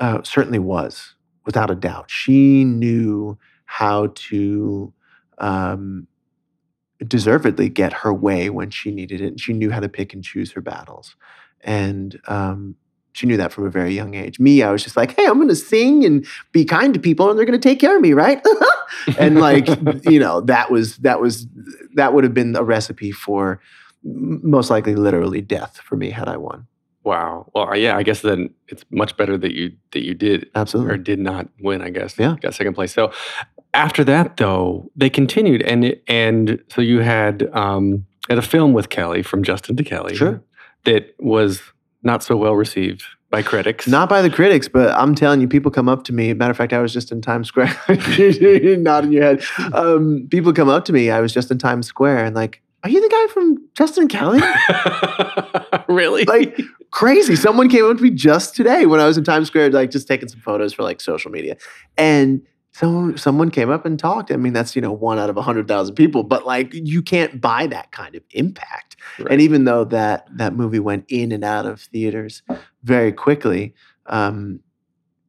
uh, 0.00 0.22
certainly 0.22 0.58
was, 0.58 1.14
without 1.44 1.70
a 1.70 1.74
doubt. 1.74 2.10
She 2.10 2.64
knew 2.64 3.38
how 3.66 4.12
to 4.14 4.92
um, 5.38 6.06
deservedly 7.06 7.68
get 7.68 7.92
her 7.92 8.12
way 8.12 8.50
when 8.50 8.70
she 8.70 8.90
needed 8.90 9.20
it. 9.20 9.28
And 9.28 9.40
she 9.40 9.52
knew 9.52 9.70
how 9.70 9.80
to 9.80 9.88
pick 9.88 10.12
and 10.12 10.22
choose 10.22 10.52
her 10.52 10.60
battles. 10.60 11.16
And 11.62 12.20
um, 12.28 12.76
she 13.12 13.26
knew 13.26 13.36
that 13.36 13.52
from 13.52 13.66
a 13.66 13.70
very 13.70 13.94
young 13.94 14.14
age. 14.14 14.38
Me, 14.38 14.62
I 14.62 14.70
was 14.70 14.82
just 14.82 14.96
like, 14.96 15.16
hey, 15.16 15.26
I'm 15.26 15.36
going 15.36 15.48
to 15.48 15.56
sing 15.56 16.04
and 16.04 16.26
be 16.52 16.64
kind 16.64 16.94
to 16.94 17.00
people 17.00 17.28
and 17.28 17.38
they're 17.38 17.46
going 17.46 17.60
to 17.60 17.68
take 17.68 17.80
care 17.80 17.96
of 17.96 18.02
me, 18.02 18.12
right? 18.12 18.44
and 19.18 19.38
like, 19.40 19.68
you 20.04 20.20
know, 20.20 20.40
that 20.42 20.70
was, 20.70 20.98
that 20.98 21.20
was, 21.20 21.46
that 21.94 22.12
would 22.12 22.24
have 22.24 22.34
been 22.34 22.56
a 22.56 22.64
recipe 22.64 23.12
for 23.12 23.60
most 24.02 24.70
likely 24.70 24.94
literally 24.94 25.40
death 25.40 25.78
for 25.84 25.96
me 25.96 26.10
had 26.10 26.28
I 26.28 26.36
won. 26.36 26.66
Wow. 27.04 27.50
Well, 27.54 27.74
yeah, 27.76 27.96
I 27.96 28.02
guess 28.02 28.20
then 28.20 28.50
it's 28.68 28.84
much 28.90 29.16
better 29.16 29.38
that 29.38 29.52
you 29.54 29.72
that 29.92 30.04
you 30.04 30.14
did 30.14 30.50
absolutely 30.54 30.94
or 30.94 30.98
did 30.98 31.18
not 31.18 31.48
win. 31.60 31.80
I 31.82 31.90
guess. 31.90 32.18
Yeah. 32.18 32.36
Got 32.40 32.54
second 32.54 32.74
place. 32.74 32.92
So 32.92 33.10
after 33.72 34.04
that, 34.04 34.36
though, 34.36 34.90
they 34.96 35.08
continued, 35.08 35.62
and 35.62 35.84
it- 35.84 36.02
and 36.08 36.62
so 36.68 36.82
you 36.82 37.00
had 37.00 37.48
um, 37.54 38.04
had 38.28 38.36
a 38.38 38.42
film 38.42 38.72
with 38.74 38.90
Kelly 38.90 39.22
from 39.22 39.42
Justin 39.42 39.76
to 39.76 39.82
Kelly. 39.84 40.14
Sure. 40.14 40.42
That 40.84 41.14
was 41.18 41.62
not 42.02 42.22
so 42.22 42.36
well 42.36 42.54
received 42.54 43.04
by 43.30 43.42
critics. 43.42 43.86
Not 43.86 44.08
by 44.08 44.22
the 44.22 44.30
critics, 44.30 44.66
but 44.68 44.90
I'm 44.98 45.14
telling 45.14 45.40
you, 45.40 45.48
people 45.48 45.70
come 45.70 45.88
up 45.88 46.04
to 46.04 46.12
me. 46.12 46.34
Matter 46.34 46.50
of 46.50 46.56
fact, 46.56 46.72
I 46.72 46.80
was 46.80 46.92
just 46.92 47.12
in 47.12 47.22
Times 47.22 47.48
Square. 47.48 47.74
Nodding 47.88 49.12
your 49.12 49.22
head. 49.22 49.42
Um, 49.72 50.26
people 50.30 50.52
come 50.52 50.68
up 50.68 50.84
to 50.86 50.92
me. 50.92 51.10
I 51.10 51.20
was 51.20 51.32
just 51.32 51.50
in 51.50 51.58
Times 51.58 51.86
Square 51.86 52.24
and 52.24 52.34
like, 52.34 52.60
are 52.82 52.90
you 52.90 53.00
the 53.00 53.08
guy 53.08 53.32
from 53.32 53.68
Justin 53.74 54.08
Kelly? 54.08 54.40
really? 55.88 56.24
like 56.24 56.60
crazy. 56.90 57.36
Someone 57.36 57.68
came 57.68 57.84
up 57.84 57.96
to 57.96 58.02
me 58.02 58.10
just 58.10 58.54
today 58.56 58.86
when 58.86 59.00
I 59.00 59.06
was 59.06 59.18
in 59.18 59.24
Times 59.24 59.48
Square, 59.48 59.70
like 59.70 59.90
just 59.90 60.08
taking 60.08 60.28
some 60.28 60.40
photos 60.40 60.72
for 60.72 60.82
like 60.82 61.00
social 61.00 61.30
media, 61.30 61.56
and 61.96 62.42
someone 62.72 63.16
someone 63.16 63.50
came 63.50 63.70
up 63.70 63.84
and 63.84 63.98
talked. 63.98 64.30
I 64.32 64.36
mean, 64.36 64.52
that's 64.52 64.74
you 64.74 64.82
know 64.82 64.92
one 64.92 65.18
out 65.18 65.30
of 65.30 65.36
a 65.36 65.42
hundred 65.42 65.68
thousand 65.68 65.94
people, 65.94 66.22
but 66.22 66.46
like 66.46 66.72
you 66.72 67.02
can't 67.02 67.40
buy 67.40 67.66
that 67.66 67.92
kind 67.92 68.14
of 68.14 68.22
impact. 68.30 68.96
Right. 69.18 69.32
And 69.32 69.40
even 69.40 69.64
though 69.64 69.84
that 69.84 70.26
that 70.36 70.54
movie 70.54 70.80
went 70.80 71.04
in 71.08 71.32
and 71.32 71.44
out 71.44 71.66
of 71.66 71.80
theaters 71.82 72.42
very 72.82 73.12
quickly, 73.12 73.74
um, 74.06 74.60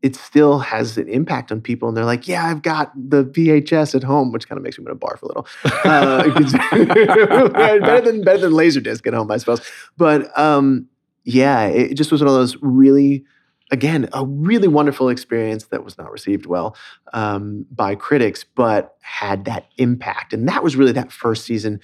it 0.02 0.16
still 0.16 0.60
has 0.60 0.97
an 0.97 1.08
impact 1.08 1.52
on 1.52 1.62
people. 1.62 1.88
And 1.88 1.95
they're 1.95 2.06
like, 2.06 2.28
"Yeah, 2.28 2.45
I've 2.45 2.62
got 2.62 2.91
the 2.95 3.24
VHS 3.24 3.95
at 3.95 4.04
home," 4.04 4.32
which 4.32 4.47
kind 4.47 4.58
of 4.58 4.64
makes 4.64 4.78
me 4.78 4.86
want 4.86 4.99
to 4.99 5.08
barf 5.08 5.22
a 5.22 5.28
little. 5.28 5.47
Uh, 5.84 7.49
better 7.80 8.12
than 8.12 8.24
better 8.24 8.39
than 8.39 8.52
Laserdisc 8.52 9.06
at 9.06 9.14
home, 9.14 9.32
I 9.32 9.38
suppose. 9.38 9.62
But 9.97 10.38
um, 10.38 10.88
yeah, 11.24 11.66
it 11.66 11.95
just 11.95 12.12
was 12.12 12.22
one 12.22 12.28
of 12.28 12.34
those 12.34 12.58
really, 12.62 13.26
again, 13.72 14.10
a 14.14 14.26
really 14.26 14.68
wonderful 14.68 15.10
experience 15.10 15.66
that 15.66 15.84
was 15.84 15.97
not 15.97 16.12
received 16.12 16.45
well 16.45 16.76
um, 17.14 17.66
by 17.72 17.95
critics, 17.95 18.43
but 18.43 18.95
had 19.02 19.45
that 19.45 19.68
impact. 19.78 20.34
And 20.34 20.47
that 20.49 20.64
was 20.64 20.76
really 20.76 20.93
that 20.93 21.12
first 21.12 21.45
season. 21.45 21.80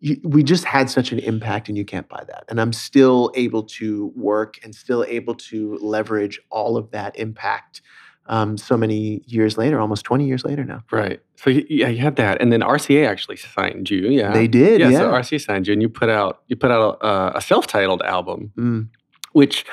You, 0.00 0.20
we 0.22 0.42
just 0.42 0.64
had 0.64 0.90
such 0.90 1.12
an 1.12 1.18
impact, 1.18 1.68
and 1.68 1.78
you 1.78 1.84
can't 1.84 2.08
buy 2.08 2.24
that. 2.26 2.44
And 2.48 2.60
I'm 2.60 2.72
still 2.72 3.30
able 3.34 3.62
to 3.64 4.12
work 4.14 4.58
and 4.62 4.74
still 4.74 5.04
able 5.08 5.34
to 5.36 5.78
leverage 5.80 6.40
all 6.50 6.76
of 6.76 6.90
that 6.90 7.16
impact. 7.18 7.80
Um, 8.26 8.56
so 8.56 8.76
many 8.76 9.22
years 9.26 9.58
later, 9.58 9.78
almost 9.78 10.04
20 10.04 10.26
years 10.26 10.44
later 10.46 10.64
now. 10.64 10.82
Right. 10.90 11.20
So 11.36 11.50
y- 11.50 11.64
yeah, 11.68 11.88
you 11.88 11.98
had 11.98 12.16
that, 12.16 12.40
and 12.40 12.50
then 12.52 12.60
RCA 12.60 13.06
actually 13.06 13.36
signed 13.36 13.90
you. 13.90 14.08
Yeah. 14.08 14.32
They 14.32 14.48
did, 14.48 14.80
Yeah. 14.80 14.88
yeah. 14.88 14.98
So 14.98 15.10
RCA 15.12 15.40
signed 15.44 15.66
you, 15.66 15.74
and 15.74 15.82
you 15.82 15.90
put 15.90 16.08
out 16.08 16.40
you 16.48 16.56
put 16.56 16.70
out 16.70 16.98
a, 17.02 17.36
a 17.36 17.40
self-titled 17.42 18.00
album, 18.02 18.50
Mm. 18.56 18.88
which 19.32 19.66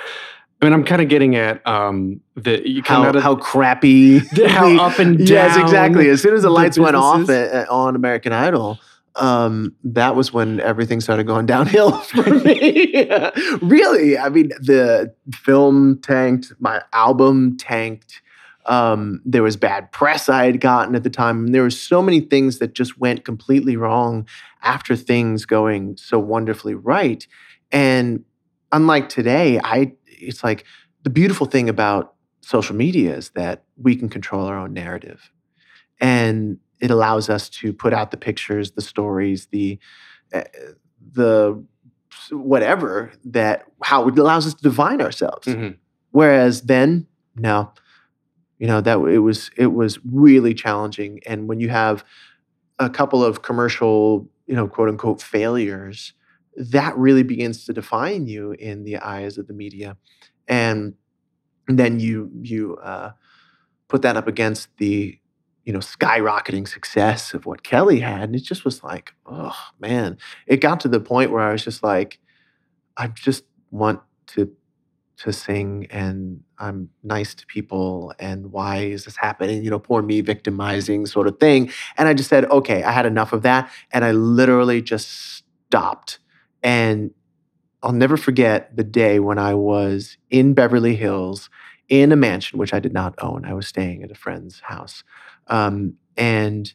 I 0.62 0.66
mean, 0.66 0.74
I'm 0.74 0.84
kind 0.84 1.02
of 1.02 1.08
getting 1.08 1.36
at 1.38 1.66
um, 1.66 2.20
the 2.36 2.62
you 2.70 2.84
come 2.84 3.04
how, 3.04 3.10
out 3.10 3.16
of 3.16 3.24
how 3.24 3.36
crappy, 3.52 4.20
how 4.20 4.68
the- 4.70 4.78
up 4.82 5.00
and 5.00 5.18
down. 5.18 5.28
Yes, 5.28 5.58
exactly. 5.58 6.10
As 6.10 6.22
soon 6.22 6.34
as 6.36 6.42
the 6.42 6.50
the 6.50 6.54
lights 6.54 6.78
went 6.78 6.96
off 6.98 7.30
at, 7.30 7.52
at- 7.52 7.70
on 7.70 7.96
American 7.96 8.34
Idol, 8.34 8.80
um, 9.16 9.76
that 9.84 10.16
was 10.16 10.32
when 10.32 10.60
everything 10.62 11.02
started 11.02 11.26
going 11.26 11.46
downhill 11.56 11.92
for 12.00 12.30
me. 12.30 13.08
really, 13.62 14.18
I 14.18 14.30
mean, 14.30 14.50
the 14.60 15.14
film 15.34 16.00
tanked, 16.02 16.54
my 16.60 16.82
album 16.94 17.58
tanked. 17.58 18.22
Um, 18.68 19.22
there 19.26 19.42
was 19.42 19.58
bad 19.58 19.92
press 19.92 20.30
I 20.30 20.46
had 20.46 20.62
gotten 20.62 20.96
at 20.96 21.04
the 21.04 21.10
time. 21.10 21.46
And 21.46 21.56
there 21.56 21.64
were 21.64 21.72
so 21.72 22.02
many 22.02 22.22
things 22.22 22.60
that 22.60 22.74
just 22.74 23.00
went 23.00 23.26
completely 23.26 23.76
wrong 23.76 24.28
after 24.62 24.96
things 24.96 25.46
going 25.46 25.98
so 25.98 26.20
wonderfully 26.20 26.76
right. 26.76 27.26
And 27.72 28.24
unlike 28.72 29.10
today, 29.10 29.60
I 29.64 29.94
it's 30.06 30.44
like 30.44 30.66
the 31.04 31.10
beautiful 31.10 31.48
thing 31.48 31.70
about 31.70 32.14
social 32.42 32.76
media 32.76 33.16
is 33.16 33.30
that 33.32 33.64
we 33.78 33.96
can 33.96 34.10
control 34.10 34.46
our 34.46 34.58
own 34.60 34.74
narrative. 34.74 35.32
And 36.00 36.60
it 36.82 36.92
allows 36.92 37.30
us 37.30 37.50
to 37.50 37.74
put 37.74 37.94
out 37.94 38.12
the 38.12 38.18
pictures, 38.18 38.72
the 38.72 38.82
stories, 38.82 39.48
the 39.48 39.80
uh, 40.34 40.44
the 41.14 41.64
whatever 42.32 43.12
that 43.26 43.66
how 43.84 44.08
it 44.08 44.18
allows 44.18 44.48
us 44.48 44.54
to 44.54 44.64
define 44.64 45.02
ourselves. 45.02 45.48
Mhm. 45.48 45.78
Whereas 46.12 46.64
then, 46.64 47.08
no, 47.36 47.72
you 48.60 48.68
know 48.68 48.82
that 48.82 48.98
it 49.00 49.20
was 49.20 49.52
it 49.58 49.74
was 49.74 50.00
really 50.06 50.54
challenging. 50.54 51.20
And 51.26 51.48
when 51.48 51.60
you 51.60 51.70
have 51.70 52.04
a 52.80 52.90
couple 52.90 53.24
of 53.24 53.42
commercial, 53.42 54.28
you 54.48 54.56
know, 54.56 54.68
quote 54.68 54.90
unquote 54.90 55.22
failures, 55.22 56.14
that 56.58 56.98
really 56.98 57.24
begins 57.24 57.66
to 57.66 57.74
define 57.74 58.28
you 58.28 58.52
in 58.54 58.84
the 58.84 58.98
eyes 58.98 59.38
of 59.38 59.48
the 59.48 59.54
media, 59.54 59.98
and 60.48 60.96
then 61.68 62.00
you 62.00 62.30
you 62.42 62.78
uh, 62.78 63.12
put 63.88 64.02
that 64.02 64.18
up 64.18 64.28
against 64.28 64.70
the 64.78 65.18
you 65.66 65.74
know 65.74 65.80
skyrocketing 65.80 66.68
success 66.68 67.34
of 67.34 67.46
what 67.46 67.64
Kelly 67.64 68.00
had, 68.00 68.24
and 68.24 68.36
it 68.36 68.44
just 68.44 68.66
was 68.66 68.84
like, 68.84 69.14
oh 69.26 69.56
man, 69.80 70.18
it 70.48 70.58
got 70.58 70.80
to 70.82 70.88
the 70.88 71.00
point 71.00 71.32
where 71.32 71.42
I 71.42 71.52
was 71.52 71.64
just 71.64 71.84
like, 71.84 72.20
I 72.98 73.08
just 73.08 73.44
want 73.72 74.02
to 74.28 74.52
to 75.22 75.32
sing 75.32 75.86
and 75.92 76.42
I'm 76.58 76.90
nice 77.04 77.36
to 77.36 77.46
people 77.46 78.12
and 78.18 78.52
why 78.52 78.78
is 78.78 79.06
this 79.06 79.18
happening? 79.18 79.64
You 79.64 79.70
know, 79.70 79.78
poor 79.78 80.02
me 80.02 80.22
victimizing 80.22 81.06
sort 81.06 81.28
of 81.28 81.40
thing. 81.40 81.72
And 81.96 82.08
I 82.08 82.16
just 82.16 82.28
said, 82.28 82.46
okay, 82.46 82.84
I 82.84 82.92
had 82.92 83.06
enough 83.06 83.32
of 83.32 83.44
that. 83.44 83.72
And 83.92 84.04
I 84.04 84.14
literally 84.14 84.82
just 84.82 85.44
stopped. 85.68 86.18
And 86.64 87.12
I'll 87.84 87.92
never 87.92 88.18
forget 88.18 88.76
the 88.76 88.84
day 88.84 89.20
when 89.20 89.38
I 89.38 89.54
was 89.54 90.18
in 90.32 90.56
Beverly 90.56 90.96
Hills 90.96 91.52
in 91.88 92.12
a 92.12 92.16
mansion, 92.16 92.58
which 92.58 92.74
I 92.74 92.80
did 92.80 92.94
not 92.94 93.14
own. 93.20 93.46
I 93.46 93.54
was 93.54 93.68
staying 93.68 94.02
at 94.02 94.12
a 94.12 94.16
friend's 94.16 94.62
house. 94.62 95.04
Um, 95.48 95.96
and 96.18 96.72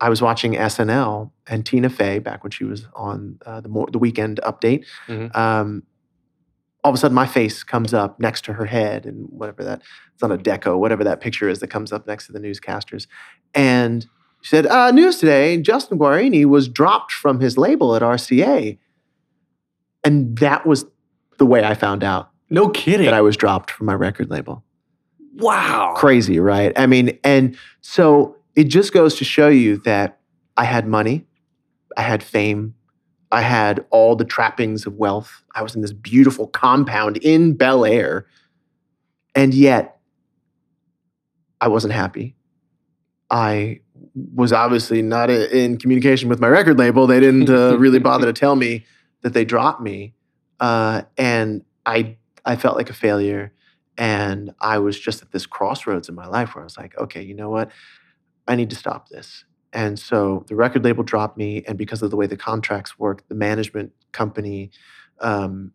I 0.00 0.08
was 0.08 0.22
watching 0.22 0.52
SNL 0.54 1.30
and 1.46 1.64
Tina 1.66 1.90
Fey, 1.90 2.18
back 2.20 2.42
when 2.44 2.50
she 2.50 2.64
was 2.64 2.86
on 2.94 3.38
uh, 3.46 3.60
the, 3.60 3.68
more, 3.68 3.88
the 3.90 3.98
weekend 3.98 4.40
update, 4.44 4.84
Mhm. 5.08 5.34
um, 5.36 5.82
all 6.84 6.90
of 6.90 6.94
a 6.94 6.98
sudden 6.98 7.14
my 7.14 7.26
face 7.26 7.64
comes 7.64 7.92
up 7.92 8.20
next 8.20 8.44
to 8.44 8.52
her 8.52 8.64
head 8.66 9.04
and 9.04 9.26
whatever 9.30 9.64
that 9.64 9.82
it's 10.14 10.22
on 10.22 10.30
a 10.30 10.38
deco 10.38 10.78
whatever 10.78 11.02
that 11.02 11.20
picture 11.20 11.48
is 11.48 11.58
that 11.58 11.66
comes 11.68 11.92
up 11.92 12.06
next 12.06 12.26
to 12.26 12.32
the 12.32 12.38
newscasters 12.38 13.08
and 13.52 14.06
she 14.42 14.48
said 14.50 14.64
uh, 14.68 14.90
news 14.92 15.18
today 15.18 15.60
justin 15.60 15.98
guarini 15.98 16.44
was 16.46 16.68
dropped 16.68 17.10
from 17.12 17.40
his 17.40 17.58
label 17.58 17.96
at 17.96 18.00
rca 18.00 18.78
and 20.04 20.38
that 20.38 20.64
was 20.64 20.86
the 21.38 21.44
way 21.44 21.64
i 21.64 21.74
found 21.74 22.04
out 22.04 22.30
No 22.48 22.68
kidding. 22.68 23.04
that 23.06 23.12
i 23.14 23.20
was 23.20 23.36
dropped 23.36 23.72
from 23.72 23.86
my 23.86 23.94
record 23.94 24.30
label 24.30 24.62
wow. 25.38 25.94
crazy 25.96 26.38
right 26.38 26.72
i 26.76 26.86
mean 26.86 27.18
and 27.24 27.56
so 27.80 28.36
it 28.54 28.64
just 28.64 28.92
goes 28.92 29.14
to 29.16 29.24
show 29.24 29.48
you 29.48 29.78
that 29.78 30.18
i 30.56 30.64
had 30.64 30.86
money 30.86 31.24
i 31.96 32.02
had 32.02 32.22
fame 32.22 32.74
I 33.30 33.42
had 33.42 33.84
all 33.90 34.16
the 34.16 34.24
trappings 34.24 34.86
of 34.86 34.94
wealth. 34.94 35.42
I 35.54 35.62
was 35.62 35.74
in 35.74 35.82
this 35.82 35.92
beautiful 35.92 36.46
compound 36.46 37.18
in 37.18 37.54
Bel 37.54 37.84
Air. 37.84 38.26
And 39.34 39.52
yet, 39.52 39.98
I 41.60 41.68
wasn't 41.68 41.92
happy. 41.92 42.36
I 43.30 43.80
was 44.34 44.52
obviously 44.52 45.02
not 45.02 45.28
in 45.28 45.76
communication 45.76 46.28
with 46.28 46.40
my 46.40 46.48
record 46.48 46.78
label. 46.78 47.06
They 47.06 47.20
didn't 47.20 47.50
uh, 47.50 47.76
really 47.76 47.98
bother 47.98 48.26
to 48.26 48.32
tell 48.32 48.56
me 48.56 48.86
that 49.22 49.34
they 49.34 49.44
dropped 49.44 49.82
me. 49.82 50.14
Uh, 50.60 51.02
and 51.18 51.62
I, 51.84 52.16
I 52.44 52.56
felt 52.56 52.76
like 52.76 52.88
a 52.88 52.94
failure. 52.94 53.52
And 53.98 54.54
I 54.60 54.78
was 54.78 54.98
just 54.98 55.22
at 55.22 55.32
this 55.32 55.44
crossroads 55.44 56.08
in 56.08 56.14
my 56.14 56.26
life 56.26 56.54
where 56.54 56.62
I 56.62 56.64
was 56.64 56.78
like, 56.78 56.96
okay, 56.96 57.20
you 57.20 57.34
know 57.34 57.50
what? 57.50 57.70
I 58.46 58.54
need 58.54 58.70
to 58.70 58.76
stop 58.76 59.08
this. 59.08 59.44
And 59.72 59.98
so 59.98 60.44
the 60.46 60.54
record 60.54 60.84
label 60.84 61.02
dropped 61.02 61.36
me, 61.36 61.62
and 61.66 61.76
because 61.76 62.00
of 62.00 62.10
the 62.10 62.16
way 62.16 62.26
the 62.26 62.36
contracts 62.36 62.98
worked, 62.98 63.28
the 63.28 63.34
management 63.34 63.92
company, 64.12 64.70
um, 65.20 65.72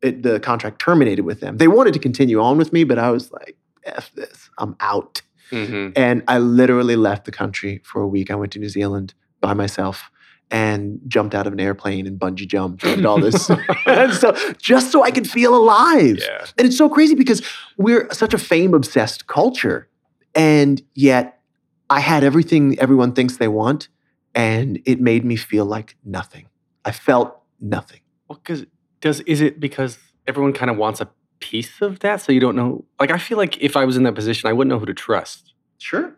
it, 0.00 0.22
the 0.22 0.40
contract 0.40 0.78
terminated 0.80 1.22
with 1.22 1.40
them. 1.40 1.58
They 1.58 1.68
wanted 1.68 1.92
to 1.92 1.98
continue 1.98 2.40
on 2.40 2.56
with 2.56 2.72
me, 2.72 2.84
but 2.84 2.98
I 2.98 3.10
was 3.10 3.30
like, 3.30 3.56
"F 3.84 4.10
this, 4.14 4.48
I'm 4.56 4.74
out." 4.80 5.20
Mhm. 5.50 5.92
And 5.96 6.22
I 6.28 6.38
literally 6.38 6.96
left 6.96 7.26
the 7.26 7.32
country 7.32 7.82
for 7.84 8.00
a 8.00 8.08
week. 8.08 8.30
I 8.30 8.36
went 8.36 8.52
to 8.52 8.58
New 8.58 8.70
Zealand 8.70 9.12
by 9.42 9.52
myself 9.52 10.10
and 10.50 11.00
jumped 11.06 11.34
out 11.34 11.46
of 11.46 11.52
an 11.52 11.60
airplane 11.60 12.06
and 12.06 12.18
bungee 12.18 12.46
jumped 12.46 12.82
and 12.84 13.06
all 13.06 13.20
this, 13.20 13.50
and 13.86 14.12
so 14.12 14.34
just 14.58 14.90
so 14.90 15.02
I 15.02 15.10
could 15.10 15.28
feel 15.28 15.54
alive. 15.54 16.18
Yeah. 16.20 16.46
And 16.58 16.66
it's 16.66 16.76
so 16.76 16.88
crazy 16.88 17.14
because 17.14 17.42
we're 17.76 18.08
such 18.12 18.34
a 18.34 18.38
fame 18.38 18.74
obsessed 18.74 19.26
culture. 19.26 19.88
And 20.34 20.82
yet 20.94 21.40
I 21.88 22.00
had 22.00 22.24
everything 22.24 22.78
everyone 22.78 23.12
thinks 23.12 23.36
they 23.36 23.48
want, 23.48 23.88
and 24.34 24.80
it 24.84 25.00
made 25.00 25.24
me 25.24 25.36
feel 25.36 25.64
like 25.64 25.96
nothing. 26.04 26.46
I 26.84 26.92
felt 26.92 27.40
nothing. 27.60 28.00
Well, 28.28 28.40
because 28.42 28.66
does 29.00 29.20
is 29.20 29.40
it 29.40 29.60
because 29.60 29.98
everyone 30.26 30.52
kind 30.52 30.70
of 30.70 30.76
wants 30.76 31.00
a 31.00 31.08
piece 31.40 31.80
of 31.80 32.00
that, 32.00 32.20
so 32.20 32.32
you 32.32 32.40
don't 32.40 32.56
know? 32.56 32.84
Like, 32.98 33.10
I 33.10 33.18
feel 33.18 33.38
like 33.38 33.60
if 33.60 33.76
I 33.76 33.84
was 33.84 33.96
in 33.96 34.04
that 34.04 34.14
position, 34.14 34.48
I 34.48 34.52
wouldn't 34.52 34.70
know 34.70 34.78
who 34.78 34.86
to 34.86 34.94
trust. 34.94 35.52
Sure. 35.78 36.16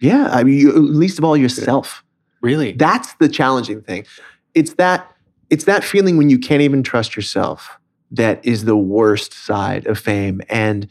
Yeah, 0.00 0.28
I 0.32 0.44
mean, 0.44 0.58
you, 0.58 0.72
least 0.72 1.18
of 1.18 1.24
all 1.24 1.36
yourself. 1.36 2.04
Really? 2.40 2.72
That's 2.72 3.14
the 3.14 3.28
challenging 3.28 3.82
thing. 3.82 4.06
It's 4.54 4.74
that 4.74 5.14
it's 5.50 5.64
that 5.64 5.82
feeling 5.82 6.16
when 6.16 6.30
you 6.30 6.38
can't 6.38 6.62
even 6.62 6.82
trust 6.82 7.16
yourself 7.16 7.78
that 8.12 8.44
is 8.44 8.64
the 8.64 8.76
worst 8.76 9.32
side 9.32 9.86
of 9.86 9.98
fame. 9.98 10.40
And 10.48 10.86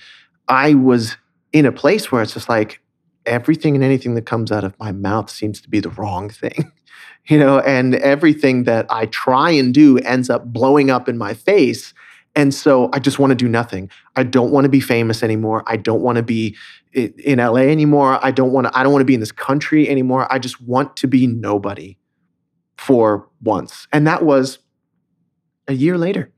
I 0.47 0.73
was 0.73 1.17
in 1.53 1.65
a 1.65 1.71
place 1.71 2.11
where 2.11 2.21
it's 2.21 2.33
just 2.33 2.49
like 2.49 2.81
everything 3.25 3.75
and 3.75 3.83
anything 3.83 4.15
that 4.15 4.25
comes 4.25 4.51
out 4.51 4.63
of 4.63 4.77
my 4.79 4.91
mouth 4.91 5.29
seems 5.29 5.61
to 5.61 5.69
be 5.69 5.79
the 5.79 5.89
wrong 5.89 6.29
thing. 6.29 6.71
You 7.27 7.37
know, 7.37 7.59
and 7.59 7.93
everything 7.95 8.63
that 8.63 8.87
I 8.89 9.05
try 9.07 9.51
and 9.51 9.71
do 9.71 9.99
ends 9.99 10.31
up 10.31 10.45
blowing 10.45 10.89
up 10.89 11.07
in 11.07 11.15
my 11.15 11.35
face. 11.35 11.93
And 12.33 12.53
so 12.55 12.89
I 12.91 12.97
just 12.97 13.19
want 13.19 13.29
to 13.31 13.35
do 13.35 13.47
nothing. 13.47 13.91
I 14.15 14.23
don't 14.23 14.51
want 14.51 14.65
to 14.65 14.69
be 14.69 14.79
famous 14.79 15.21
anymore. 15.21 15.63
I 15.67 15.75
don't 15.75 16.01
want 16.01 16.15
to 16.15 16.23
be 16.23 16.55
in 16.93 17.37
LA 17.39 17.61
anymore. 17.61 18.19
I 18.23 18.31
don't 18.31 18.51
want 18.51 18.67
to 18.67 18.77
I 18.77 18.83
don't 18.83 18.91
want 18.91 19.01
to 19.01 19.05
be 19.05 19.13
in 19.13 19.19
this 19.19 19.31
country 19.31 19.87
anymore. 19.89 20.31
I 20.31 20.39
just 20.39 20.61
want 20.61 20.95
to 20.97 21.07
be 21.07 21.27
nobody 21.27 21.97
for 22.77 23.27
once. 23.41 23.87
And 23.91 24.07
that 24.07 24.23
was 24.23 24.59
a 25.67 25.73
year 25.73 25.97
later. 25.97 26.31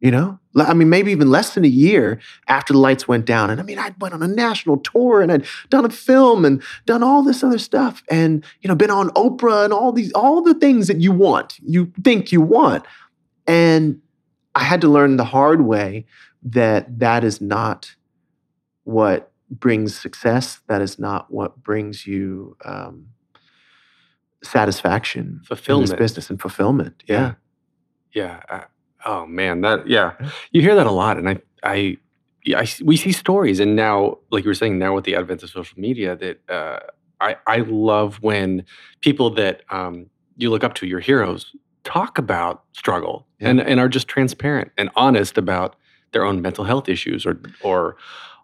You 0.00 0.10
know? 0.10 0.38
I 0.56 0.72
mean, 0.72 0.88
maybe 0.88 1.12
even 1.12 1.30
less 1.30 1.54
than 1.54 1.64
a 1.64 1.68
year 1.68 2.20
after 2.48 2.72
the 2.72 2.78
lights 2.78 3.06
went 3.06 3.26
down. 3.26 3.50
And 3.50 3.60
I 3.60 3.62
mean, 3.62 3.78
I 3.78 3.94
went 4.00 4.14
on 4.14 4.22
a 4.22 4.28
national 4.28 4.78
tour 4.78 5.20
and 5.20 5.30
I'd 5.30 5.46
done 5.68 5.84
a 5.84 5.90
film 5.90 6.44
and 6.44 6.62
done 6.86 7.02
all 7.02 7.22
this 7.22 7.44
other 7.44 7.58
stuff 7.58 8.02
and, 8.10 8.44
you 8.62 8.68
know, 8.68 8.74
been 8.74 8.90
on 8.90 9.10
Oprah 9.10 9.64
and 9.64 9.72
all 9.72 9.92
these, 9.92 10.10
all 10.12 10.42
the 10.42 10.54
things 10.54 10.88
that 10.88 11.00
you 11.00 11.12
want, 11.12 11.58
you 11.60 11.92
think 12.02 12.32
you 12.32 12.40
want. 12.40 12.84
And 13.46 14.00
I 14.54 14.64
had 14.64 14.80
to 14.80 14.88
learn 14.88 15.16
the 15.16 15.24
hard 15.24 15.60
way 15.60 16.06
that 16.42 16.98
that 16.98 17.22
is 17.22 17.40
not 17.40 17.94
what 18.84 19.29
brings 19.50 19.98
success. 19.98 20.60
That 20.68 20.80
is 20.80 20.98
not 20.98 21.30
what 21.32 21.62
brings 21.62 22.06
you 22.06 22.56
um, 22.64 23.06
satisfaction 24.42 25.40
Fulfillment. 25.44 25.98
business 25.98 26.30
and 26.30 26.40
fulfillment. 26.40 27.02
Yeah. 27.06 27.34
Yeah. 28.12 28.40
I, 28.48 28.64
oh 29.06 29.26
man, 29.26 29.60
that 29.62 29.86
yeah. 29.86 30.12
You 30.52 30.62
hear 30.62 30.74
that 30.74 30.86
a 30.86 30.90
lot, 30.92 31.16
and 31.18 31.28
I 31.28 31.38
I. 31.62 31.96
Yeah, 32.42 32.64
we 32.82 32.96
see 32.96 33.12
stories, 33.12 33.60
and 33.60 33.76
now, 33.76 34.16
like 34.30 34.44
you 34.44 34.48
were 34.48 34.54
saying, 34.54 34.78
now 34.78 34.94
with 34.94 35.04
the 35.04 35.14
advent 35.14 35.42
of 35.42 35.50
social 35.50 35.78
media, 35.78 36.16
that 36.16 36.40
uh, 36.48 36.78
I 37.20 37.36
I 37.46 37.58
love 37.58 38.16
when 38.22 38.64
people 39.02 39.28
that 39.34 39.60
um, 39.68 40.06
you 40.38 40.48
look 40.48 40.64
up 40.64 40.72
to, 40.76 40.86
your 40.86 41.00
heroes, 41.00 41.54
talk 41.84 42.16
about 42.16 42.64
struggle 42.72 43.26
Yeah. 43.40 43.50
and 43.50 43.60
and 43.60 43.78
are 43.78 43.90
just 43.90 44.08
transparent 44.08 44.70
and 44.78 44.88
honest 44.96 45.36
about 45.36 45.76
their 46.12 46.24
own 46.24 46.40
mental 46.40 46.64
health 46.64 46.88
issues 46.88 47.26
or 47.26 47.38
or 47.62 47.96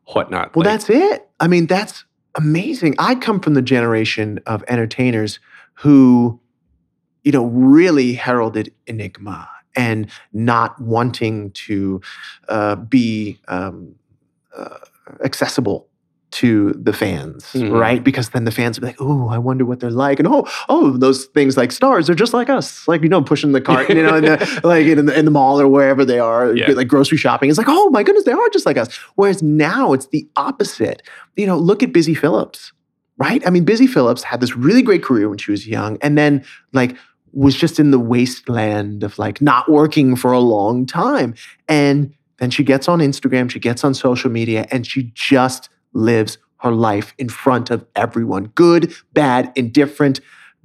whatnot. 0.08 0.54
Well, 0.54 0.64
Like, 0.64 0.74
that's 0.74 0.90
it. 0.90 1.28
I 1.40 1.48
mean, 1.48 1.66
that's 1.66 2.04
amazing. 2.34 2.94
I 2.98 3.14
come 3.14 3.40
from 3.40 3.54
the 3.54 3.62
generation 3.62 4.40
of 4.46 4.64
entertainers 4.68 5.38
who, 5.74 6.40
you 7.22 7.32
know, 7.32 7.46
really 7.46 8.14
heralded 8.14 8.72
enigma 8.86 9.48
and 9.74 10.10
not 10.32 10.80
wanting 10.80 11.50
to 11.52 12.00
uh, 12.48 12.76
be 12.76 13.38
um, 13.48 13.94
uh, 14.56 14.78
accessible 15.22 15.88
to 16.32 16.72
the 16.72 16.92
fans, 16.92 17.44
Mhm. 17.54 17.70
right? 17.78 18.02
Because 18.02 18.30
then 18.30 18.44
the 18.44 18.50
fans 18.50 18.76
would 18.78 18.82
be 18.82 18.86
like, 18.88 19.00
"Oh, 19.00 19.28
I 19.28 19.38
wonder 19.38 19.64
what 19.64 19.80
they're 19.80 19.90
like," 19.90 20.18
and 20.18 20.26
oh, 20.28 20.46
oh, 20.68 20.90
those 20.96 21.26
things 21.26 21.56
like 21.56 21.70
stars 21.72 22.10
are 22.10 22.14
just 22.14 22.34
like 22.34 22.50
us, 22.50 22.86
like 22.88 23.02
you 23.02 23.08
know, 23.08 23.22
pushing 23.22 23.52
the 23.52 23.60
cart, 23.60 23.88
you 23.88 24.02
know, 24.02 24.16
in 24.16 24.24
the, 24.24 24.60
like 24.64 24.86
in 24.86 25.06
the, 25.06 25.18
in 25.18 25.24
the 25.24 25.30
mall 25.30 25.60
or 25.60 25.68
wherever 25.68 26.04
they 26.04 26.18
are, 26.18 26.54
Yeah. 26.54 26.70
like 26.72 26.88
grocery 26.88 27.16
shopping. 27.16 27.48
It's 27.48 27.58
like, 27.58 27.68
oh 27.70 27.90
my 27.90 28.02
goodness, 28.02 28.24
they 28.24 28.32
are 28.32 28.48
just 28.52 28.66
like 28.66 28.76
us. 28.76 28.94
Whereas 29.14 29.42
now 29.42 29.92
it's 29.92 30.08
the 30.08 30.28
opposite. 30.36 31.02
You 31.36 31.46
know, 31.46 31.56
look 31.56 31.82
at 31.82 31.92
Busy 31.92 32.14
Phillips, 32.14 32.72
right? 33.18 33.46
I 33.46 33.50
mean, 33.50 33.64
Busy 33.64 33.86
Phillips 33.86 34.24
had 34.24 34.40
this 34.40 34.56
really 34.56 34.82
great 34.82 35.02
career 35.04 35.28
when 35.28 35.38
she 35.38 35.52
was 35.52 35.66
young, 35.66 35.96
and 36.02 36.18
then 36.18 36.44
like 36.72 36.96
was 37.32 37.54
just 37.54 37.78
in 37.78 37.90
the 37.92 37.98
wasteland 38.00 39.04
of 39.04 39.18
like 39.18 39.40
not 39.40 39.70
working 39.70 40.16
for 40.16 40.32
a 40.32 40.40
long 40.40 40.86
time. 40.86 41.34
And 41.68 42.12
then 42.38 42.50
she 42.50 42.64
gets 42.64 42.88
on 42.88 42.98
Instagram, 42.98 43.48
she 43.50 43.60
gets 43.60 43.84
on 43.84 43.94
social 43.94 44.30
media, 44.30 44.66
and 44.70 44.86
she 44.86 45.12
just 45.14 45.68
lives 45.96 46.38
her 46.60 46.70
life 46.70 47.14
in 47.18 47.28
front 47.28 47.70
of 47.70 47.84
everyone 47.94 48.46
good, 48.54 48.94
bad, 49.12 49.52
indifferent, 49.56 50.20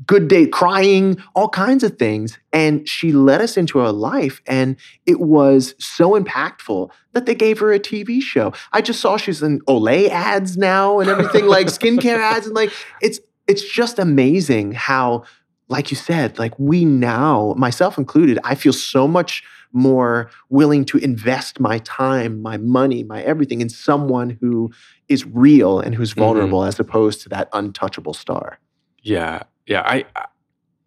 good 0.07 0.27
day, 0.27 0.47
crying, 0.47 1.17
all 1.36 1.49
kinds 1.49 1.84
of 1.84 1.97
things. 1.97 2.39
And 2.51 2.88
she 2.88 3.11
led 3.11 3.41
us 3.41 3.57
into 3.57 3.79
her 3.79 3.91
life. 3.91 4.41
And 4.47 4.77
it 5.05 5.19
was 5.19 5.75
so 5.79 6.19
impactful 6.19 6.89
that 7.13 7.25
they 7.25 7.36
gave 7.36 7.59
her 7.59 7.71
a 7.71 7.79
TV 7.79 8.21
show. 8.21 8.53
I 8.71 8.82
just 8.82 8.99
saw 8.99 9.17
she's 9.17 9.43
in 9.43 9.59
Olay 9.61 10.09
ads 10.09 10.57
now 10.57 10.99
and 10.99 11.09
everything, 11.09 11.45
like 11.45 11.67
skincare 11.79 12.17
ads. 12.17 12.47
And 12.47 12.55
like, 12.55 12.71
it's, 13.01 13.19
it's 13.47 13.63
just 13.63 13.99
amazing 13.99 14.71
how, 14.71 15.23
like 15.67 15.91
you 15.91 15.97
said, 15.97 16.39
like 16.39 16.57
we 16.57 16.84
now, 16.84 17.53
myself 17.57 17.97
included, 17.97 18.39
I 18.43 18.55
feel 18.55 18.73
so 18.73 19.07
much 19.07 19.43
more 19.74 20.30
willing 20.49 20.86
to 20.86 20.97
invest 20.97 21.59
my 21.59 21.80
time, 21.80 22.41
my 22.41 22.57
money, 22.57 23.03
my 23.03 23.22
everything 23.24 23.61
in 23.61 23.69
someone 23.69 24.38
who 24.41 24.72
is 25.07 25.26
real 25.26 25.80
and 25.80 25.95
who's 25.95 26.13
Mhm. 26.13 26.17
vulnerable 26.19 26.63
as 26.63 26.80
opposed 26.80 27.22
to 27.22 27.30
that 27.30 27.49
untouchable 27.53 28.13
star. 28.13 28.59
Yeah, 29.01 29.43
yeah. 29.65 29.82
I 29.86 30.05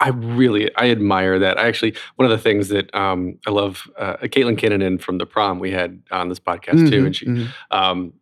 I- 0.01 0.09
really 0.11 0.75
I 0.77 0.91
admire 0.91 1.39
that. 1.39 1.57
I 1.59 1.67
actually 1.67 1.95
one 2.17 2.27
of 2.27 2.31
the 2.31 2.43
things 2.43 2.69
that 2.69 2.95
um, 2.95 3.39
I 3.47 3.51
love 3.51 3.89
uh, 3.97 4.17
Caitlin 4.25 4.59
Kinnunen 4.59 5.01
from 5.01 5.19
the 5.19 5.25
prom 5.25 5.61
we 5.61 5.71
had 5.71 6.03
on 6.11 6.29
this 6.29 6.41
podcast 6.41 6.91
too, 6.91 7.03
Mhm, 7.03 7.07
and 7.07 7.17
she 7.17 7.27
mhm. 7.27 7.47
um, 7.71 8.13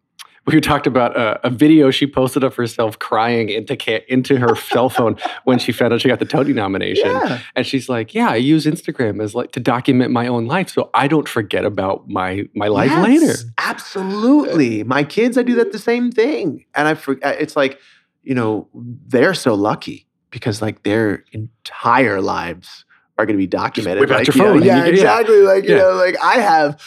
we 0.47 0.61
talked 0.61 0.87
about 0.89 1.17
uh, 1.17 1.39
a 1.45 1.51
video 1.51 1.91
she 1.91 2.07
posted 2.07 2.43
of 2.43 2.57
herself 2.57 2.99
crying 2.99 3.49
into 3.49 3.77
ca- 3.77 4.05
into 4.09 4.39
her 4.39 4.57
cell 4.57 4.89
phone 4.89 5.17
when 5.45 5.59
she 5.59 5.71
found 5.73 5.93
out 5.93 6.01
she 6.01 6.09
got 6.09 6.19
the 6.19 6.25
Tony 6.25 6.53
nomination, 6.53 7.07
Yeah. 7.07 7.39
and 7.55 7.67
she's 7.67 7.89
like, 7.89 8.13
"Yeah, 8.15 8.29
I 8.31 8.37
use 8.37 8.67
Instagram 8.67 9.23
as 9.23 9.35
like 9.35 9.53
to 9.53 9.61
document 9.61 10.11
my 10.11 10.27
own 10.27 10.47
life, 10.47 10.69
so 10.71 10.91
I 10.95 11.07
don't 11.09 11.29
forget 11.29 11.65
about 11.65 12.09
my 12.09 12.45
my 12.55 12.69
life 12.69 12.91
Yes, 12.91 13.05
later." 13.07 13.35
Absolutely. 13.59 14.83
My 14.85 15.05
kids, 15.05 15.39
I 15.39 15.43
do 15.43 15.55
that 15.57 15.73
the 15.73 15.79
same 15.79 16.11
thing. 16.11 16.65
And 16.75 16.89
I 16.89 16.95
forget, 16.95 17.41
it's 17.41 17.57
like, 17.57 17.79
you 18.23 18.35
know, 18.35 18.69
they're 18.75 19.35
so 19.35 19.55
lucky 19.55 20.07
because 20.31 20.61
like 20.63 20.83
their 20.83 21.25
entire 21.33 22.21
lives 22.21 22.85
are 23.23 23.27
going 23.27 23.37
to 23.37 23.43
be 23.43 23.47
documented. 23.47 24.01
whip 24.01 24.11
out 24.11 24.19
like, 24.19 24.27
your 24.27 24.37
you 24.37 24.43
know, 24.43 24.59
phone 24.59 24.63
yeah, 24.65 24.77
you- 24.79 24.83
yeah. 24.85 24.89
exactly. 24.89 25.41
Like, 25.43 25.65
you 25.65 25.71
Yeah. 25.77 25.83
know, 25.83 25.95
like 25.95 26.17
I 26.23 26.35
have, 26.41 26.81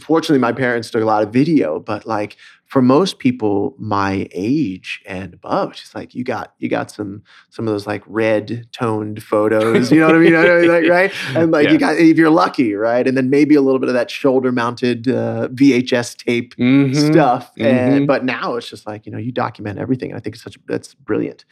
fortunately, 0.00 0.38
my 0.38 0.52
parents 0.52 0.90
took 0.90 1.02
a 1.02 1.06
lot 1.06 1.22
of 1.22 1.32
video, 1.32 1.80
but 1.80 2.06
like 2.06 2.36
for 2.66 2.80
most 2.80 3.18
people 3.18 3.74
my 3.78 4.28
age 4.30 5.02
and 5.04 5.34
above, 5.34 5.70
it's 5.72 5.80
just 5.80 5.94
like 5.96 6.14
you 6.14 6.22
got, 6.22 6.54
you 6.58 6.68
got 6.68 6.88
some, 6.90 7.22
some 7.48 7.66
of 7.66 7.74
those 7.74 7.84
like 7.86 8.02
red 8.06 8.68
toned 8.70 9.20
photos, 9.22 9.90
you 9.90 9.98
know 9.98 10.06
what 10.06 10.14
I 10.14 10.18
mean? 10.18 10.32
Like, 10.70 10.88
right. 10.88 11.12
And 11.36 11.50
like 11.50 11.66
Yeah. 11.66 11.72
you 11.72 11.78
got, 11.78 11.96
if 11.98 12.16
you're 12.16 12.30
lucky, 12.30 12.74
right. 12.74 13.06
And 13.06 13.16
then 13.16 13.28
maybe 13.28 13.56
a 13.56 13.60
little 13.60 13.80
bit 13.80 13.88
of 13.88 13.94
that 13.94 14.08
shoulder 14.10 14.52
mounted 14.52 15.08
uh, 15.08 15.48
VHS 15.52 16.16
tape 16.16 16.54
Mhm. 16.56 16.94
stuff. 16.94 17.50
Mhm. 17.58 17.64
And 17.66 18.06
but 18.06 18.24
now 18.24 18.54
it's 18.54 18.70
just 18.70 18.86
like, 18.86 19.04
you 19.04 19.10
know, 19.12 19.18
you 19.18 19.32
document 19.32 19.78
everything. 19.80 20.14
I 20.14 20.20
think 20.20 20.36
it's 20.36 20.44
such 20.44 20.56
that's 20.68 20.94
brilliant. 20.94 21.44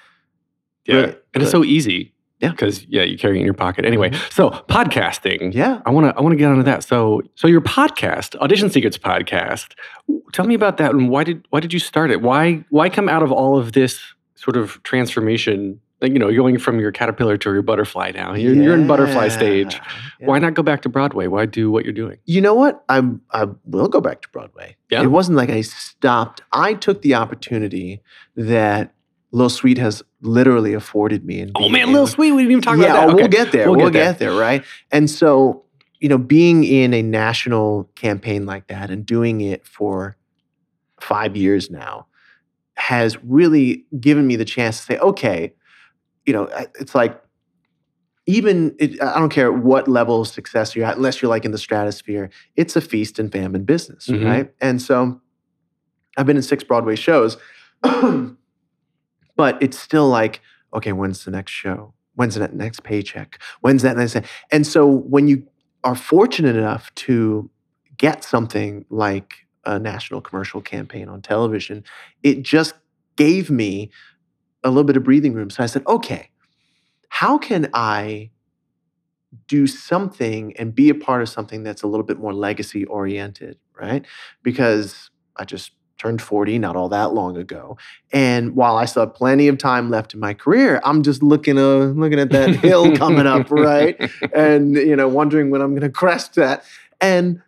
Yeah, 0.86 0.94
Brilliant. 0.94 1.18
and 1.34 1.42
it's 1.42 1.52
so 1.52 1.64
easy. 1.64 2.14
Yeah. 2.40 2.50
because 2.50 2.84
yeah, 2.88 3.02
you 3.02 3.18
carry 3.18 3.36
it 3.36 3.40
in 3.40 3.44
your 3.44 3.54
pocket 3.54 3.84
anyway. 3.84 4.10
Mm-hmm. 4.10 4.30
So 4.30 4.50
podcasting. 4.50 5.54
Yeah. 5.54 5.80
I 5.84 5.90
want 5.90 6.06
to 6.06 6.16
I 6.16 6.22
want 6.22 6.32
to 6.32 6.36
get 6.36 6.48
onto 6.48 6.62
that. 6.62 6.84
So 6.84 7.22
so 7.34 7.48
your 7.48 7.60
podcast, 7.60 8.36
Audition 8.36 8.70
Secrets 8.70 8.96
podcast. 8.96 9.74
Tell 10.32 10.46
me 10.46 10.54
about 10.54 10.76
that 10.76 10.92
and 10.92 11.08
why 11.10 11.24
did 11.24 11.46
why 11.50 11.60
did 11.60 11.72
you 11.72 11.80
start 11.80 12.10
it? 12.10 12.22
Why 12.22 12.64
why 12.70 12.90
come 12.90 13.08
out 13.08 13.22
of 13.22 13.32
all 13.32 13.58
of 13.58 13.72
this 13.72 14.00
sort 14.36 14.56
of 14.56 14.80
transformation? 14.84 15.80
Like 16.00 16.12
you 16.12 16.20
know, 16.20 16.32
going 16.32 16.58
from 16.58 16.78
your 16.78 16.92
caterpillar 16.92 17.36
to 17.38 17.52
your 17.52 17.62
butterfly 17.62 18.12
now. 18.14 18.32
You're, 18.34 18.54
you're 18.54 18.74
in 18.74 18.86
butterfly 18.86 19.26
stage. 19.28 19.80
Yeah. 20.20 20.28
Why 20.28 20.38
not 20.38 20.54
go 20.54 20.62
back 20.62 20.82
to 20.82 20.88
Broadway? 20.88 21.26
Why 21.26 21.44
do 21.44 21.72
what 21.72 21.84
you're 21.84 21.92
doing? 21.92 22.18
You 22.24 22.40
know 22.40 22.54
what? 22.54 22.84
I'm 22.88 23.20
I 23.32 23.46
will 23.64 23.88
go 23.88 24.00
back 24.00 24.22
to 24.22 24.28
Broadway. 24.28 24.76
Yeah? 24.90 25.02
It 25.02 25.08
wasn't 25.08 25.36
like 25.36 25.50
I 25.50 25.62
stopped. 25.62 26.40
I 26.52 26.74
took 26.74 27.02
the 27.02 27.14
opportunity 27.14 28.00
that 28.36 28.94
Lil 29.30 29.50
Sweet 29.50 29.78
has 29.78 30.02
literally 30.22 30.72
afforded 30.74 31.24
me. 31.24 31.40
And 31.40 31.52
Oh 31.54 31.68
man, 31.68 31.92
Lil 31.92 32.06
Sweet, 32.06 32.32
we 32.32 32.42
didn't 32.42 32.52
even 32.52 32.62
talk 32.62 32.78
yeah, 32.78 32.84
about 32.92 33.06
that. 33.08 33.12
oh, 33.12 33.16
we'll 33.16 33.28
get 33.28 33.52
there. 33.52 33.70
We'll 33.70 33.76
We'll, 33.80 33.90
get 33.90 34.12
get, 34.12 34.18
there. 34.18 34.32
right? 34.32 34.64
And 34.90 35.08
so, 35.10 35.64
you 36.00 36.08
know, 36.08 36.18
being 36.18 36.64
in 36.64 36.94
a 36.94 37.02
national 37.02 37.84
campaign 37.94 38.46
like 38.46 38.68
that 38.68 38.90
and 38.90 39.04
doing 39.04 39.40
it 39.40 39.66
for 39.66 40.16
five 41.00 41.36
years 41.36 41.70
now 41.70 42.06
has 42.76 43.16
really 43.24 43.84
given 44.00 44.26
me 44.26 44.36
the 44.36 44.44
chance 44.44 44.78
to 44.78 44.82
say, 44.84 44.98
okay, 44.98 45.52
you 46.24 46.32
know, 46.32 46.48
it's 46.80 46.94
like 46.94 47.20
even 48.26 48.74
it, 48.78 49.00
I 49.02 49.18
don't 49.18 49.30
care 49.30 49.50
what 49.52 49.88
level 49.88 50.20
of 50.20 50.28
success 50.28 50.76
you're 50.76 50.84
at, 50.84 50.96
unless 50.96 51.20
you're 51.22 51.30
like 51.30 51.44
in 51.44 51.50
the 51.50 51.58
stratosphere, 51.58 52.30
it's 52.56 52.76
a 52.76 52.80
feast 52.80 53.18
and 53.18 53.32
famine 53.32 53.64
business, 53.64 54.06
Mhm. 54.06 54.24
right? 54.24 54.54
And 54.60 54.80
so, 54.82 55.20
I've 56.16 56.26
been 56.26 56.36
in 56.36 56.42
six 56.42 56.62
Broadway 56.64 56.94
shows, 56.96 57.36
but 59.38 59.56
it's 59.62 59.78
still 59.78 60.08
like, 60.08 60.42
okay, 60.74 60.92
when's 60.92 61.24
the 61.24 61.30
next 61.30 61.52
show? 61.52 61.94
when's 62.18 62.34
that 62.34 62.52
next 62.52 62.82
paycheck? 62.82 63.40
When's 63.60 63.82
that 63.82 63.96
next? 63.96 64.16
And 64.50 64.66
so 64.66 64.84
when 64.84 65.28
you 65.28 65.46
are 65.84 65.94
fortunate 65.94 66.56
enough 66.56 66.92
to 66.96 67.48
get 67.96 68.24
something 68.24 68.84
like 68.90 69.34
a 69.64 69.78
national 69.78 70.20
commercial 70.20 70.60
campaign 70.60 71.08
on 71.08 71.22
television, 71.22 71.84
it 72.24 72.42
just 72.42 72.74
gave 73.14 73.52
me 73.52 73.92
a 74.64 74.68
little 74.68 74.82
bit 74.82 74.96
of 74.96 75.04
breathing 75.04 75.32
room. 75.32 75.48
So 75.48 75.62
I 75.62 75.66
said, 75.66 75.86
okay, 75.86 76.30
how 77.08 77.38
can 77.38 77.70
I 77.72 78.30
do 79.46 79.68
something 79.68 80.56
and 80.56 80.74
be 80.74 80.88
a 80.88 80.96
part 80.96 81.22
of 81.22 81.28
something 81.28 81.62
that's 81.62 81.82
a 81.82 81.86
little 81.86 82.04
bit 82.04 82.18
more 82.18 82.34
legacy 82.34 82.84
oriented, 82.86 83.58
right? 83.80 84.04
Because 84.42 85.10
I 85.36 85.44
just 85.44 85.70
turned 85.98 86.22
40 86.22 86.58
not 86.58 86.76
all 86.76 86.88
that 86.88 87.12
long 87.12 87.36
ago. 87.36 87.76
And 88.12 88.54
while 88.56 88.76
I 88.76 88.84
still 88.86 89.04
have 89.04 89.14
plenty 89.14 89.48
of 89.48 89.58
time 89.58 89.90
left 89.90 90.14
in 90.14 90.20
my 90.20 90.32
career, 90.34 90.80
I'm 90.84 91.02
just 91.02 91.22
looking 91.22 91.58
uh, 91.58 91.86
looking 91.94 92.18
at 92.18 92.30
that 92.30 92.54
hill 92.56 92.96
coming 92.96 93.26
up, 93.26 93.50
right? 93.50 94.00
And 94.32 94.74
you 94.76 94.96
know, 94.96 95.08
wondering 95.08 95.50
when 95.50 95.60
I'm 95.60 95.70
going 95.70 95.82
to 95.82 95.90
crest 95.90 96.34
that. 96.36 96.64
And 97.00 97.42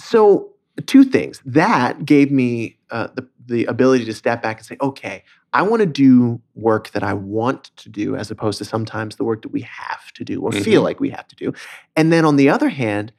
so 0.00 0.50
two 0.86 1.04
things. 1.04 1.42
That 1.44 2.04
gave 2.04 2.30
me 2.30 2.78
uh, 2.90 3.08
the 3.14 3.26
the 3.46 3.64
ability 3.64 4.04
to 4.04 4.14
step 4.14 4.42
back 4.42 4.58
and 4.58 4.66
say, 4.66 4.76
okay, 4.80 5.24
I 5.54 5.62
want 5.62 5.80
to 5.80 5.86
do 5.86 6.40
work 6.54 6.90
that 6.90 7.02
I 7.02 7.14
want 7.14 7.70
to 7.78 7.88
do 7.88 8.14
as 8.14 8.30
opposed 8.30 8.58
to 8.58 8.64
sometimes 8.66 9.16
the 9.16 9.24
work 9.24 9.40
that 9.42 9.48
we 9.52 9.62
have 9.62 10.12
to 10.14 10.24
do 10.24 10.42
or 10.42 10.52
feel 10.52 10.82
Mhm. 10.82 10.84
like 10.84 11.00
we 11.00 11.08
have 11.10 11.26
to 11.28 11.34
do. 11.36 11.54
And 11.96 12.12
then 12.12 12.26
on 12.26 12.36
the 12.36 12.50
other 12.50 12.68
hand, 12.68 13.12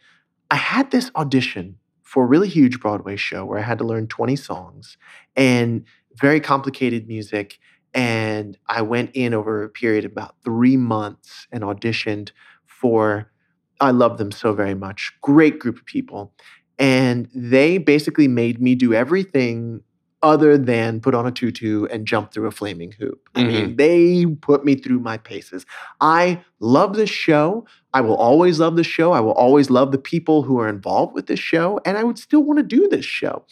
I 0.51 0.55
had 0.55 0.91
this 0.91 1.09
audition 1.15 1.77
for 2.09 2.23
a 2.23 2.27
really 2.27 2.49
huge 2.49 2.79
Broadway 2.79 3.15
show 3.15 3.45
where 3.45 3.59
I 3.59 3.61
had 3.61 3.77
to 3.77 3.83
learn 3.83 4.07
20 4.07 4.35
songs 4.35 4.97
and 5.35 5.85
very 6.19 6.39
complicated 6.39 7.07
music. 7.07 7.59
And 7.93 8.57
I 8.67 8.81
went 8.81 9.11
in 9.13 9.35
over 9.35 9.61
a 9.61 9.69
period 9.69 10.05
of 10.05 10.13
about 10.13 10.33
three 10.43 10.75
months 10.75 11.45
and 11.51 11.61
auditioned 11.61 12.31
for, 12.65 13.31
I 13.79 13.91
love 13.91 14.17
them 14.17 14.31
so 14.31 14.53
very 14.53 14.73
much, 14.73 15.13
great 15.21 15.59
group 15.59 15.77
of 15.77 15.85
people. 15.85 16.33
And 16.79 17.29
they 17.35 17.77
basically 17.77 18.27
made 18.27 18.59
me 18.59 18.73
do 18.73 18.91
everything 18.91 19.81
other 20.21 20.57
than 20.57 20.99
put 20.99 21.15
on 21.15 21.25
a 21.25 21.31
tutu 21.31 21.85
and 21.85 22.05
jump 22.05 22.33
through 22.33 22.47
a 22.47 22.51
flaming 22.51 22.91
hoop. 22.91 23.29
I 23.35 23.43
mean, 23.43 23.65
mm-hmm. 23.67 23.75
they 23.75 24.25
put 24.25 24.65
me 24.65 24.75
through 24.75 24.99
my 24.99 25.17
paces. 25.17 25.65
I 26.01 26.43
love 26.59 26.95
this 26.95 27.09
show. 27.09 27.65
I 27.93 28.01
will 28.01 28.17
always 28.17 28.59
love 28.59 28.75
this 28.75 28.87
show. 28.87 29.13
I 29.13 29.21
will 29.21 29.33
always 29.33 29.69
love 29.69 29.91
the 29.91 29.97
people 29.97 30.43
who 30.43 30.59
are 30.59 30.67
involved 30.67 31.13
with 31.13 31.27
this 31.27 31.39
show. 31.39 31.79
And 31.85 31.97
I 31.97 32.03
would 32.03 32.19
still 32.19 32.43
want 32.43 32.57
to 32.57 32.63
do 32.63 32.89
this 32.89 33.05
show. 33.05 33.45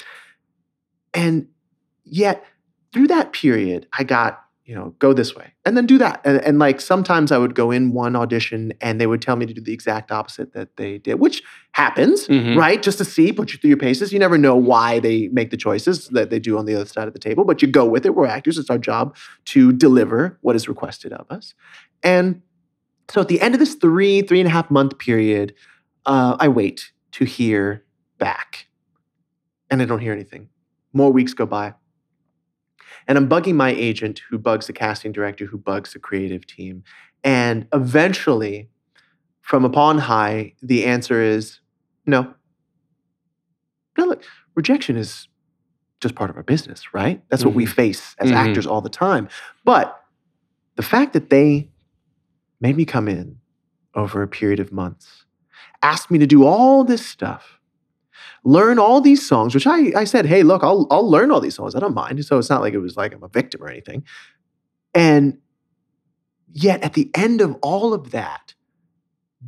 And 1.13 1.47
yet, 2.03 2.43
through 2.93 3.07
that 3.07 3.31
period, 3.31 3.87
I 3.97 4.03
got, 4.03 4.43
you 4.67 4.75
know, 4.75 4.93
go 4.99 5.13
this 5.13 5.33
way 5.33 5.53
and 5.65 5.77
then 5.77 5.85
do 5.85 5.97
that. 5.97 6.19
And, 6.25 6.41
and 6.41 6.59
like 6.59 6.81
sometimes 6.81 7.31
I 7.31 7.37
would 7.37 7.55
go 7.55 7.71
in 7.71 7.93
one 7.93 8.17
audition 8.17 8.73
and 8.81 8.99
they 8.99 9.07
would 9.07 9.21
tell 9.21 9.37
me 9.37 9.45
to 9.45 9.53
do 9.53 9.61
the 9.61 9.71
exact 9.71 10.11
opposite 10.11 10.51
that 10.53 10.75
they 10.75 10.97
did, 10.97 11.21
which 11.21 11.41
happens 11.71 12.27
Mhm. 12.27 12.57
right? 12.57 12.83
Just 12.83 12.97
to 12.97 13.05
see, 13.05 13.31
put 13.31 13.53
you 13.53 13.59
through 13.59 13.69
your 13.69 13.77
paces. 13.77 14.11
You 14.11 14.19
never 14.19 14.37
know 14.37 14.57
why 14.57 14.99
they 14.99 15.29
make 15.29 15.51
the 15.51 15.57
choices 15.57 16.09
that 16.09 16.29
they 16.31 16.39
do 16.39 16.57
on 16.57 16.65
the 16.65 16.75
other 16.75 16.85
side 16.85 17.07
of 17.07 17.13
the 17.13 17.19
table, 17.19 17.45
but 17.45 17.61
you 17.61 17.67
go 17.69 17.85
with 17.85 18.05
it. 18.05 18.13
We're 18.13 18.27
actors. 18.27 18.57
It's 18.57 18.69
our 18.69 18.77
job 18.77 19.15
to 19.45 19.71
deliver 19.71 20.37
what 20.41 20.57
is 20.57 20.67
requested 20.67 21.13
of 21.13 21.25
us. 21.29 21.53
And 22.03 22.41
so 23.09 23.21
at 23.21 23.29
the 23.29 23.39
end 23.39 23.55
of 23.55 23.59
this 23.61 23.75
three, 23.75 24.21
three 24.21 24.41
and 24.41 24.47
a 24.49 24.51
half 24.51 24.69
month 24.69 24.97
period, 24.97 25.53
uh, 26.05 26.35
I 26.41 26.49
wait 26.49 26.91
to 27.13 27.23
hear 27.23 27.85
back. 28.17 28.67
And 29.69 29.81
I 29.81 29.85
don't 29.85 29.99
hear 29.99 30.11
anything. 30.11 30.49
More 30.91 31.11
weeks 31.13 31.33
go 31.33 31.45
by. 31.45 31.73
And 33.07 33.17
I'm 33.17 33.27
bugging 33.29 33.55
my 33.55 33.69
agent, 33.71 34.21
who 34.29 34.37
bugs 34.37 34.67
the 34.67 34.73
casting 34.73 35.11
director, 35.11 35.45
who 35.45 35.57
bugs 35.57 35.93
the 35.93 35.99
creative 35.99 36.45
team. 36.45 36.83
And 37.23 37.67
eventually, 37.73 38.69
from 39.41 39.65
upon 39.65 39.97
high, 39.97 40.53
the 40.61 40.85
answer 40.85 41.21
is 41.21 41.59
no. 42.05 42.33
No, 43.97 44.05
look, 44.05 44.23
rejection 44.55 44.97
is 44.97 45.27
just 45.99 46.15
part 46.15 46.29
of 46.29 46.37
our 46.37 46.43
business, 46.43 46.93
right? 46.93 47.23
That's 47.29 47.43
what 47.43 47.55
we 47.55 47.65
face 47.65 48.15
as 48.19 48.29
Mhm. 48.29 48.35
actors 48.35 48.67
all 48.67 48.81
the 48.81 48.89
time. 48.89 49.27
But 49.65 49.99
the 50.75 50.83
fact 50.83 51.13
that 51.13 51.29
they 51.29 51.69
made 52.61 52.77
me 52.77 52.85
come 52.85 53.07
in 53.07 53.39
over 53.95 54.21
a 54.21 54.27
period 54.27 54.59
of 54.59 54.71
months, 54.71 55.25
asked 55.81 56.11
me 56.11 56.19
to 56.19 56.27
do 56.27 56.43
all 56.43 56.83
this 56.83 57.05
stuff, 57.05 57.56
learn 58.47 58.79
all 58.79 59.01
these 59.01 59.27
songs, 59.27 59.53
which 59.53 59.67
I, 59.67 59.91
I 59.93 60.05
said, 60.05 60.25
hey, 60.25 60.41
look, 60.41 60.63
I'll, 60.63 60.87
I'll 60.89 61.09
learn 61.09 61.31
all 61.31 61.41
these 61.41 61.55
songs. 61.55 61.75
I 61.75 61.79
don't 61.79 61.93
mind. 61.93 62.23
So 62.23 62.37
it's 62.37 62.49
not 62.49 62.61
like 62.61 62.73
it 62.73 62.79
was 62.79 62.95
like 62.95 63.13
I'm 63.13 63.21
a 63.21 63.27
victim 63.27 63.61
or 63.61 63.69
anything. 63.69 64.05
And 64.93 65.39
yet 66.53 66.81
at 66.81 66.93
the 66.93 67.11
end 67.13 67.41
of 67.41 67.57
all 67.61 67.93
of 67.93 68.11
that, 68.11 68.53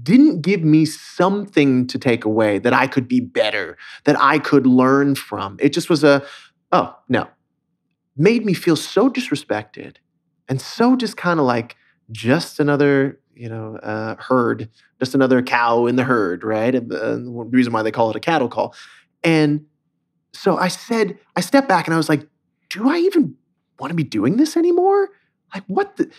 didn't 0.04 0.42
give 0.42 0.64
me 0.64 0.86
something 0.86 1.88
to 1.88 1.98
take 1.98 2.26
away 2.26 2.60
that 2.60 2.74
I 2.74 2.88
could 2.88 3.08
be 3.08 3.22
better, 3.22 3.78
that 4.04 4.20
I 4.20 4.38
could 4.38 4.68
learn 4.68 5.16
from. 5.16 5.56
It 5.62 5.70
just 5.70 5.90
was 5.90 6.04
a, 6.04 6.22
oh, 6.74 6.94
no. 7.08 7.28
Made 8.18 8.46
me 8.46 8.54
feel 8.54 8.76
so 8.76 9.10
disrespected 9.10 9.96
and 10.50 10.60
so 10.60 10.98
just 10.98 11.16
kind 11.16 11.40
of 11.40 11.46
like 11.46 11.78
just 12.12 12.60
another, 12.60 13.20
you 13.40 13.48
know, 13.48 13.78
uh, 13.78 14.18
herd, 14.20 14.70
just 15.00 15.16
another 15.16 15.42
cow 15.42 15.86
in 15.86 15.96
the 15.96 16.04
herd, 16.04 16.44
right? 16.44 16.76
And 16.76 16.92
the, 16.92 17.14
and 17.14 17.26
the 17.26 17.46
reason 17.46 17.72
why 17.72 17.84
they 17.84 17.92
call 17.92 18.10
it 18.10 18.16
a 18.18 18.20
cattle 18.20 18.50
call. 18.50 18.76
And 19.24 19.66
so 20.34 20.58
I 20.58 20.68
said, 20.68 21.18
I 21.38 21.42
stepped 21.42 21.70
back 21.70 21.88
and 21.88 21.94
I 21.94 21.98
was 21.98 22.10
like, 22.10 22.28
do 22.70 22.90
I 22.90 22.98
even 22.98 23.36
want 23.80 23.92
to 23.92 23.96
be 23.96 24.04
doing 24.04 24.36
this 24.36 24.58
anymore? 24.58 25.10
Like, 25.54 25.64
what 25.68 25.96
the? 25.96 26.12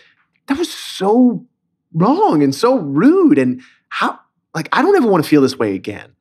That 0.47 0.57
was 0.57 0.73
so 0.73 1.45
wrong 1.93 2.41
and 2.41 2.55
so 2.55 2.77
rude. 2.77 3.37
And 3.37 3.61
how, 3.89 4.19
like, 4.55 4.67
I 4.71 4.81
don't 4.81 4.95
ever 4.95 5.07
want 5.07 5.23
to 5.23 5.29
feel 5.29 5.41
this 5.41 5.57
way 5.59 5.75
again. 5.75 6.15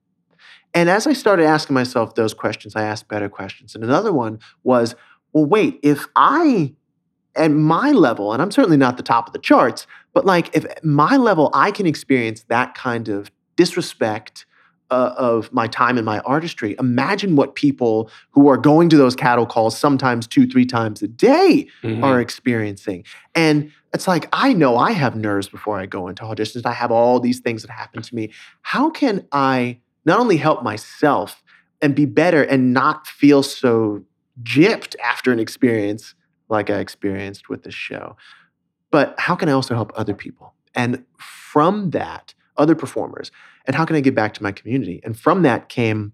And 0.75 0.91
as 0.91 1.07
I 1.07 1.15
started 1.15 1.47
asking 1.47 1.75
myself 1.75 2.15
those 2.15 2.35
questions, 2.35 2.77
I 2.77 2.83
asked 2.83 3.09
better 3.09 3.31
questions. 3.31 3.75
And 3.75 3.83
another 3.83 4.13
one 4.13 4.39
was, 4.63 4.95
well, 5.33 5.47
wait, 5.47 5.81
if 5.83 6.07
I, 6.15 6.75
at 7.35 7.51
my 7.51 7.91
level, 7.91 8.35
and 8.35 8.43
I'm 8.43 8.51
certainly 8.51 8.77
not 8.77 8.99
the 8.99 9.03
top 9.03 9.27
of 9.27 9.33
the 9.33 9.39
charts, 9.39 9.87
but 10.13 10.25
like 10.27 10.55
if 10.55 10.65
at 10.65 10.85
my 10.85 11.17
level, 11.17 11.51
I 11.55 11.71
can 11.71 11.87
experience 11.87 12.45
that 12.49 12.75
kind 12.75 13.09
of 13.09 13.31
disrespect 13.57 14.47
uh, 14.91 15.15
of 15.17 15.53
my 15.53 15.69
time 15.69 15.97
and 15.97 16.05
my 16.05 16.19
artistry, 16.21 16.75
imagine 16.81 17.37
what 17.37 17.55
people 17.55 18.11
who 18.31 18.49
are 18.49 18.57
going 18.57 18.89
to 18.89 18.97
those 18.97 19.15
cattle 19.15 19.47
calls 19.47 19.79
sometimes 19.79 20.27
two, 20.27 20.47
three 20.49 20.67
times 20.67 21.01
a 21.01 21.07
day 21.09 21.69
Mhm. 21.85 22.03
are 22.03 22.21
experiencing. 22.21 23.05
And 23.35 23.71
it's 23.95 24.09
like, 24.09 24.29
I 24.33 24.53
know 24.53 24.77
I 24.77 24.91
have 24.93 25.15
nerves 25.15 25.49
before 25.49 25.79
I 25.79 25.87
go 25.87 26.09
into 26.09 26.25
auditions. 26.25 26.67
I 26.67 26.73
have 26.73 26.91
all 26.91 27.21
these 27.21 27.39
things 27.41 27.63
that 27.63 27.71
happen 27.71 28.03
to 28.03 28.15
me. 28.15 28.33
How 28.63 28.91
can 28.91 29.27
I 29.31 29.79
not 30.05 30.19
only 30.19 30.39
help 30.39 30.63
myself 30.65 31.43
and 31.81 31.95
be 31.95 32.07
better 32.07 32.43
and 32.43 32.73
not 32.73 33.07
feel 33.07 33.43
so 33.43 34.03
gypped 34.43 34.97
after 35.05 35.31
an 35.33 35.39
experience 35.39 36.15
like 36.49 36.69
I 36.69 36.79
experienced 36.79 37.49
with 37.49 37.63
the 37.63 37.71
show, 37.71 38.17
but 38.91 39.15
how 39.19 39.35
can 39.35 39.49
I 39.49 39.53
also 39.53 39.75
help 39.75 39.93
other 39.95 40.15
people? 40.15 40.55
And 40.75 41.05
from 41.19 41.91
that, 41.91 42.35
other 42.57 42.75
performers, 42.75 43.31
and 43.67 43.75
how 43.77 43.85
can 43.85 43.97
I 43.97 44.01
give 44.01 44.15
back 44.15 44.35
to 44.35 44.43
my 44.43 44.53
community? 44.53 45.01
And 45.05 45.19
from 45.19 45.43
that 45.43 45.69
came 45.69 46.13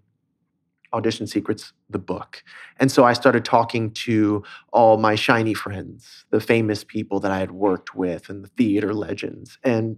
Audition 0.93 1.27
Secrets, 1.27 1.73
the 1.89 1.99
book. 1.99 2.43
And 2.79 2.91
so 2.91 3.03
I 3.03 3.13
started 3.13 3.43
talking 3.43 3.91
to 3.91 4.43
all 4.71 4.97
my 4.97 5.15
shiny 5.15 5.53
friends, 5.53 6.25
the 6.29 6.39
famous 6.39 6.83
people 6.83 7.19
that 7.19 7.31
I 7.31 7.39
had 7.39 7.51
worked 7.51 7.95
with, 7.95 8.29
and 8.29 8.43
the 8.43 8.49
theater 8.49 8.93
legends, 8.93 9.57
and 9.63 9.97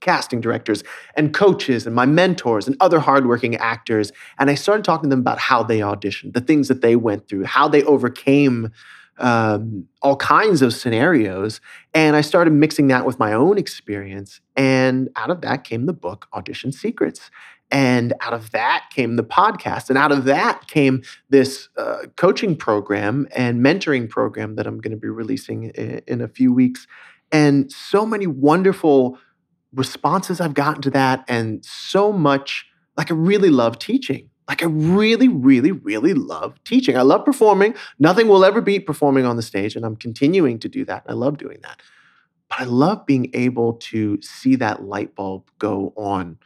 casting 0.00 0.40
directors, 0.40 0.82
and 1.14 1.34
coaches, 1.34 1.86
and 1.86 1.94
my 1.94 2.06
mentors, 2.06 2.66
and 2.66 2.76
other 2.80 2.98
hardworking 2.98 3.54
actors. 3.56 4.12
And 4.38 4.50
I 4.50 4.54
started 4.54 4.84
talking 4.84 5.10
to 5.10 5.14
them 5.14 5.20
about 5.20 5.38
how 5.38 5.62
they 5.62 5.80
auditioned, 5.80 6.32
the 6.32 6.40
things 6.40 6.68
that 6.68 6.80
they 6.80 6.96
went 6.96 7.28
through, 7.28 7.44
how 7.44 7.68
they 7.68 7.82
overcame 7.84 8.70
um, 9.20 9.86
all 10.02 10.16
kinds 10.16 10.62
of 10.62 10.74
scenarios. 10.74 11.60
And 11.94 12.16
I 12.16 12.20
started 12.20 12.52
mixing 12.52 12.88
that 12.88 13.06
with 13.06 13.18
my 13.18 13.32
own 13.32 13.58
experience. 13.58 14.40
And 14.56 15.08
out 15.16 15.30
of 15.30 15.40
that 15.42 15.64
came 15.64 15.86
the 15.86 15.92
book, 15.92 16.26
Audition 16.34 16.72
Secrets. 16.72 17.30
And 17.70 18.12
out 18.20 18.32
of 18.32 18.50
that 18.50 18.86
came 18.90 19.16
the 19.16 19.24
podcast. 19.24 19.90
And 19.90 19.98
out 19.98 20.10
of 20.10 20.24
that 20.24 20.66
came 20.66 21.02
this 21.28 21.68
uh, 21.76 22.06
coaching 22.16 22.56
program 22.56 23.28
and 23.34 23.60
mentoring 23.64 24.08
program 24.08 24.56
that 24.56 24.66
I'm 24.66 24.80
going 24.80 24.90
to 24.90 24.96
be 24.96 25.08
releasing 25.08 25.64
in, 25.70 26.02
in 26.06 26.20
a 26.20 26.28
few 26.28 26.52
weeks. 26.52 26.86
And 27.30 27.70
so 27.70 28.04
many 28.04 28.26
wonderful 28.26 29.18
responses 29.72 30.40
I've 30.40 30.54
gotten 30.54 30.82
to 30.82 30.90
that, 30.90 31.24
and 31.28 31.64
so 31.64 32.12
much 32.12 32.66
like 32.96 33.10
I 33.10 33.14
really 33.14 33.50
love 33.50 33.78
teaching. 33.78 34.30
Like 34.50 34.62
I 34.64 34.66
really, 34.66 35.28
really, 35.28 35.72
really 35.72 36.14
love 36.14 36.62
teaching. 36.64 36.98
I 36.98 37.02
love 37.02 37.24
performing. 37.24 37.74
Nothing 38.00 38.28
will 38.28 38.44
ever 38.44 38.60
beat 38.60 38.86
performing 38.86 39.24
on 39.24 39.36
the 39.36 39.42
stage, 39.42 39.76
and 39.76 39.86
I'm 39.86 39.96
continuing 39.96 40.58
to 40.60 40.68
do 40.68 40.84
that. 40.86 41.04
I 41.08 41.14
love 41.14 41.38
doing 41.38 41.60
that. 41.62 41.80
But 42.50 42.60
I 42.60 42.64
love 42.64 43.06
being 43.06 43.30
able 43.34 43.74
to 43.74 44.20
see 44.22 44.56
that 44.56 44.82
light 44.82 45.14
bulb 45.14 45.50
go 45.60 45.94
on 45.96 46.38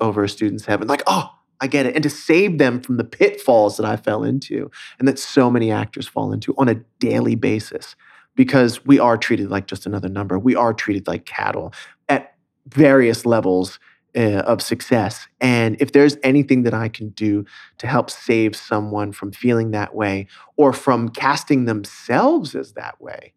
over 0.00 0.24
a 0.24 0.28
student's 0.30 0.66
head 0.66 0.80
and 0.80 0.88
like, 0.88 1.02
oh, 1.08 1.30
I 1.60 1.66
get 1.68 1.86
it. 1.86 1.94
And 1.96 2.02
to 2.04 2.10
save 2.10 2.58
them 2.58 2.80
from 2.80 2.96
the 2.96 3.04
pitfalls 3.04 3.76
that 3.76 3.86
I 3.86 3.96
fell 3.96 4.24
into 4.24 4.70
and 4.98 5.08
that 5.08 5.18
so 5.18 5.50
many 5.50 5.72
actors 5.72 6.08
fall 6.08 6.32
into 6.32 6.54
on 6.58 6.68
a 6.68 6.76
daily 7.00 7.34
basis. 7.36 7.96
because 8.34 8.84
we 8.84 8.98
are 8.98 9.16
treated 9.16 9.50
like 9.50 9.66
just 9.66 9.86
another 9.86 10.08
number. 10.08 10.38
We 10.38 10.56
are 10.56 10.72
treated 10.72 11.06
like 11.06 11.26
cattle 11.26 11.72
at 12.08 12.34
various 12.68 13.26
levels 13.26 13.78
uh, 14.16 14.42
of 14.46 14.60
success. 14.62 15.26
And 15.40 15.76
if 15.80 15.92
there's 15.92 16.16
anything 16.22 16.62
that 16.64 16.74
I 16.74 16.88
can 16.88 17.10
do 17.10 17.44
to 17.78 17.86
help 17.86 18.10
save 18.10 18.54
someone 18.54 19.12
from 19.12 19.32
feeling 19.32 19.70
that 19.72 19.94
way 19.94 20.26
or 20.56 20.72
from 20.72 21.08
casting 21.08 21.64
themselves 21.64 22.54
as 22.54 22.72
that 22.74 23.00
way 23.00 23.32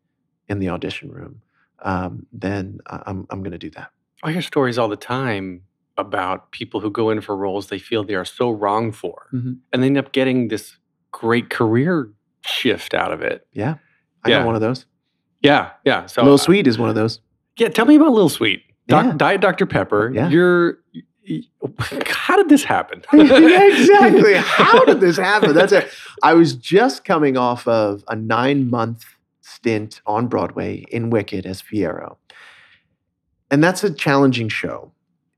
in 0.50 0.60
the 0.60 0.70
audition 0.70 1.10
room, 1.12 1.42
um, 1.84 2.26
then 2.34 2.80
I'm, 2.88 3.26
I'm 3.30 3.42
going 3.42 3.52
to 3.52 3.58
do 3.58 3.70
that. 3.72 3.92
I 4.24 4.32
hear 4.32 4.42
stories 4.42 4.78
all 4.78 4.88
the 4.90 4.96
time 4.96 5.62
about 5.98 6.52
people 6.52 6.80
who 6.82 6.90
go 6.92 7.10
in 7.10 7.22
for 7.22 7.38
roles 7.38 7.68
they 7.68 7.80
feel 7.80 8.04
they 8.04 8.16
are 8.16 8.26
so 8.26 8.50
wrong 8.52 8.92
for, 8.92 9.28
Mhm. 9.34 9.60
and 9.72 9.82
they 9.82 9.88
end 9.88 9.98
up 9.98 10.12
getting 10.12 10.50
this 10.50 10.78
great 11.12 11.50
career 11.50 12.12
shift 12.42 12.94
out 12.94 13.14
of 13.14 13.22
it. 13.22 13.48
Yeah. 13.54 13.76
I 14.26 14.30
Yeah. 14.30 14.40
got 14.40 14.46
one 14.46 14.56
of 14.56 14.62
those. 14.62 14.86
Yeah, 15.42 15.72
yeah. 15.86 16.06
So, 16.08 16.24
Lil 16.24 16.34
uh, 16.34 16.38
Sweet 16.38 16.68
is 16.68 16.78
one 16.78 16.90
of 16.90 16.96
those. 16.96 17.22
yeah, 17.58 17.70
tell 17.70 17.86
me 17.86 17.96
about 17.96 18.12
Little 18.12 18.30
Sweet, 18.30 18.64
Doc, 18.88 19.06
Yeah. 19.06 19.14
Diet 19.18 19.42
Dr 19.42 19.66
Pepper. 19.66 20.12
Yeah. 20.14 20.30
You're. 20.30 20.80
How 22.06 22.36
did 22.38 22.50
this 22.50 22.64
happen? 22.64 23.04
exactly. 23.14 24.34
How 24.36 24.86
did 24.86 25.00
this 25.00 25.18
happen? 25.18 25.56
That's 25.56 25.72
it. 25.72 25.90
I 26.22 26.34
was 26.36 26.54
just 26.54 27.04
coming 27.04 27.36
off 27.36 27.68
of 27.68 28.04
a 28.08 28.16
nine 28.16 28.70
month 28.70 29.06
stint 29.42 30.02
on 30.06 30.28
Broadway 30.28 30.86
in 30.92 31.10
Wicked 31.10 31.46
as 31.48 31.62
Fiyero. 31.64 32.18
And 33.50 33.64
that's 33.64 33.84
a 33.84 33.92
challenging 33.94 34.50
show. 34.50 34.92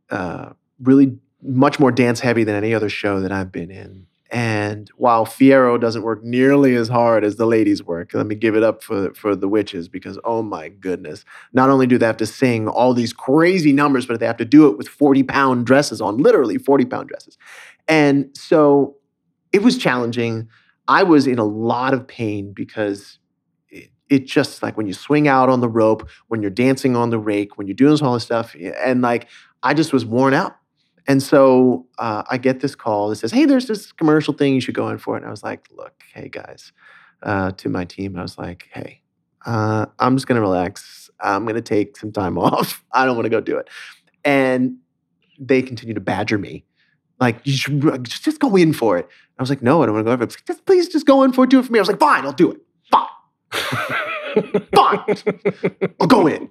Uh, 0.10 0.50
really 0.82 1.18
much 1.42 1.80
more 1.80 1.92
dance 1.92 2.20
heavy 2.20 2.44
than 2.44 2.56
any 2.56 2.74
other 2.74 2.90
show 2.90 3.22
that 3.22 3.32
I've 3.32 3.52
been 3.52 3.72
in. 3.72 4.08
And 4.30 4.90
while 4.96 5.26
Fiyero 5.26 5.80
doesn't 5.80 6.02
work 6.02 6.24
nearly 6.24 6.76
as 6.76 6.90
hard 6.90 7.24
as 7.24 7.38
the 7.38 7.46
ladies 7.46 7.82
work, 7.82 8.14
let 8.14 8.26
me 8.26 8.36
give 8.36 8.56
it 8.56 8.64
up 8.64 8.84
for, 8.84 9.14
for 9.14 9.36
the 9.36 9.48
witches 9.48 9.88
because, 9.88 10.20
oh 10.26 10.44
my 10.44 10.68
goodness, 10.70 11.24
not 11.54 11.70
only 11.70 11.88
do 11.88 11.98
they 11.98 12.06
have 12.06 12.18
to 12.18 12.26
sing 12.26 12.68
all 12.68 12.94
these 12.94 13.14
crazy 13.14 13.72
numbers, 13.72 14.06
but 14.06 14.20
they 14.20 14.26
have 14.26 14.38
to 14.38 14.46
do 14.46 14.68
it 14.68 14.78
with 14.78 14.88
40 14.88 15.24
pound 15.24 15.66
dresses 15.66 16.02
on, 16.02 16.18
literally 16.18 16.58
40 16.58 16.86
pound 16.86 17.08
dresses. 17.08 17.38
And 17.88 18.36
so 18.36 18.98
it 19.54 19.64
was 19.64 19.78
challenging. 19.78 20.50
I 20.88 21.04
was 21.04 21.26
in 21.26 21.40
a 21.40 21.46
lot 21.46 21.94
of 21.94 22.06
pain 22.08 22.52
because 22.54 23.20
it, 23.70 23.92
it 24.10 24.26
just 24.26 24.62
like 24.62 24.76
when 24.76 24.88
you 24.88 24.94
swing 24.94 25.28
out 25.28 25.50
on 25.50 25.62
the 25.62 25.70
rope, 25.70 26.10
when 26.28 26.42
you're 26.42 26.52
dancing 26.52 26.96
on 26.96 27.12
the 27.12 27.20
rake, 27.20 27.58
when 27.58 27.68
you're 27.68 27.76
doing 27.76 28.02
all 28.02 28.14
this 28.14 28.24
stuff, 28.24 28.56
and 28.60 29.02
like 29.02 29.28
I 29.64 29.74
just 29.74 29.94
was 29.94 30.06
worn 30.06 30.34
out. 30.34 30.58
And 31.08 31.24
so 31.24 31.86
uh, 31.98 32.24
I 32.30 32.38
get 32.38 32.60
this 32.60 32.76
call 32.76 33.10
that 33.10 33.16
says, 33.16 33.32
Hey, 33.32 33.46
there's 33.46 33.68
this 33.68 33.92
commercial 33.92 34.34
thing 34.34 34.54
you 34.54 34.62
should 34.62 34.76
go 34.76 34.90
in 34.90 34.98
for. 34.98 35.16
it." 35.16 35.20
And 35.20 35.28
I 35.28 35.32
was 35.32 35.44
like, 35.44 35.68
Look, 35.76 36.04
hey 36.14 36.30
guys, 36.30 36.74
uh, 37.24 37.52
to 37.54 37.70
my 37.70 37.86
team, 37.86 38.18
I 38.18 38.22
was 38.22 38.38
like, 38.38 38.68
Hey, 38.74 39.02
uh, 39.46 39.86
I'm 40.00 40.16
just 40.16 40.28
going 40.28 40.36
to 40.36 40.42
relax. 40.42 41.10
I'm 41.20 41.44
going 41.44 41.56
to 41.56 41.62
take 41.62 41.98
some 41.98 42.12
time 42.12 42.38
off. 42.38 42.84
I 42.92 43.06
don't 43.06 43.16
want 43.16 43.26
to 43.26 43.30
go 43.30 43.42
do 43.42 43.58
it. 43.58 43.70
And 44.24 44.78
they 45.40 45.62
continue 45.62 45.94
to 45.94 46.02
badger 46.02 46.38
me. 46.38 46.66
Like, 47.20 47.40
you 47.46 47.54
should 47.54 47.82
just, 48.04 48.24
just 48.24 48.40
go 48.40 48.56
in 48.56 48.74
for 48.74 48.98
it. 48.98 49.08
I 49.40 49.42
was 49.42 49.50
like, 49.50 49.62
no, 49.62 49.82
I 49.82 49.86
don't 49.86 49.96
want 49.96 50.06
to 50.06 50.10
go 50.10 50.14
in 50.14 50.18
for 50.20 50.24
it. 50.26 50.44
Just, 50.46 50.66
please 50.66 50.88
just 50.90 51.06
go 51.06 51.24
in 51.24 51.32
for 51.32 51.46
it. 51.46 51.50
Do 51.50 51.60
it 51.60 51.66
for 51.66 51.72
me. 51.72 51.80
I 51.80 51.82
was 51.82 51.88
like, 51.90 52.00
fine, 52.00 52.26
I'll 52.26 52.32
do 52.34 52.52
it. 52.52 52.60
Fine. 52.92 53.08
Fine. 54.76 55.16
I'll 56.00 56.08
go 56.08 56.28
in. 56.28 56.50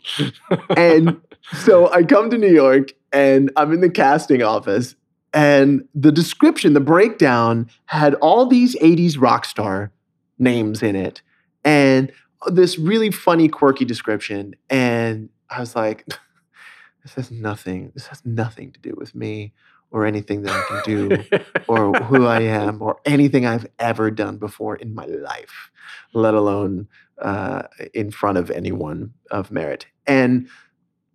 And 0.77 1.21
so 1.53 1.93
I 1.93 2.03
come 2.03 2.31
to 2.31 2.39
New 2.39 2.53
York 2.53 2.93
and 3.17 3.51
I'm 3.57 3.73
in 3.73 3.81
the 3.81 3.89
casting 3.89 4.43
office. 4.43 4.95
And 5.33 5.89
the 5.95 6.13
description, 6.13 6.75
the 6.75 6.81
breakdown 6.81 7.71
had 7.87 8.15
all 8.17 8.47
these 8.47 8.77
80s 8.77 9.19
rock 9.19 9.47
star 9.47 9.91
names 10.39 10.83
in 10.83 10.95
it. 10.95 11.23
And 11.65 12.13
this 12.49 12.79
really 12.79 13.11
funny, 13.11 13.49
quirky 13.49 13.87
description. 13.87 14.55
And 14.69 15.31
I 15.49 15.61
was 15.61 15.75
like, 15.75 16.07
this 17.03 17.15
has 17.15 17.31
nothing, 17.31 17.91
this 17.95 18.07
has 18.09 18.25
nothing 18.27 18.71
to 18.73 18.81
do 18.81 18.95
with 18.97 19.15
me 19.15 19.55
or 19.91 20.05
anything 20.05 20.43
that 20.43 20.53
I 20.53 20.63
can 20.69 20.83
do 20.85 21.41
or 21.69 21.95
who 21.95 22.27
I 22.27 22.43
am 22.43 22.83
or 22.83 22.99
anything 23.07 23.47
I've 23.47 23.67
ever 23.79 24.11
done 24.11 24.37
before 24.37 24.77
in 24.77 24.95
my 24.95 25.07
life, 25.07 25.71
let 26.13 26.35
alone 26.35 26.89
uh, 27.23 27.63
in 27.95 28.11
front 28.11 28.37
of 28.37 28.51
anyone 28.51 29.15
of 29.31 29.51
merit. 29.51 29.87
And 30.07 30.49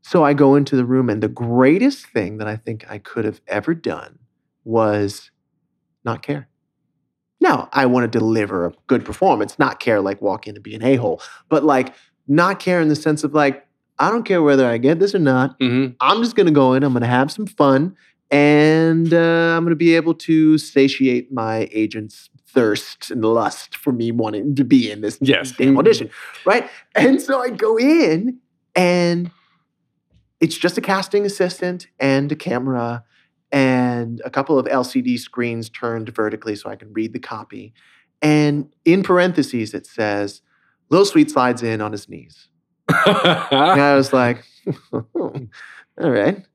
so 0.02 0.24
I 0.24 0.34
go 0.34 0.56
into 0.56 0.76
the 0.76 0.86
room, 0.86 1.10
and 1.10 1.22
the 1.22 1.28
greatest 1.28 2.08
thing 2.08 2.38
that 2.38 2.48
I 2.48 2.56
think 2.56 2.86
I 2.90 2.98
could 2.98 3.26
have 3.26 3.42
ever 3.48 3.74
done 3.74 4.20
was 4.64 5.32
not 6.04 6.22
care. 6.22 6.48
Now, 7.40 7.70
I 7.74 7.86
want 7.88 8.12
to 8.12 8.20
deliver 8.20 8.66
a 8.68 8.74
good 8.88 9.04
performance, 9.04 9.58
not 9.58 9.80
care 9.80 10.00
like 10.02 10.22
walk 10.22 10.48
in 10.48 10.56
and 10.56 10.64
be 10.64 10.76
an 10.76 10.84
a 10.84 10.96
hole, 10.96 11.22
but 11.50 11.64
like 11.64 11.94
not 12.28 12.60
care 12.60 12.80
in 12.82 12.88
the 12.88 12.96
sense 12.96 13.24
of 13.24 13.34
like, 13.34 13.66
I 14.00 14.10
don't 14.12 14.24
care 14.24 14.42
whether 14.44 14.68
I 14.68 14.78
get 14.78 15.00
this 15.00 15.16
or 15.16 15.20
not. 15.20 15.60
Mhm. 15.60 15.96
I'm 16.00 16.22
just 16.24 16.36
going 16.36 16.46
to 16.48 16.52
go 16.52 16.74
in, 16.74 16.84
I'm 16.84 16.94
going 16.94 17.02
to 17.02 17.08
have 17.08 17.32
some 17.32 17.48
fun, 17.48 17.96
and 18.30 19.14
uh, 19.14 19.56
I'm 19.58 19.64
going 19.64 19.72
to 19.72 19.76
be 19.76 19.96
able 19.96 20.14
to 20.16 20.58
satiate 20.58 21.32
my 21.32 21.68
agent's 21.72 22.30
thirst 22.48 23.12
and 23.12 23.24
lust 23.24 23.76
for 23.76 23.92
me 23.92 24.12
wanting 24.12 24.56
to 24.56 24.64
be 24.64 24.92
in 24.92 25.02
this 25.02 25.18
Yes. 25.22 25.52
damn 25.52 25.78
audition, 25.78 26.10
right? 26.46 26.70
And 26.96 27.22
so 27.22 27.42
I 27.42 27.50
go 27.50 27.78
in, 27.78 28.40
and 28.76 29.32
it's 30.42 30.58
just 30.58 30.78
a 30.78 30.82
casting 30.82 31.26
assistant 31.26 31.88
and 32.00 32.32
a 32.32 32.36
camera 32.36 33.06
and 33.52 34.22
a 34.26 34.30
couple 34.30 34.58
of 34.58 34.66
LCD 34.66 35.20
screens 35.20 35.70
turned 35.70 36.10
vertically 36.10 36.56
so 36.56 36.70
I 36.70 36.76
can 36.76 36.92
read 36.92 37.14
the 37.14 37.20
copy. 37.20 37.74
And 38.22 38.74
in 38.84 39.04
parentheses, 39.04 39.74
it 39.74 39.86
says, 39.86 40.42
Lil 40.90 41.06
Sweet 41.06 41.30
slides 41.30 41.64
in 41.64 41.80
on 41.80 41.92
his 41.92 42.10
knees. 42.10 42.48
And 42.90 43.82
I 43.82 43.96
was 43.96 44.12
like, 44.12 44.44
all 44.94 45.50
right. 45.98 46.46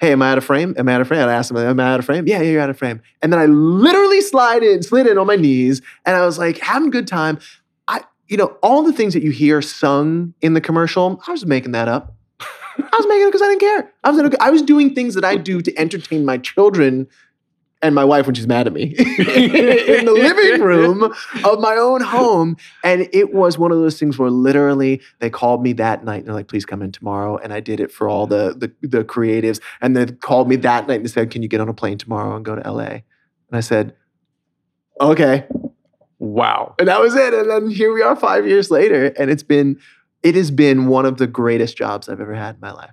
Hey, 0.00 0.12
am 0.12 0.22
I 0.22 0.32
out 0.32 0.38
of 0.38 0.44
frame? 0.44 0.74
Am 0.78 0.88
I 0.88 0.94
out 0.94 1.00
of 1.00 1.08
frame? 1.08 1.28
I 1.28 1.32
asked 1.32 1.50
him, 1.50 1.56
am 1.56 1.78
I 1.80 1.92
out 1.92 1.98
of 1.98 2.06
frame? 2.06 2.26
Yeah, 2.26 2.40
yeah, 2.40 2.50
you're 2.52 2.60
out 2.60 2.70
of 2.70 2.78
frame. 2.78 3.02
And 3.20 3.32
then 3.32 3.40
I 3.40 3.46
literally 3.46 4.20
slide 4.20 4.62
in, 4.62 4.82
slid 4.82 5.06
in 5.06 5.18
on 5.18 5.26
my 5.26 5.36
knees, 5.36 5.82
and 6.06 6.16
I 6.16 6.24
was 6.24 6.38
like, 6.38 6.58
having 6.58 6.88
a 6.88 6.90
good 6.90 7.08
time. 7.08 7.38
I, 7.88 8.02
you 8.28 8.36
know, 8.36 8.56
all 8.62 8.82
the 8.82 8.92
things 8.92 9.12
that 9.14 9.22
you 9.22 9.32
hear 9.32 9.60
sung 9.60 10.34
in 10.40 10.54
the 10.54 10.60
commercial, 10.60 11.20
I 11.26 11.32
was 11.32 11.44
making 11.44 11.72
that 11.72 11.88
up. 11.88 12.14
I 12.92 12.96
was 12.96 13.06
making 13.06 13.22
it 13.22 13.26
because 13.26 13.42
I 13.42 13.48
didn't 13.48 13.60
care. 13.60 13.92
I 14.04 14.10
was, 14.10 14.36
I 14.40 14.50
was 14.50 14.62
doing 14.62 14.94
things 14.94 15.14
that 15.14 15.24
I 15.24 15.36
do 15.36 15.60
to 15.60 15.78
entertain 15.78 16.24
my 16.24 16.38
children 16.38 17.08
and 17.82 17.94
my 17.94 18.04
wife 18.04 18.26
when 18.26 18.34
she's 18.34 18.46
mad 18.46 18.66
at 18.66 18.72
me 18.72 18.82
in 18.98 20.04
the 20.04 20.12
living 20.12 20.60
room 20.60 21.02
of 21.44 21.60
my 21.60 21.76
own 21.76 22.02
home. 22.02 22.56
And 22.84 23.08
it 23.12 23.32
was 23.32 23.58
one 23.58 23.72
of 23.72 23.78
those 23.78 23.98
things 23.98 24.18
where 24.18 24.30
literally 24.30 25.00
they 25.20 25.30
called 25.30 25.62
me 25.62 25.72
that 25.74 26.04
night 26.04 26.18
and 26.18 26.26
they're 26.26 26.34
like, 26.34 26.48
please 26.48 26.66
come 26.66 26.82
in 26.82 26.92
tomorrow. 26.92 27.38
And 27.38 27.52
I 27.52 27.60
did 27.60 27.80
it 27.80 27.90
for 27.90 28.08
all 28.08 28.26
the, 28.26 28.54
the, 28.54 28.88
the 28.88 29.04
creatives. 29.04 29.60
And 29.80 29.96
they 29.96 30.06
called 30.06 30.48
me 30.48 30.56
that 30.56 30.88
night 30.88 30.96
and 30.96 31.04
they 31.04 31.10
said, 31.10 31.30
can 31.30 31.42
you 31.42 31.48
get 31.48 31.60
on 31.60 31.68
a 31.68 31.74
plane 31.74 31.96
tomorrow 31.96 32.36
and 32.36 32.44
go 32.44 32.54
to 32.54 32.70
LA? 32.70 32.84
And 32.84 33.02
I 33.52 33.60
said, 33.60 33.94
okay. 35.00 35.46
wow. 36.18 36.74
And 36.78 36.88
that 36.88 37.00
was 37.00 37.14
it. 37.14 37.32
And 37.32 37.50
then 37.50 37.70
here 37.70 37.94
we 37.94 38.02
are 38.02 38.14
five 38.14 38.46
years 38.46 38.70
later. 38.70 39.06
And 39.18 39.30
it's 39.30 39.42
been, 39.42 39.80
it 40.22 40.34
has 40.34 40.50
been 40.50 40.86
one 40.86 41.06
of 41.06 41.16
the 41.18 41.26
greatest 41.26 41.76
jobs 41.76 42.08
I've 42.08 42.20
ever 42.20 42.34
had 42.34 42.56
in 42.56 42.60
my 42.60 42.72
life. 42.72 42.92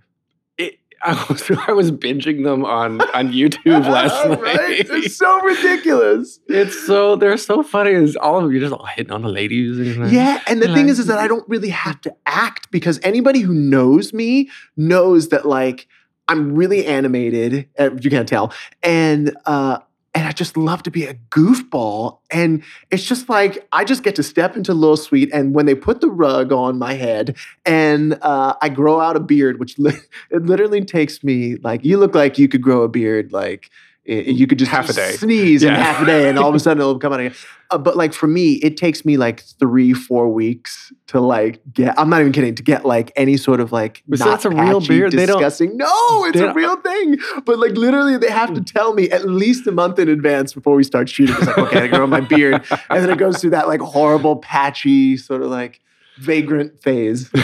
It, 0.57 0.80
I 1.03 1.25
was 1.30 1.51
I 1.67 1.71
was 1.73 1.91
binging 1.91 2.43
them 2.43 2.65
on 2.65 3.01
on 3.01 3.32
YouTube 3.39 3.86
last 3.86 4.28
night. 4.28 4.41
right? 4.41 4.80
It's 4.89 5.15
so 5.17 5.41
ridiculous. 5.41 6.39
It's 6.47 6.86
so 6.88 7.15
they're 7.15 7.38
so 7.38 7.61
funny. 7.63 7.91
Is 7.91 8.15
all 8.15 8.43
of 8.43 8.51
you 8.51 8.59
just 8.59 8.73
all 8.73 8.86
hitting 8.86 9.11
on 9.11 9.21
the 9.21 9.30
ladies? 9.30 9.78
And 9.78 10.11
Yeah, 10.11 10.41
and 10.47 10.61
the 10.61 10.67
thing 10.67 10.88
I- 10.88 10.89
is, 10.89 10.99
is 10.99 11.07
that 11.07 11.19
I 11.19 11.28
don't 11.28 11.47
really 11.47 11.69
have 11.69 12.01
to 12.01 12.15
act 12.25 12.71
because 12.71 12.99
anybody 13.03 13.41
who 13.41 13.53
knows 13.53 14.13
me 14.13 14.49
knows 14.75 15.30
that 15.30 15.45
like 15.45 15.88
I'm 16.28 16.55
really 16.55 16.86
animated. 16.86 17.69
uh, 17.80 17.91
You 18.01 18.09
can't 18.09 18.28
tell, 18.28 18.51
and 18.84 19.36
uh, 19.45 19.78
and 20.18 20.26
I 20.26 20.32
just 20.32 20.57
love 20.57 20.82
to 20.82 20.89
be 20.89 21.05
a 21.05 21.13
goofball. 21.30 22.18
And 22.32 22.63
it's 22.89 23.03
just 23.03 23.30
like 23.30 23.68
I 23.72 23.84
just 23.84 24.01
get 24.01 24.15
to 24.15 24.24
step 24.24 24.57
into 24.57 24.74
Lil 24.74 24.97
Sweet, 24.97 25.30
and 25.32 25.53
when 25.53 25.68
they 25.68 25.76
put 25.76 26.01
the 26.01 26.09
rug 26.09 26.51
on 26.51 26.80
my 26.80 26.93
head, 26.93 27.38
and 27.68 28.18
uh, 28.24 28.55
I 28.59 28.70
grow 28.70 28.99
out 28.99 29.15
a 29.15 29.20
beard, 29.20 29.59
which 29.59 29.78
li- 29.78 29.93
it 30.32 30.43
literally 30.43 30.84
takes 30.84 31.24
me 31.24 31.57
like 31.57 31.86
you 31.86 31.97
look 31.97 32.15
like 32.15 32.39
you 32.39 32.47
could 32.47 32.63
grow 32.63 32.82
a 32.82 32.89
beard 32.89 33.32
like. 33.32 33.70
I- 34.08 34.12
You 34.12 34.47
could 34.47 34.60
just 34.60 34.72
Half 34.72 34.89
a 34.89 34.93
day. 34.93 35.12
sneeze 35.14 35.64
in 35.64 35.70
Yeah. 35.74 35.82
half 35.84 36.01
a 36.01 36.05
day, 36.05 36.30
and 36.30 36.38
all 36.39 36.49
of 36.49 36.55
a 36.55 36.60
sudden 36.60 36.80
it'll 36.82 36.99
come 36.99 37.14
out 37.14 37.20
again. 37.20 37.34
Uh, 37.70 37.78
but 37.78 37.97
like 37.97 38.14
for 38.14 38.28
me, 38.28 38.53
it 38.64 38.78
takes 38.78 39.03
me 39.03 39.18
like 39.18 39.41
three, 39.60 39.91
four 39.91 40.30
weeks 40.30 40.93
to 41.08 41.20
like 41.20 41.60
get. 41.74 41.99
I'm 41.99 42.10
not 42.10 42.22
even 42.22 42.32
kidding 42.32 42.55
to 42.55 42.64
get 42.64 42.86
like 42.86 43.12
any 43.18 43.36
sort 43.36 43.60
of 43.60 43.74
like. 43.74 44.03
So 44.16 44.24
that's 44.24 44.45
a 44.45 44.49
real 44.49 44.80
beard? 44.80 45.12
They 45.12 45.26
don't- 45.26 45.41
No, 45.76 46.24
it's 46.24 46.39
a 46.39 46.53
real 46.53 46.78
thing. 46.78 47.18
But 47.45 47.60
like 47.60 47.74
literally, 47.76 48.16
they 48.16 48.30
have 48.32 48.53
to 48.53 48.62
tell 48.62 48.93
me 48.93 49.10
at 49.10 49.26
least 49.28 49.68
a 49.68 49.74
month 49.74 49.99
in 49.99 50.08
advance 50.08 50.53
before 50.53 50.76
we 50.78 50.86
start 50.86 51.10
shooting. 51.10 51.36
It's 51.38 51.45
like 51.47 51.58
okay, 51.58 51.82
I 51.82 51.88
grow 51.88 52.08
my 52.08 52.22
beard, 52.22 52.64
and 52.89 53.03
then 53.03 53.10
it 53.10 53.18
goes 53.18 53.41
through 53.41 53.49
that 53.49 53.68
like 53.68 53.82
horrible 53.82 54.38
patchy 54.38 55.18
sort 55.18 55.41
of 55.41 55.49
like. 55.49 55.82
Vagrant 56.18 56.82
phase. 56.82 57.30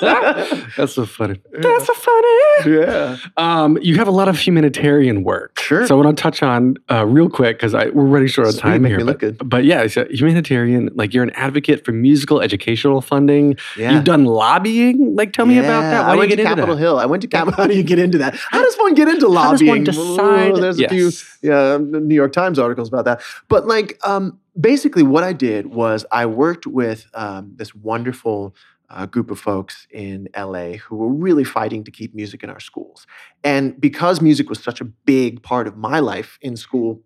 That's 0.00 0.92
so 0.94 1.06
funny. 1.06 1.40
That's 1.52 1.86
so 1.86 1.94
funny. 1.94 2.76
yeah. 2.76 3.16
Um, 3.36 3.78
you 3.82 3.96
have 3.96 4.08
a 4.08 4.12
lot 4.12 4.28
of 4.28 4.38
humanitarian 4.38 5.24
work. 5.24 5.58
Sure. 5.58 5.86
So 5.86 5.98
I 5.98 6.04
want 6.04 6.16
to 6.16 6.22
touch 6.22 6.42
on 6.42 6.76
uh, 6.90 7.06
real 7.06 7.28
quick 7.28 7.56
because 7.58 7.74
I 7.74 7.88
we're 7.88 8.04
running 8.04 8.28
short 8.28 8.48
on 8.48 8.54
time 8.54 8.84
here. 8.84 9.04
me 9.04 9.12
but, 9.12 9.48
but 9.48 9.64
yeah, 9.64 9.86
so 9.86 10.06
humanitarian. 10.10 10.90
Like 10.94 11.12
you're 11.14 11.24
an 11.24 11.30
advocate 11.30 11.84
for 11.84 11.92
musical 11.92 12.40
educational 12.40 13.00
funding. 13.00 13.56
Yeah. 13.76 13.92
You've 13.92 14.04
done 14.04 14.24
lobbying. 14.24 15.16
Like, 15.16 15.32
tell 15.32 15.46
me 15.46 15.58
about 15.58 15.82
that. 15.82 16.06
Why 16.06 16.08
I 16.08 16.10
do 16.10 16.14
you 16.14 16.18
went 16.18 16.28
get 16.30 16.36
to 16.36 16.42
into 16.42 16.54
Capitol? 16.54 16.76
Hill. 16.76 16.98
I 16.98 17.06
went 17.06 17.22
to 17.22 17.28
Capitol. 17.28 17.56
How 17.56 17.66
do 17.66 17.76
you 17.76 17.82
get 17.82 17.98
into 17.98 18.18
that? 18.18 18.36
How 18.36 18.62
does 18.62 18.76
one 18.76 18.94
get 18.94 19.08
into 19.08 19.28
lobbying? 19.28 19.84
How 19.84 19.92
does 19.92 19.98
one 19.98 20.16
decide? 20.16 20.50
Ooh, 20.52 20.60
there's 20.60 20.80
a 20.80 20.88
few 20.88 21.10
yeah, 21.42 21.78
New 21.80 22.14
York 22.14 22.32
Times 22.32 22.58
articles 22.58 22.88
about 22.88 23.04
that. 23.06 23.22
But 23.48 23.66
like, 23.66 23.98
um, 24.04 24.38
basically, 24.58 25.02
what 25.02 25.24
I 25.24 25.32
did 25.32 25.66
was 25.66 26.04
I 26.10 26.26
worked 26.26 26.66
with 26.66 27.06
um, 27.14 27.52
this 27.56 27.74
wonderful 27.74 28.54
uh, 28.90 29.06
group 29.06 29.30
of 29.30 29.38
folks 29.38 29.86
in 29.90 30.28
LA 30.36 30.72
who 30.72 30.96
were 30.96 31.12
really 31.12 31.44
fighting 31.44 31.84
to 31.84 31.90
keep 31.90 32.14
music 32.14 32.42
in 32.42 32.50
our 32.50 32.60
schools. 32.60 33.06
And 33.44 33.80
because 33.80 34.20
music 34.20 34.48
was 34.48 34.62
such 34.62 34.80
a 34.80 34.84
big 34.84 35.42
part 35.42 35.68
of 35.68 35.76
my 35.76 36.00
life 36.00 36.38
in 36.42 36.56
school 36.56 37.00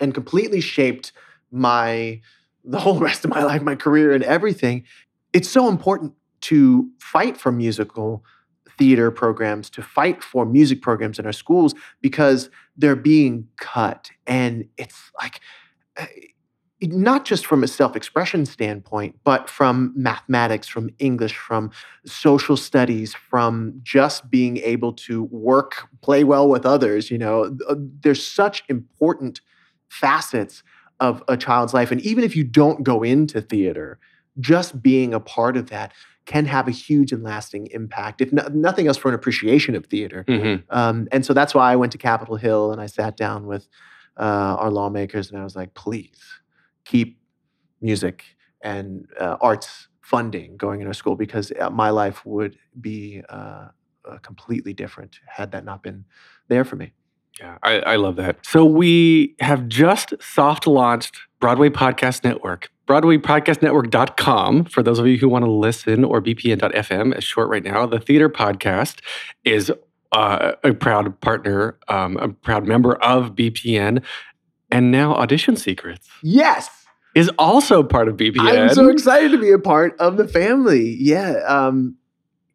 and 0.00 0.12
completely 0.12 0.60
shaped 0.60 1.12
my 1.50 2.20
the 2.64 2.80
whole 2.80 2.98
rest 3.08 3.24
of 3.24 3.30
my 3.30 3.44
life, 3.44 3.62
my 3.62 3.76
career 3.76 4.12
and 4.12 4.24
everything, 4.24 4.84
it's 5.32 5.48
so 5.48 5.68
important 5.68 6.14
to 6.42 6.90
fight 6.98 7.36
for 7.36 7.52
musical 7.52 8.24
theater 8.76 9.10
programs, 9.10 9.70
to 9.70 9.82
fight 9.82 10.22
for 10.22 10.44
music 10.44 10.82
programs 10.82 11.18
in 11.18 11.26
our 11.26 11.32
schools 11.32 11.74
because 12.00 12.50
they're 12.76 12.96
being 12.96 13.46
cut. 13.56 14.10
And 14.26 14.66
it's 14.76 15.12
like, 15.20 15.40
uh, 15.96 16.06
not 16.88 17.24
just 17.24 17.46
from 17.46 17.62
a 17.62 17.68
self 17.68 17.96
expression 17.96 18.46
standpoint, 18.46 19.16
but 19.24 19.48
from 19.48 19.92
mathematics, 19.96 20.66
from 20.68 20.90
English, 20.98 21.36
from 21.36 21.70
social 22.04 22.56
studies, 22.56 23.14
from 23.14 23.80
just 23.82 24.30
being 24.30 24.58
able 24.58 24.92
to 24.92 25.24
work, 25.24 25.88
play 26.02 26.24
well 26.24 26.48
with 26.48 26.64
others. 26.66 27.10
You 27.10 27.18
know, 27.18 27.56
Uh, 27.68 27.74
there's 28.02 28.26
such 28.26 28.64
important 28.68 29.40
facets 29.88 30.62
of 31.00 31.22
a 31.28 31.36
child's 31.36 31.74
life. 31.74 31.90
And 31.90 32.00
even 32.00 32.24
if 32.24 32.36
you 32.36 32.44
don't 32.44 32.82
go 32.82 33.02
into 33.02 33.40
theater, 33.40 33.98
just 34.40 34.82
being 34.82 35.14
a 35.14 35.20
part 35.20 35.56
of 35.56 35.70
that 35.70 35.92
can 36.26 36.46
have 36.46 36.66
a 36.66 36.70
huge 36.70 37.12
and 37.12 37.22
lasting 37.22 37.66
impact, 37.72 38.20
if 38.20 38.32
no, 38.32 38.48
nothing 38.52 38.86
else 38.86 38.96
for 38.96 39.08
an 39.08 39.14
appreciation 39.14 39.74
of 39.76 39.86
theater. 39.86 40.24
Mhm. 40.26 40.62
Um, 40.70 41.06
and 41.12 41.24
so 41.26 41.34
that's 41.34 41.54
why 41.54 41.72
I 41.72 41.76
went 41.76 41.92
to 41.92 41.98
Capitol 41.98 42.36
Hill 42.36 42.72
and 42.72 42.80
I 42.80 42.86
sat 42.86 43.16
down 43.16 43.46
with 43.46 43.68
uh, 44.16 44.56
our 44.58 44.70
lawmakers 44.70 45.30
and 45.30 45.38
I 45.40 45.44
was 45.44 45.56
like, 45.56 45.74
please 45.74 46.18
keep 46.84 47.18
music 47.80 48.24
and 48.62 49.06
uh, 49.20 49.36
arts 49.40 49.88
funding 50.00 50.56
going 50.56 50.80
in 50.80 50.86
our 50.86 50.94
school 50.94 51.16
because 51.16 51.52
uh, 51.60 51.70
my 51.70 51.90
life 51.90 52.24
would 52.26 52.58
be 52.80 53.22
uh, 53.28 53.68
uh, 54.08 54.18
completely 54.22 54.72
different 54.72 55.18
had 55.26 55.50
that 55.52 55.64
not 55.64 55.82
been 55.82 56.04
there 56.48 56.64
for 56.64 56.76
me. 56.76 56.92
Yeah, 57.40 57.58
I, 57.62 57.80
I 57.80 57.96
love 57.96 58.16
that. 58.16 58.44
So 58.46 58.64
we 58.64 59.34
have 59.40 59.66
just 59.66 60.14
soft 60.20 60.66
launched 60.66 61.18
Broadway 61.40 61.68
Podcast 61.68 62.22
Network, 62.22 62.70
BroadwayPodcastNetwork.com. 62.86 64.66
For 64.66 64.82
those 64.82 64.98
of 64.98 65.06
you 65.06 65.18
who 65.18 65.28
want 65.28 65.44
to 65.44 65.50
listen, 65.50 66.04
or 66.04 66.20
BPN.FM, 66.22 67.14
as 67.14 67.24
short 67.24 67.48
right 67.48 67.64
now. 67.64 67.86
The 67.86 67.98
theater 67.98 68.28
podcast 68.28 69.00
is 69.42 69.72
uh, 70.12 70.52
a 70.62 70.72
proud 70.74 71.20
partner, 71.20 71.76
um, 71.88 72.16
a 72.18 72.28
proud 72.28 72.66
member 72.66 72.94
of 72.96 73.34
BPN, 73.34 74.02
and 74.74 74.90
now 74.90 75.14
Audition 75.14 75.56
Secrets 75.56 76.08
Yes. 76.22 76.68
is 77.14 77.30
also 77.38 77.82
part 77.82 78.08
of 78.08 78.16
BPN. 78.16 78.40
I'm 78.68 78.74
so 78.74 78.88
excited 78.88 79.30
to 79.30 79.38
be 79.38 79.52
a 79.52 79.58
part 79.58 79.96
of 80.00 80.16
the 80.16 80.26
family. 80.26 80.96
Yeah. 80.98 81.34
Um, 81.46 81.96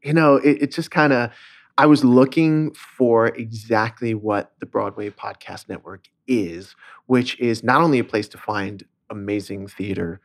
you 0.03 0.13
know, 0.13 0.35
it, 0.35 0.63
it 0.63 0.71
just 0.71 0.91
kind 0.91 1.13
of, 1.13 1.31
I 1.77 1.85
was 1.85 2.03
looking 2.03 2.73
for 2.73 3.27
exactly 3.27 4.13
what 4.13 4.51
the 4.59 4.65
Broadway 4.65 5.09
Podcast 5.11 5.69
Network 5.69 6.07
is, 6.27 6.75
which 7.05 7.39
is 7.39 7.63
not 7.63 7.81
only 7.81 7.99
a 7.99 8.03
place 8.03 8.27
to 8.29 8.37
find 8.37 8.83
amazing 9.09 9.67
theater 9.67 10.19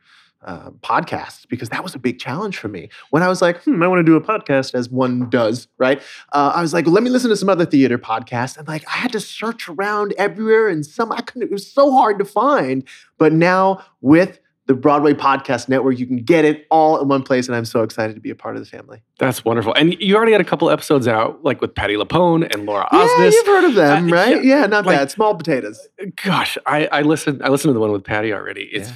uh, 0.45 0.69
podcasts, 0.81 1.47
because 1.47 1.69
that 1.69 1.83
was 1.83 1.95
a 1.95 1.99
big 1.99 2.19
challenge 2.19 2.57
for 2.57 2.67
me. 2.67 2.89
When 3.09 3.23
I 3.23 3.27
was 3.27 3.41
like, 3.41 3.63
hmm, 3.63 3.81
I 3.83 3.87
want 3.87 3.99
to 3.99 4.03
do 4.03 4.15
a 4.15 4.21
podcast 4.21 4.73
as 4.75 4.89
one 4.89 5.29
does, 5.29 5.67
right? 5.77 6.01
Uh, 6.31 6.53
I 6.55 6.61
was 6.61 6.73
like, 6.73 6.87
let 6.87 7.03
me 7.03 7.09
listen 7.09 7.29
to 7.31 7.35
some 7.35 7.49
other 7.49 7.65
theater 7.65 7.97
podcasts. 7.97 8.57
And 8.57 8.67
like, 8.67 8.87
I 8.87 8.97
had 8.97 9.11
to 9.13 9.19
search 9.19 9.67
around 9.67 10.13
everywhere 10.17 10.69
and 10.69 10.85
some, 10.85 11.11
I 11.11 11.21
couldn't, 11.21 11.43
it 11.43 11.51
was 11.51 11.69
so 11.69 11.91
hard 11.91 12.19
to 12.19 12.25
find. 12.25 12.87
But 13.17 13.33
now 13.33 13.83
with 14.01 14.39
the 14.67 14.73
Broadway 14.73 15.13
Podcast 15.13 15.69
Network. 15.69 15.99
You 15.99 16.07
can 16.07 16.17
get 16.17 16.43
it 16.45 16.65
all 16.71 16.99
in 17.01 17.07
one 17.07 17.21
place, 17.23 17.47
and 17.47 17.55
I'm 17.55 17.65
so 17.65 17.83
excited 17.83 18.13
to 18.15 18.19
be 18.19 18.29
a 18.31 18.35
part 18.35 18.55
of 18.55 18.63
the 18.63 18.69
family. 18.69 19.03
That's 19.19 19.45
wonderful. 19.45 19.73
And 19.73 19.93
you 20.01 20.15
already 20.15 20.31
had 20.31 20.41
a 20.41 20.45
couple 20.45 20.69
episodes 20.71 21.07
out, 21.07 21.43
like 21.43 21.61
with 21.61 21.75
Patti 21.75 21.95
LuPone 21.95 22.51
and 22.53 22.65
Laura 22.65 22.87
Yeah, 22.91 22.99
Osnes. 23.07 23.31
you've 23.31 23.45
heard 23.45 23.63
of 23.65 23.75
them, 23.75 24.07
Uh, 24.11 24.15
right? 24.15 24.43
yeah, 24.43 24.61
Yeah, 24.61 24.65
not 24.67 24.85
like- 24.85 24.97
bad. 24.97 25.11
Small 25.11 25.35
potatoes. 25.35 25.87
Gosh, 26.23 26.57
I, 26.65 26.87
I 26.91 27.01
listened. 27.03 27.41
I 27.43 27.49
listened 27.49 27.69
to 27.69 27.73
the 27.73 27.79
one 27.79 27.91
with 27.91 28.03
Patti 28.03 28.33
already. 28.33 28.63
It's 28.63 28.91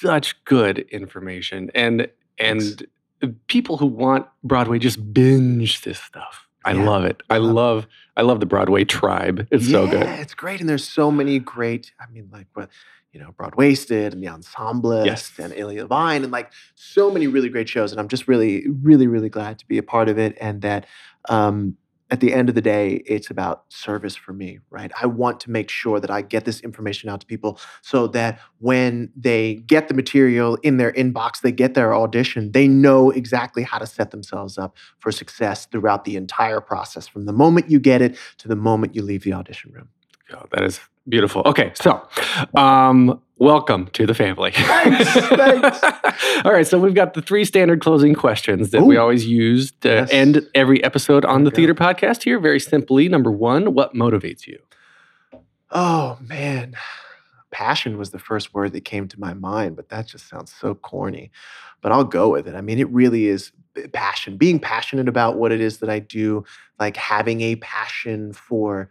such 0.00 0.42
good 0.44 0.78
information, 0.90 1.70
and 1.74 2.08
and 2.38 2.86
people 3.48 3.76
who 3.76 3.86
want 3.86 4.26
Broadway 4.42 4.78
just 4.78 5.12
binge 5.12 5.82
this 5.82 5.98
stuff. 5.98 6.46
I 6.64 6.72
Yeah, 6.72 6.84
love 6.84 7.04
it. 7.04 7.22
I 7.30 7.38
love. 7.38 7.86
I 8.16 8.22
love 8.22 8.40
the 8.40 8.46
Broadway 8.46 8.84
tribe. 8.84 9.46
It's 9.50 9.68
so 9.70 9.86
good. 9.86 10.02
Yeah, 10.02 10.16
it's 10.16 10.34
great, 10.34 10.60
and 10.60 10.68
there's 10.68 10.86
so 10.88 11.10
many 11.10 11.38
great. 11.38 11.92
I 12.00 12.10
mean, 12.12 12.28
like 12.32 12.46
what 12.54 12.68
you 13.12 13.20
know, 13.20 13.32
Broadwaysted 13.38 14.12
and 14.12 14.22
the 14.22 14.28
Ensemblist 14.28 15.06
Yes. 15.06 15.32
and 15.38 15.52
Ilana 15.52 15.88
Levine, 15.88 16.22
and 16.22 16.32
like 16.32 16.52
so 16.74 17.10
many 17.10 17.26
really 17.26 17.48
great 17.48 17.68
shows. 17.68 17.90
And 17.92 18.00
I'm 18.00 18.08
just 18.08 18.28
really, 18.28 18.66
really, 18.68 19.06
really 19.06 19.28
glad 19.28 19.58
to 19.58 19.66
be 19.66 19.78
a 19.78 19.82
part 19.82 20.08
of 20.08 20.18
it, 20.18 20.36
and 20.40 20.62
that. 20.62 20.86
Um, 21.28 21.76
at 22.12 22.18
the 22.18 22.34
end 22.34 22.48
of 22.48 22.56
the 22.56 22.60
day, 22.60 23.04
it's 23.06 23.30
about 23.30 23.64
service 23.68 24.16
for 24.16 24.32
me, 24.32 24.58
right? 24.68 24.90
I 25.00 25.06
want 25.06 25.38
to 25.40 25.50
make 25.50 25.70
sure 25.70 26.00
that 26.00 26.10
I 26.10 26.22
get 26.22 26.44
this 26.44 26.60
information 26.60 27.08
out 27.08 27.20
to 27.20 27.26
people 27.26 27.60
so 27.82 28.08
that 28.08 28.40
when 28.58 29.12
they 29.14 29.54
get 29.66 29.86
the 29.86 29.94
material 29.94 30.56
in 30.64 30.76
their 30.76 30.90
inbox, 30.90 31.40
they 31.40 31.52
get 31.52 31.74
their 31.74 31.94
audition, 31.94 32.50
they 32.50 32.66
know 32.66 33.10
exactly 33.10 33.62
how 33.62 33.78
to 33.78 33.86
set 33.86 34.10
themselves 34.10 34.58
up 34.58 34.76
for 34.98 35.12
success 35.12 35.66
throughout 35.66 36.04
the 36.04 36.16
entire 36.16 36.60
process, 36.60 37.06
from 37.06 37.26
the 37.26 37.32
moment 37.32 37.70
you 37.70 37.78
get 37.78 38.02
it 38.02 38.18
to 38.38 38.48
the 38.48 38.56
moment 38.56 38.96
you 38.96 39.02
leave 39.02 39.22
the 39.22 39.32
audition 39.32 39.70
room. 39.70 39.88
Oh, 40.32 40.46
that 40.50 40.64
is 40.64 40.80
beautiful. 41.10 41.42
Okay, 41.44 41.72
so 41.74 42.06
um, 42.54 43.20
welcome 43.38 43.88
to 43.88 44.06
the 44.06 44.14
family. 44.14 44.52
Thanks, 44.52 45.10
thanks. 45.12 45.82
All 46.44 46.52
right, 46.52 46.66
so 46.66 46.78
we've 46.78 46.94
got 46.94 47.14
the 47.14 47.22
three 47.22 47.44
standard 47.44 47.80
closing 47.82 48.14
questions 48.14 48.70
that 48.70 48.82
we 48.82 48.96
always 48.96 49.26
use 49.26 49.72
to 49.82 49.88
Yes. 49.88 50.10
end 50.12 50.48
every 50.54 50.82
episode 50.84 51.24
on 51.24 51.44
the 51.44 51.50
theater 51.50 51.74
podcast 51.74 52.22
here. 52.22 52.38
Very 52.38 52.60
simply, 52.60 53.08
number 53.08 53.30
one, 53.30 53.74
what 53.74 53.94
motivates 53.94 54.46
you? 54.46 54.58
Oh 55.70 56.18
man, 56.20 56.74
passion 57.50 57.98
was 57.98 58.10
the 58.10 58.18
first 58.18 58.54
word 58.54 58.72
that 58.72 58.84
came 58.84 59.06
to 59.08 59.20
my 59.20 59.34
mind, 59.34 59.76
but 59.76 59.88
that 59.90 60.06
just 60.06 60.28
sounds 60.28 60.52
so 60.52 60.74
corny. 60.74 61.30
But 61.82 61.92
I'll 61.92 62.04
go 62.04 62.30
with 62.30 62.46
it. 62.48 62.54
I 62.54 62.60
mean, 62.60 62.78
it 62.78 62.88
really 62.90 63.26
is 63.26 63.52
passion, 63.92 64.36
being 64.36 64.58
passionate 64.58 65.08
about 65.08 65.36
what 65.36 65.52
it 65.52 65.60
is 65.60 65.78
that 65.78 65.88
I 65.88 65.98
do, 66.00 66.44
like 66.78 66.96
having 66.96 67.40
a 67.40 67.56
passion 67.56 68.32
for, 68.32 68.90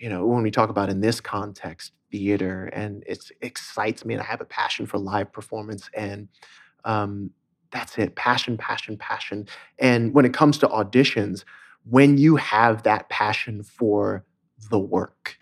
you 0.00 0.08
know, 0.08 0.26
when 0.26 0.42
we 0.42 0.50
talk 0.50 0.70
about 0.70 0.88
in 0.88 1.00
this 1.00 1.20
context, 1.20 1.92
theater, 2.10 2.70
and 2.72 3.04
it 3.06 3.30
excites 3.42 4.04
me, 4.04 4.14
and 4.14 4.22
I 4.22 4.26
have 4.26 4.40
a 4.40 4.46
passion 4.46 4.86
for 4.86 4.98
live 4.98 5.30
performance, 5.30 5.90
and 5.94 6.28
um, 6.84 7.30
that's 7.70 7.98
it 7.98 8.16
passion, 8.16 8.56
passion, 8.56 8.96
passion. 8.96 9.46
And 9.78 10.14
when 10.14 10.24
it 10.24 10.32
comes 10.32 10.56
to 10.58 10.68
auditions, 10.68 11.44
when 11.84 12.16
you 12.16 12.36
have 12.36 12.82
that 12.84 13.10
passion 13.10 13.62
for 13.62 14.24
the 14.70 14.78
work, 14.78 15.38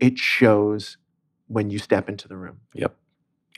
it 0.00 0.18
shows 0.18 0.96
when 1.48 1.68
you 1.68 1.78
step 1.78 2.08
into 2.08 2.26
the 2.26 2.36
room. 2.36 2.60
Yep. 2.74 2.96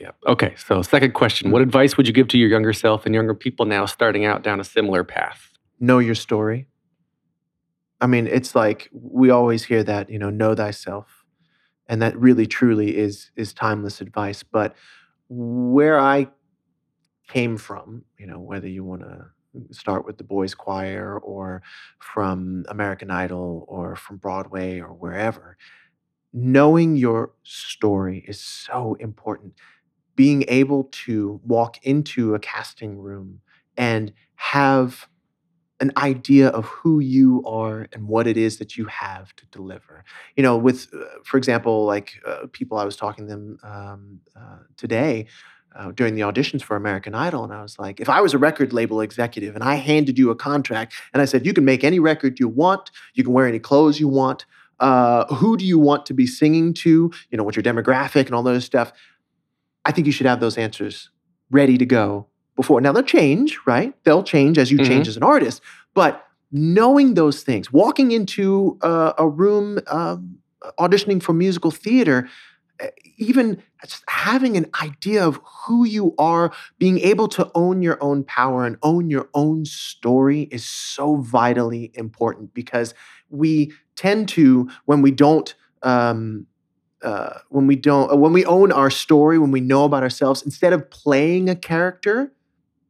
Yep. 0.01 0.15
Okay. 0.27 0.55
So, 0.57 0.81
second 0.81 1.13
question 1.13 1.51
What 1.51 1.61
advice 1.61 1.95
would 1.95 2.07
you 2.07 2.13
give 2.13 2.27
to 2.29 2.37
your 2.37 2.49
younger 2.49 2.73
self 2.73 3.05
and 3.05 3.15
younger 3.15 3.33
people 3.33 3.65
now 3.65 3.85
starting 3.85 4.25
out 4.25 4.43
down 4.43 4.59
a 4.59 4.63
similar 4.65 5.05
path? 5.05 5.51
Know 5.79 5.99
your 5.99 6.15
story. 6.15 6.67
I 8.03 8.07
mean, 8.07 8.27
it's 8.27 8.55
like 8.55 8.89
we 8.93 9.31
always 9.31 9.65
hear 9.65 9.83
that, 9.85 10.11
you 10.11 10.19
know, 10.19 10.31
know 10.31 10.55
thyself. 10.55 11.25
And 11.89 12.01
that 12.01 12.17
really 12.17 12.47
truly 12.47 12.97
is 12.97 13.31
is 13.37 13.53
timeless 13.53 14.01
advice. 14.01 14.43
But 14.43 14.75
where 15.29 15.99
I 15.99 16.29
came 17.27 17.57
from, 17.57 18.03
you 18.19 18.27
know, 18.27 18.39
whether 18.39 18.67
you 18.67 18.83
want 18.83 19.01
to 19.01 19.27
start 19.71 20.05
with 20.05 20.17
the 20.17 20.23
boys 20.23 20.55
choir 20.55 21.19
or 21.19 21.61
from 21.99 22.65
American 22.69 23.11
Idol 23.11 23.65
or 23.67 23.95
from 23.95 24.17
Broadway 24.17 24.79
or 24.79 24.89
wherever, 24.89 25.57
knowing 26.33 26.95
your 26.97 27.33
story 27.43 28.25
is 28.27 28.41
so 28.41 28.95
important. 28.99 29.53
Being 30.15 30.45
able 30.49 30.85
to 31.05 31.41
walk 31.45 31.79
into 31.83 32.35
a 32.35 32.39
casting 32.39 32.99
room 32.99 33.41
and 33.77 34.13
have 34.35 35.07
an 35.83 35.91
idea 35.97 36.47
of 36.47 36.65
who 36.65 36.99
you 37.01 37.43
are 37.45 37.87
and 37.91 38.07
what 38.07 38.25
it 38.25 38.37
is 38.37 38.57
that 38.57 38.77
you 38.77 38.85
have 38.85 39.35
to 39.35 39.45
deliver. 39.47 40.05
You 40.37 40.43
know, 40.43 40.55
with, 40.55 40.87
uh, 40.93 41.03
for 41.25 41.37
example, 41.37 41.85
like 41.85 42.21
uh, 42.25 42.47
people 42.53 42.77
I 42.77 42.85
was 42.85 42.95
talking 42.95 43.27
to 43.27 43.29
them 43.29 43.59
um, 43.63 44.21
uh, 44.33 44.59
today, 44.77 45.27
uh, 45.75 45.91
during 45.91 46.15
the 46.15 46.21
auditions 46.21 46.61
for 46.61 46.77
American 46.77 47.13
Idol, 47.13 47.43
and 47.43 47.51
I 47.51 47.61
was 47.61 47.77
like, 47.77 47.99
if 47.99 48.07
I 48.07 48.21
was 48.21 48.33
a 48.33 48.37
record 48.37 48.71
label 48.71 49.01
executive 49.01 49.55
and 49.55 49.63
I 49.63 49.75
handed 49.75 50.17
you 50.17 50.29
a 50.29 50.35
contract 50.35 50.93
and 51.11 51.21
I 51.21 51.25
said, 51.25 51.45
you 51.45 51.53
can 51.53 51.65
make 51.65 51.83
any 51.83 51.99
record 51.99 52.39
you 52.39 52.47
want, 52.47 52.89
you 53.13 53.23
can 53.25 53.33
wear 53.33 53.47
any 53.47 53.59
clothes 53.59 53.99
you 53.99 54.07
want, 54.07 54.45
uh, 54.79 55.25
who 55.35 55.57
do 55.57 55.65
you 55.65 55.77
want 55.77 56.05
to 56.05 56.13
be 56.13 56.27
singing 56.27 56.73
to, 56.75 57.11
you 57.29 57.37
know, 57.37 57.43
what's 57.43 57.57
your 57.57 57.63
demographic 57.63 58.27
and 58.27 58.35
all 58.35 58.43
those 58.43 58.63
stuff, 58.63 58.93
I 59.83 59.91
think 59.91 60.07
you 60.07 60.13
should 60.13 60.27
have 60.27 60.39
those 60.39 60.57
answers 60.57 61.09
ready 61.51 61.77
to 61.77 61.85
go 61.85 62.27
before. 62.55 62.81
Now 62.81 62.91
they'll 62.91 63.03
change, 63.03 63.59
right? 63.65 63.93
They'll 64.03 64.23
change 64.23 64.57
as 64.57 64.71
you 64.71 64.79
Mhm. 64.79 64.87
change 64.87 65.07
as 65.07 65.17
an 65.17 65.23
artist, 65.23 65.61
but 65.93 66.25
knowing 66.51 67.15
those 67.15 67.41
things, 67.43 67.73
walking 67.73 68.11
into 68.11 68.77
uh, 68.81 69.13
a 69.17 69.27
room 69.27 69.79
um, 69.87 70.37
auditioning 70.79 71.21
for 71.21 71.33
musical 71.33 71.71
theater, 71.71 72.27
uh, 72.81 72.87
even 73.17 73.61
just 73.85 74.03
having 74.07 74.55
an 74.57 74.67
idea 74.81 75.25
of 75.25 75.39
who 75.65 75.83
you 75.85 76.13
are, 76.17 76.51
being 76.79 76.99
able 76.99 77.27
to 77.27 77.49
own 77.55 77.81
your 77.81 77.97
own 78.03 78.23
power 78.23 78.65
and 78.65 78.77
own 78.83 79.09
your 79.09 79.29
own 79.33 79.65
story 79.65 80.43
is 80.51 80.65
so 80.65 81.17
vitally 81.17 81.91
important 81.95 82.53
because 82.53 82.93
we 83.29 83.71
tend 83.95 84.27
to, 84.29 84.69
when 84.85 85.01
we 85.01 85.11
don't, 85.11 85.55
um, 85.81 86.45
uh, 87.03 87.39
when 87.49 87.67
we 87.67 87.75
don't, 87.75 88.11
uh, 88.11 88.15
when 88.15 88.31
we 88.31 88.45
own 88.45 88.71
our 88.71 88.89
story, 88.89 89.37
when 89.37 89.51
we 89.51 89.59
know 89.61 89.85
about 89.85 90.03
ourselves, 90.03 90.41
instead 90.43 90.71
of 90.73 90.89
playing 90.89 91.49
a 91.49 91.55
character, 91.55 92.31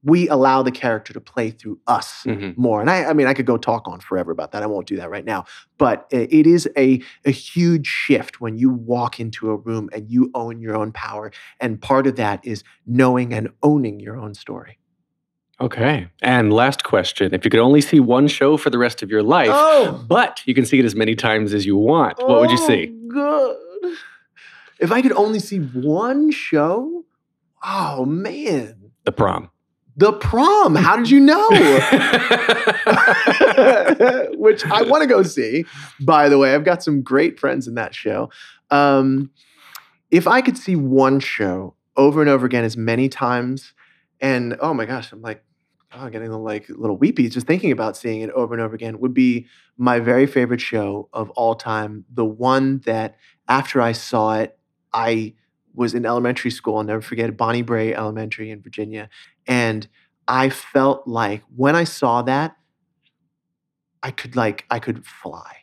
we 0.03 0.27
allow 0.27 0.61
the 0.61 0.71
character 0.71 1.13
to 1.13 1.21
play 1.21 1.49
through 1.49 1.79
us 1.87 2.23
Mhm. 2.25 2.57
more. 2.57 2.81
And 2.81 2.89
I, 2.89 3.05
I 3.05 3.13
mean, 3.13 3.25
I 3.27 3.33
could 3.33 3.45
go 3.45 3.57
talk 3.57 3.87
on 3.87 3.99
forever 4.01 4.31
about 4.31 4.51
that. 4.51 4.61
I 4.61 4.65
won't 4.65 4.85
do 4.87 4.97
that 4.97 5.09
right 5.09 5.23
now. 5.23 5.45
But 5.77 6.07
it 6.11 6.45
is 6.45 6.69
a, 6.77 7.01
a 7.25 7.31
huge 7.31 7.87
shift 7.87 8.41
when 8.41 8.57
you 8.57 8.69
walk 8.69 9.19
into 9.19 9.49
a 9.49 9.55
room 9.55 9.89
and 9.93 10.09
you 10.09 10.29
own 10.33 10.59
your 10.59 10.75
own 10.75 10.91
power. 10.91 11.31
And 11.61 11.81
part 11.81 12.05
of 12.07 12.17
that 12.17 12.45
is 12.45 12.63
knowing 12.85 13.33
and 13.33 13.49
owning 13.63 13.99
your 14.01 14.17
own 14.17 14.33
story. 14.33 14.77
Okay. 15.61 16.07
And 16.21 16.51
last 16.51 16.83
question. 16.83 17.33
If 17.33 17.45
you 17.45 17.51
could 17.51 17.59
only 17.61 17.79
see 17.79 17.99
one 18.01 18.27
show 18.27 18.57
for 18.57 18.69
the 18.69 18.77
rest 18.77 19.03
of 19.03 19.09
your 19.09 19.23
life, 19.23 19.49
Oh, 19.51 20.03
but 20.07 20.41
you 20.45 20.53
can 20.53 20.65
see 20.65 20.79
it 20.79 20.85
as 20.85 20.95
many 20.95 21.15
times 21.15 21.53
as 21.53 21.65
you 21.65 21.77
want, 21.77 22.17
what 22.17 22.39
would 22.41 22.51
you 22.51 22.57
see? 22.57 22.87
Good. 23.07 23.57
If 24.79 24.91
I 24.91 25.01
could 25.01 25.13
only 25.13 25.39
see 25.39 25.59
one 25.59 26.31
show, 26.31 27.05
oh 27.63 28.03
man, 28.05 28.91
The 29.05 29.11
prom. 29.13 29.49
The 29.95 30.13
prom. 30.13 30.75
How 30.75 30.95
did 30.97 31.09
you 31.09 31.19
know? 31.19 31.49
Which 34.35 34.65
I 34.65 34.81
want 34.83 35.03
to 35.03 35.07
go 35.07 35.23
see. 35.23 35.65
By 35.99 36.29
the 36.29 36.37
way, 36.37 36.55
I've 36.55 36.65
got 36.65 36.83
some 36.83 37.01
great 37.01 37.39
friends 37.39 37.67
in 37.67 37.75
that 37.75 37.93
show. 37.93 38.29
Um, 38.71 39.31
if 40.09 40.27
I 40.27 40.41
could 40.41 40.57
see 40.57 40.75
one 40.75 41.19
show 41.19 41.75
over 41.95 42.21
and 42.21 42.29
over 42.29 42.45
again 42.45 42.63
as 42.63 42.75
many 42.75 43.09
times, 43.09 43.73
and 44.19 44.57
oh 44.59 44.73
my 44.73 44.85
gosh, 44.85 45.11
I'm 45.11 45.21
like, 45.21 45.43
oh, 45.93 46.09
getting 46.09 46.29
a 46.29 46.39
like 46.39 46.69
a 46.69 46.73
little 46.73 46.97
weepy 46.97 47.29
just 47.29 47.45
thinking 47.45 47.71
about 47.71 47.95
seeing 47.97 48.21
it 48.21 48.29
over 48.31 48.53
and 48.53 48.61
over 48.63 48.75
again. 48.75 48.99
Would 48.99 49.13
be 49.13 49.47
my 49.77 49.99
very 49.99 50.25
favorite 50.25 50.61
show 50.61 51.09
of 51.13 51.29
all 51.31 51.55
time. 51.55 52.05
The 52.11 52.25
one 52.25 52.79
that 52.85 53.15
after 53.47 53.81
I 53.81 53.91
saw 53.91 54.35
it, 54.39 54.57
I 54.91 55.33
was 55.73 55.93
in 55.93 56.05
elementary 56.05 56.51
school. 56.51 56.77
I'll 56.77 56.83
never 56.83 57.01
forget 57.01 57.35
Bonnie 57.35 57.61
Brae 57.61 57.93
Elementary 57.93 58.51
in 58.51 58.61
Virginia, 58.61 59.09
and 59.47 59.87
I 60.27 60.49
felt 60.49 61.07
like 61.07 61.43
when 61.55 61.75
I 61.75 61.83
saw 61.83 62.21
that, 62.23 62.55
I 64.01 64.11
could 64.11 64.35
like 64.35 64.65
I 64.69 64.79
could 64.79 65.05
fly. 65.05 65.57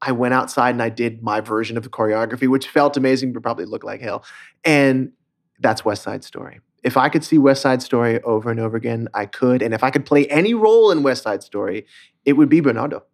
I 0.00 0.12
went 0.12 0.34
outside 0.34 0.70
and 0.70 0.82
I 0.82 0.90
did 0.90 1.22
my 1.22 1.40
version 1.40 1.76
of 1.76 1.82
the 1.82 1.88
choreography, 1.88 2.46
which 2.46 2.68
felt 2.68 2.96
amazing, 2.96 3.32
but 3.32 3.42
probably 3.42 3.64
looked 3.64 3.84
like 3.84 4.02
hell. 4.02 4.24
And 4.62 5.12
that's 5.60 5.84
West 5.84 6.02
Side 6.02 6.24
Story. 6.24 6.60
If 6.82 6.98
I 6.98 7.08
could 7.08 7.24
see 7.24 7.38
West 7.38 7.62
Side 7.62 7.80
Story 7.82 8.20
over 8.22 8.50
and 8.50 8.60
over 8.60 8.76
again, 8.76 9.08
I 9.14 9.24
could. 9.24 9.62
And 9.62 9.72
if 9.72 9.82
I 9.82 9.90
could 9.90 10.04
play 10.04 10.26
any 10.26 10.52
role 10.52 10.90
in 10.90 11.02
West 11.02 11.22
Side 11.22 11.42
Story, 11.42 11.86
it 12.26 12.34
would 12.34 12.50
be 12.50 12.60
Bernardo. 12.60 13.04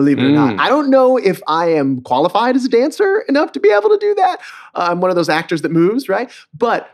Believe 0.00 0.18
it 0.18 0.24
or 0.24 0.30
not. 0.30 0.54
Mm. 0.54 0.60
I 0.60 0.70
don't 0.70 0.88
know 0.88 1.18
if 1.18 1.42
I 1.46 1.66
am 1.74 2.00
qualified 2.00 2.56
as 2.56 2.64
a 2.64 2.70
dancer 2.70 3.22
enough 3.28 3.52
to 3.52 3.60
be 3.60 3.70
able 3.70 3.90
to 3.90 3.98
do 3.98 4.14
that. 4.14 4.40
Uh, 4.74 4.88
I'm 4.90 5.02
one 5.02 5.10
of 5.10 5.16
those 5.16 5.28
actors 5.28 5.60
that 5.60 5.70
moves, 5.70 6.08
right? 6.08 6.32
But 6.54 6.88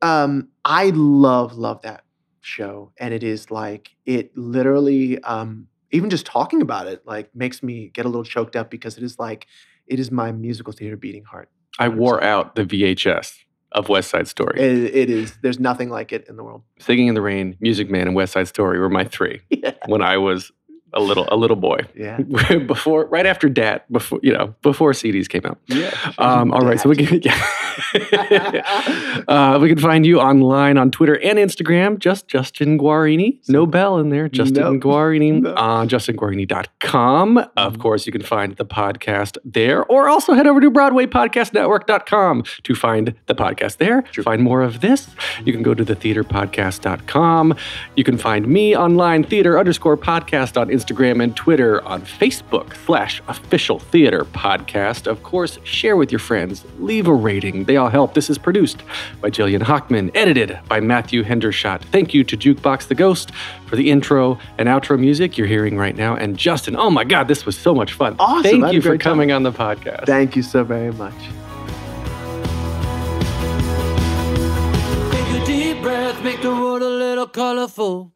um, 0.00 0.48
I 0.64 0.90
love, 0.94 1.52
love 1.52 1.82
that 1.82 2.04
show. 2.40 2.92
And 2.96 3.12
it 3.12 3.22
is 3.22 3.50
like, 3.50 3.90
it 4.06 4.34
literally, 4.38 5.22
um, 5.22 5.68
even 5.90 6.08
just 6.08 6.24
talking 6.24 6.62
about 6.62 6.86
it, 6.86 7.06
like 7.06 7.28
makes 7.36 7.62
me 7.62 7.88
get 7.88 8.06
a 8.06 8.08
little 8.08 8.24
choked 8.24 8.56
up 8.56 8.70
because 8.70 8.96
it 8.96 9.02
is 9.02 9.18
like, 9.18 9.46
it 9.86 10.00
is 10.00 10.10
my 10.10 10.32
musical 10.32 10.72
theater 10.72 10.96
beating 10.96 11.24
heart. 11.24 11.50
I 11.78 11.88
wore 11.88 12.24
out 12.24 12.54
the 12.54 12.64
VHS 12.64 13.36
of 13.72 13.90
West 13.90 14.08
Side 14.08 14.28
Story. 14.28 14.58
It, 14.58 14.94
it 14.96 15.10
is, 15.10 15.36
there's 15.42 15.60
nothing 15.60 15.90
like 15.90 16.10
it 16.10 16.24
in 16.26 16.36
the 16.36 16.42
world. 16.42 16.62
Singing 16.78 17.08
in 17.08 17.14
the 17.14 17.20
Rain, 17.20 17.54
Music 17.60 17.90
Man, 17.90 18.06
and 18.06 18.16
West 18.16 18.32
Side 18.32 18.48
Story 18.48 18.78
were 18.78 18.88
my 18.88 19.04
three 19.04 19.42
when 19.88 20.00
I 20.00 20.16
was 20.16 20.50
a 20.92 21.00
little 21.00 21.26
a 21.30 21.36
little 21.36 21.56
boy. 21.56 21.80
Yeah. 21.94 22.18
before, 22.66 23.06
right 23.06 23.26
after 23.26 23.48
Dad, 23.48 23.82
before 23.90 24.20
you 24.22 24.32
know, 24.32 24.54
before 24.62 24.92
CDs 24.92 25.28
came 25.28 25.42
out. 25.44 25.58
Yeah. 25.66 25.90
Um, 26.18 26.52
all 26.52 26.60
right, 26.62 26.80
so 26.80 26.88
we 26.88 26.96
can 26.96 27.20
yeah. 27.24 27.36
uh, 29.28 29.58
we 29.60 29.68
can 29.68 29.78
find 29.78 30.06
you 30.06 30.20
online 30.20 30.78
on 30.78 30.90
Twitter 30.90 31.18
and 31.20 31.38
Instagram. 31.38 31.98
Just 31.98 32.28
Justin 32.28 32.78
Guarini, 32.78 33.38
no 33.48 33.66
bell 33.66 33.98
in 33.98 34.08
there. 34.10 34.28
Justin 34.28 34.62
Nope. 34.62 34.82
Guarini 34.82 35.42
No. 35.42 35.54
on 35.54 35.88
justinguarini.com. 35.88 37.38
Of 37.56 37.74
Mhm. 37.74 37.78
course, 37.80 38.06
you 38.06 38.12
can 38.12 38.22
find 38.22 38.56
the 38.56 38.64
podcast 38.64 39.36
there, 39.44 39.84
or 39.84 40.08
also 40.08 40.32
head 40.34 40.46
over 40.46 40.60
to 40.60 40.70
BroadwayPodcastNetwork.com 40.70 42.44
to 42.62 42.74
find 42.74 43.14
the 43.26 43.34
podcast 43.34 43.76
there. 43.78 44.02
True. 44.02 44.22
Find 44.22 44.42
more 44.42 44.62
of 44.62 44.80
this. 44.80 45.08
You 45.44 45.52
can 45.52 45.62
go 45.62 45.74
to 45.74 45.84
thetheaterpodcast.com. 45.84 47.54
You 47.96 48.04
can 48.04 48.16
find 48.16 48.46
me 48.48 48.74
online, 48.76 49.24
theater 49.24 49.58
underscore 49.58 49.96
podcast 49.96 50.58
on 50.60 50.68
Instagram 50.68 50.75
and 50.84 51.36
Twitter, 51.36 51.82
on 51.84 52.02
Facebook 52.02 52.76
slash 52.84 53.22
official 53.28 53.78
theater 53.78 54.24
podcast. 54.24 55.06
Of 55.06 55.22
course, 55.22 55.58
share 55.64 55.96
with 55.96 56.12
your 56.12 56.18
friends, 56.18 56.64
leave 56.78 57.06
a 57.06 57.14
rating. 57.14 57.64
They 57.64 57.76
all 57.76 57.88
help. 57.88 58.14
This 58.14 58.28
is 58.28 58.38
produced 58.38 58.82
by 59.20 59.30
Jillian 59.30 59.62
Hockman, 59.62 60.10
edited 60.14 60.58
by 60.68 60.80
Matthew 60.80 61.22
Hendershot. 61.24 61.82
Thank 61.82 62.14
you 62.14 62.24
to 62.24 62.36
Jukebox 62.36 62.88
the 62.88 62.94
Ghost 62.94 63.32
for 63.66 63.76
the 63.76 63.90
intro 63.90 64.38
and 64.58 64.68
outro 64.68 64.98
music 64.98 65.38
you're 65.38 65.46
hearing 65.46 65.76
right 65.76 65.96
now. 65.96 66.16
And 66.16 66.36
Justin, 66.36 66.76
oh 66.76 66.90
my 66.90 67.04
God, 67.04 67.28
this 67.28 67.46
was 67.46 67.56
so 67.56 67.74
much 67.74 67.92
fun. 67.92 68.16
Awesome. 68.18 68.42
Thank 68.42 68.72
you 68.72 68.80
for 68.80 68.90
great 68.90 69.00
time. 69.00 69.12
coming 69.12 69.32
on 69.32 69.42
the 69.42 69.52
podcast. 69.52 70.06
Thank 70.06 70.36
you 70.36 70.42
so 70.42 70.64
very 70.64 70.92
much. 70.92 71.14
Take 75.12 75.42
a 75.42 75.46
deep 75.46 75.82
breath, 75.82 76.22
make 76.22 76.42
the 76.42 76.50
world 76.50 76.82
a 76.82 76.88
little 76.88 77.26
colorful. 77.26 78.15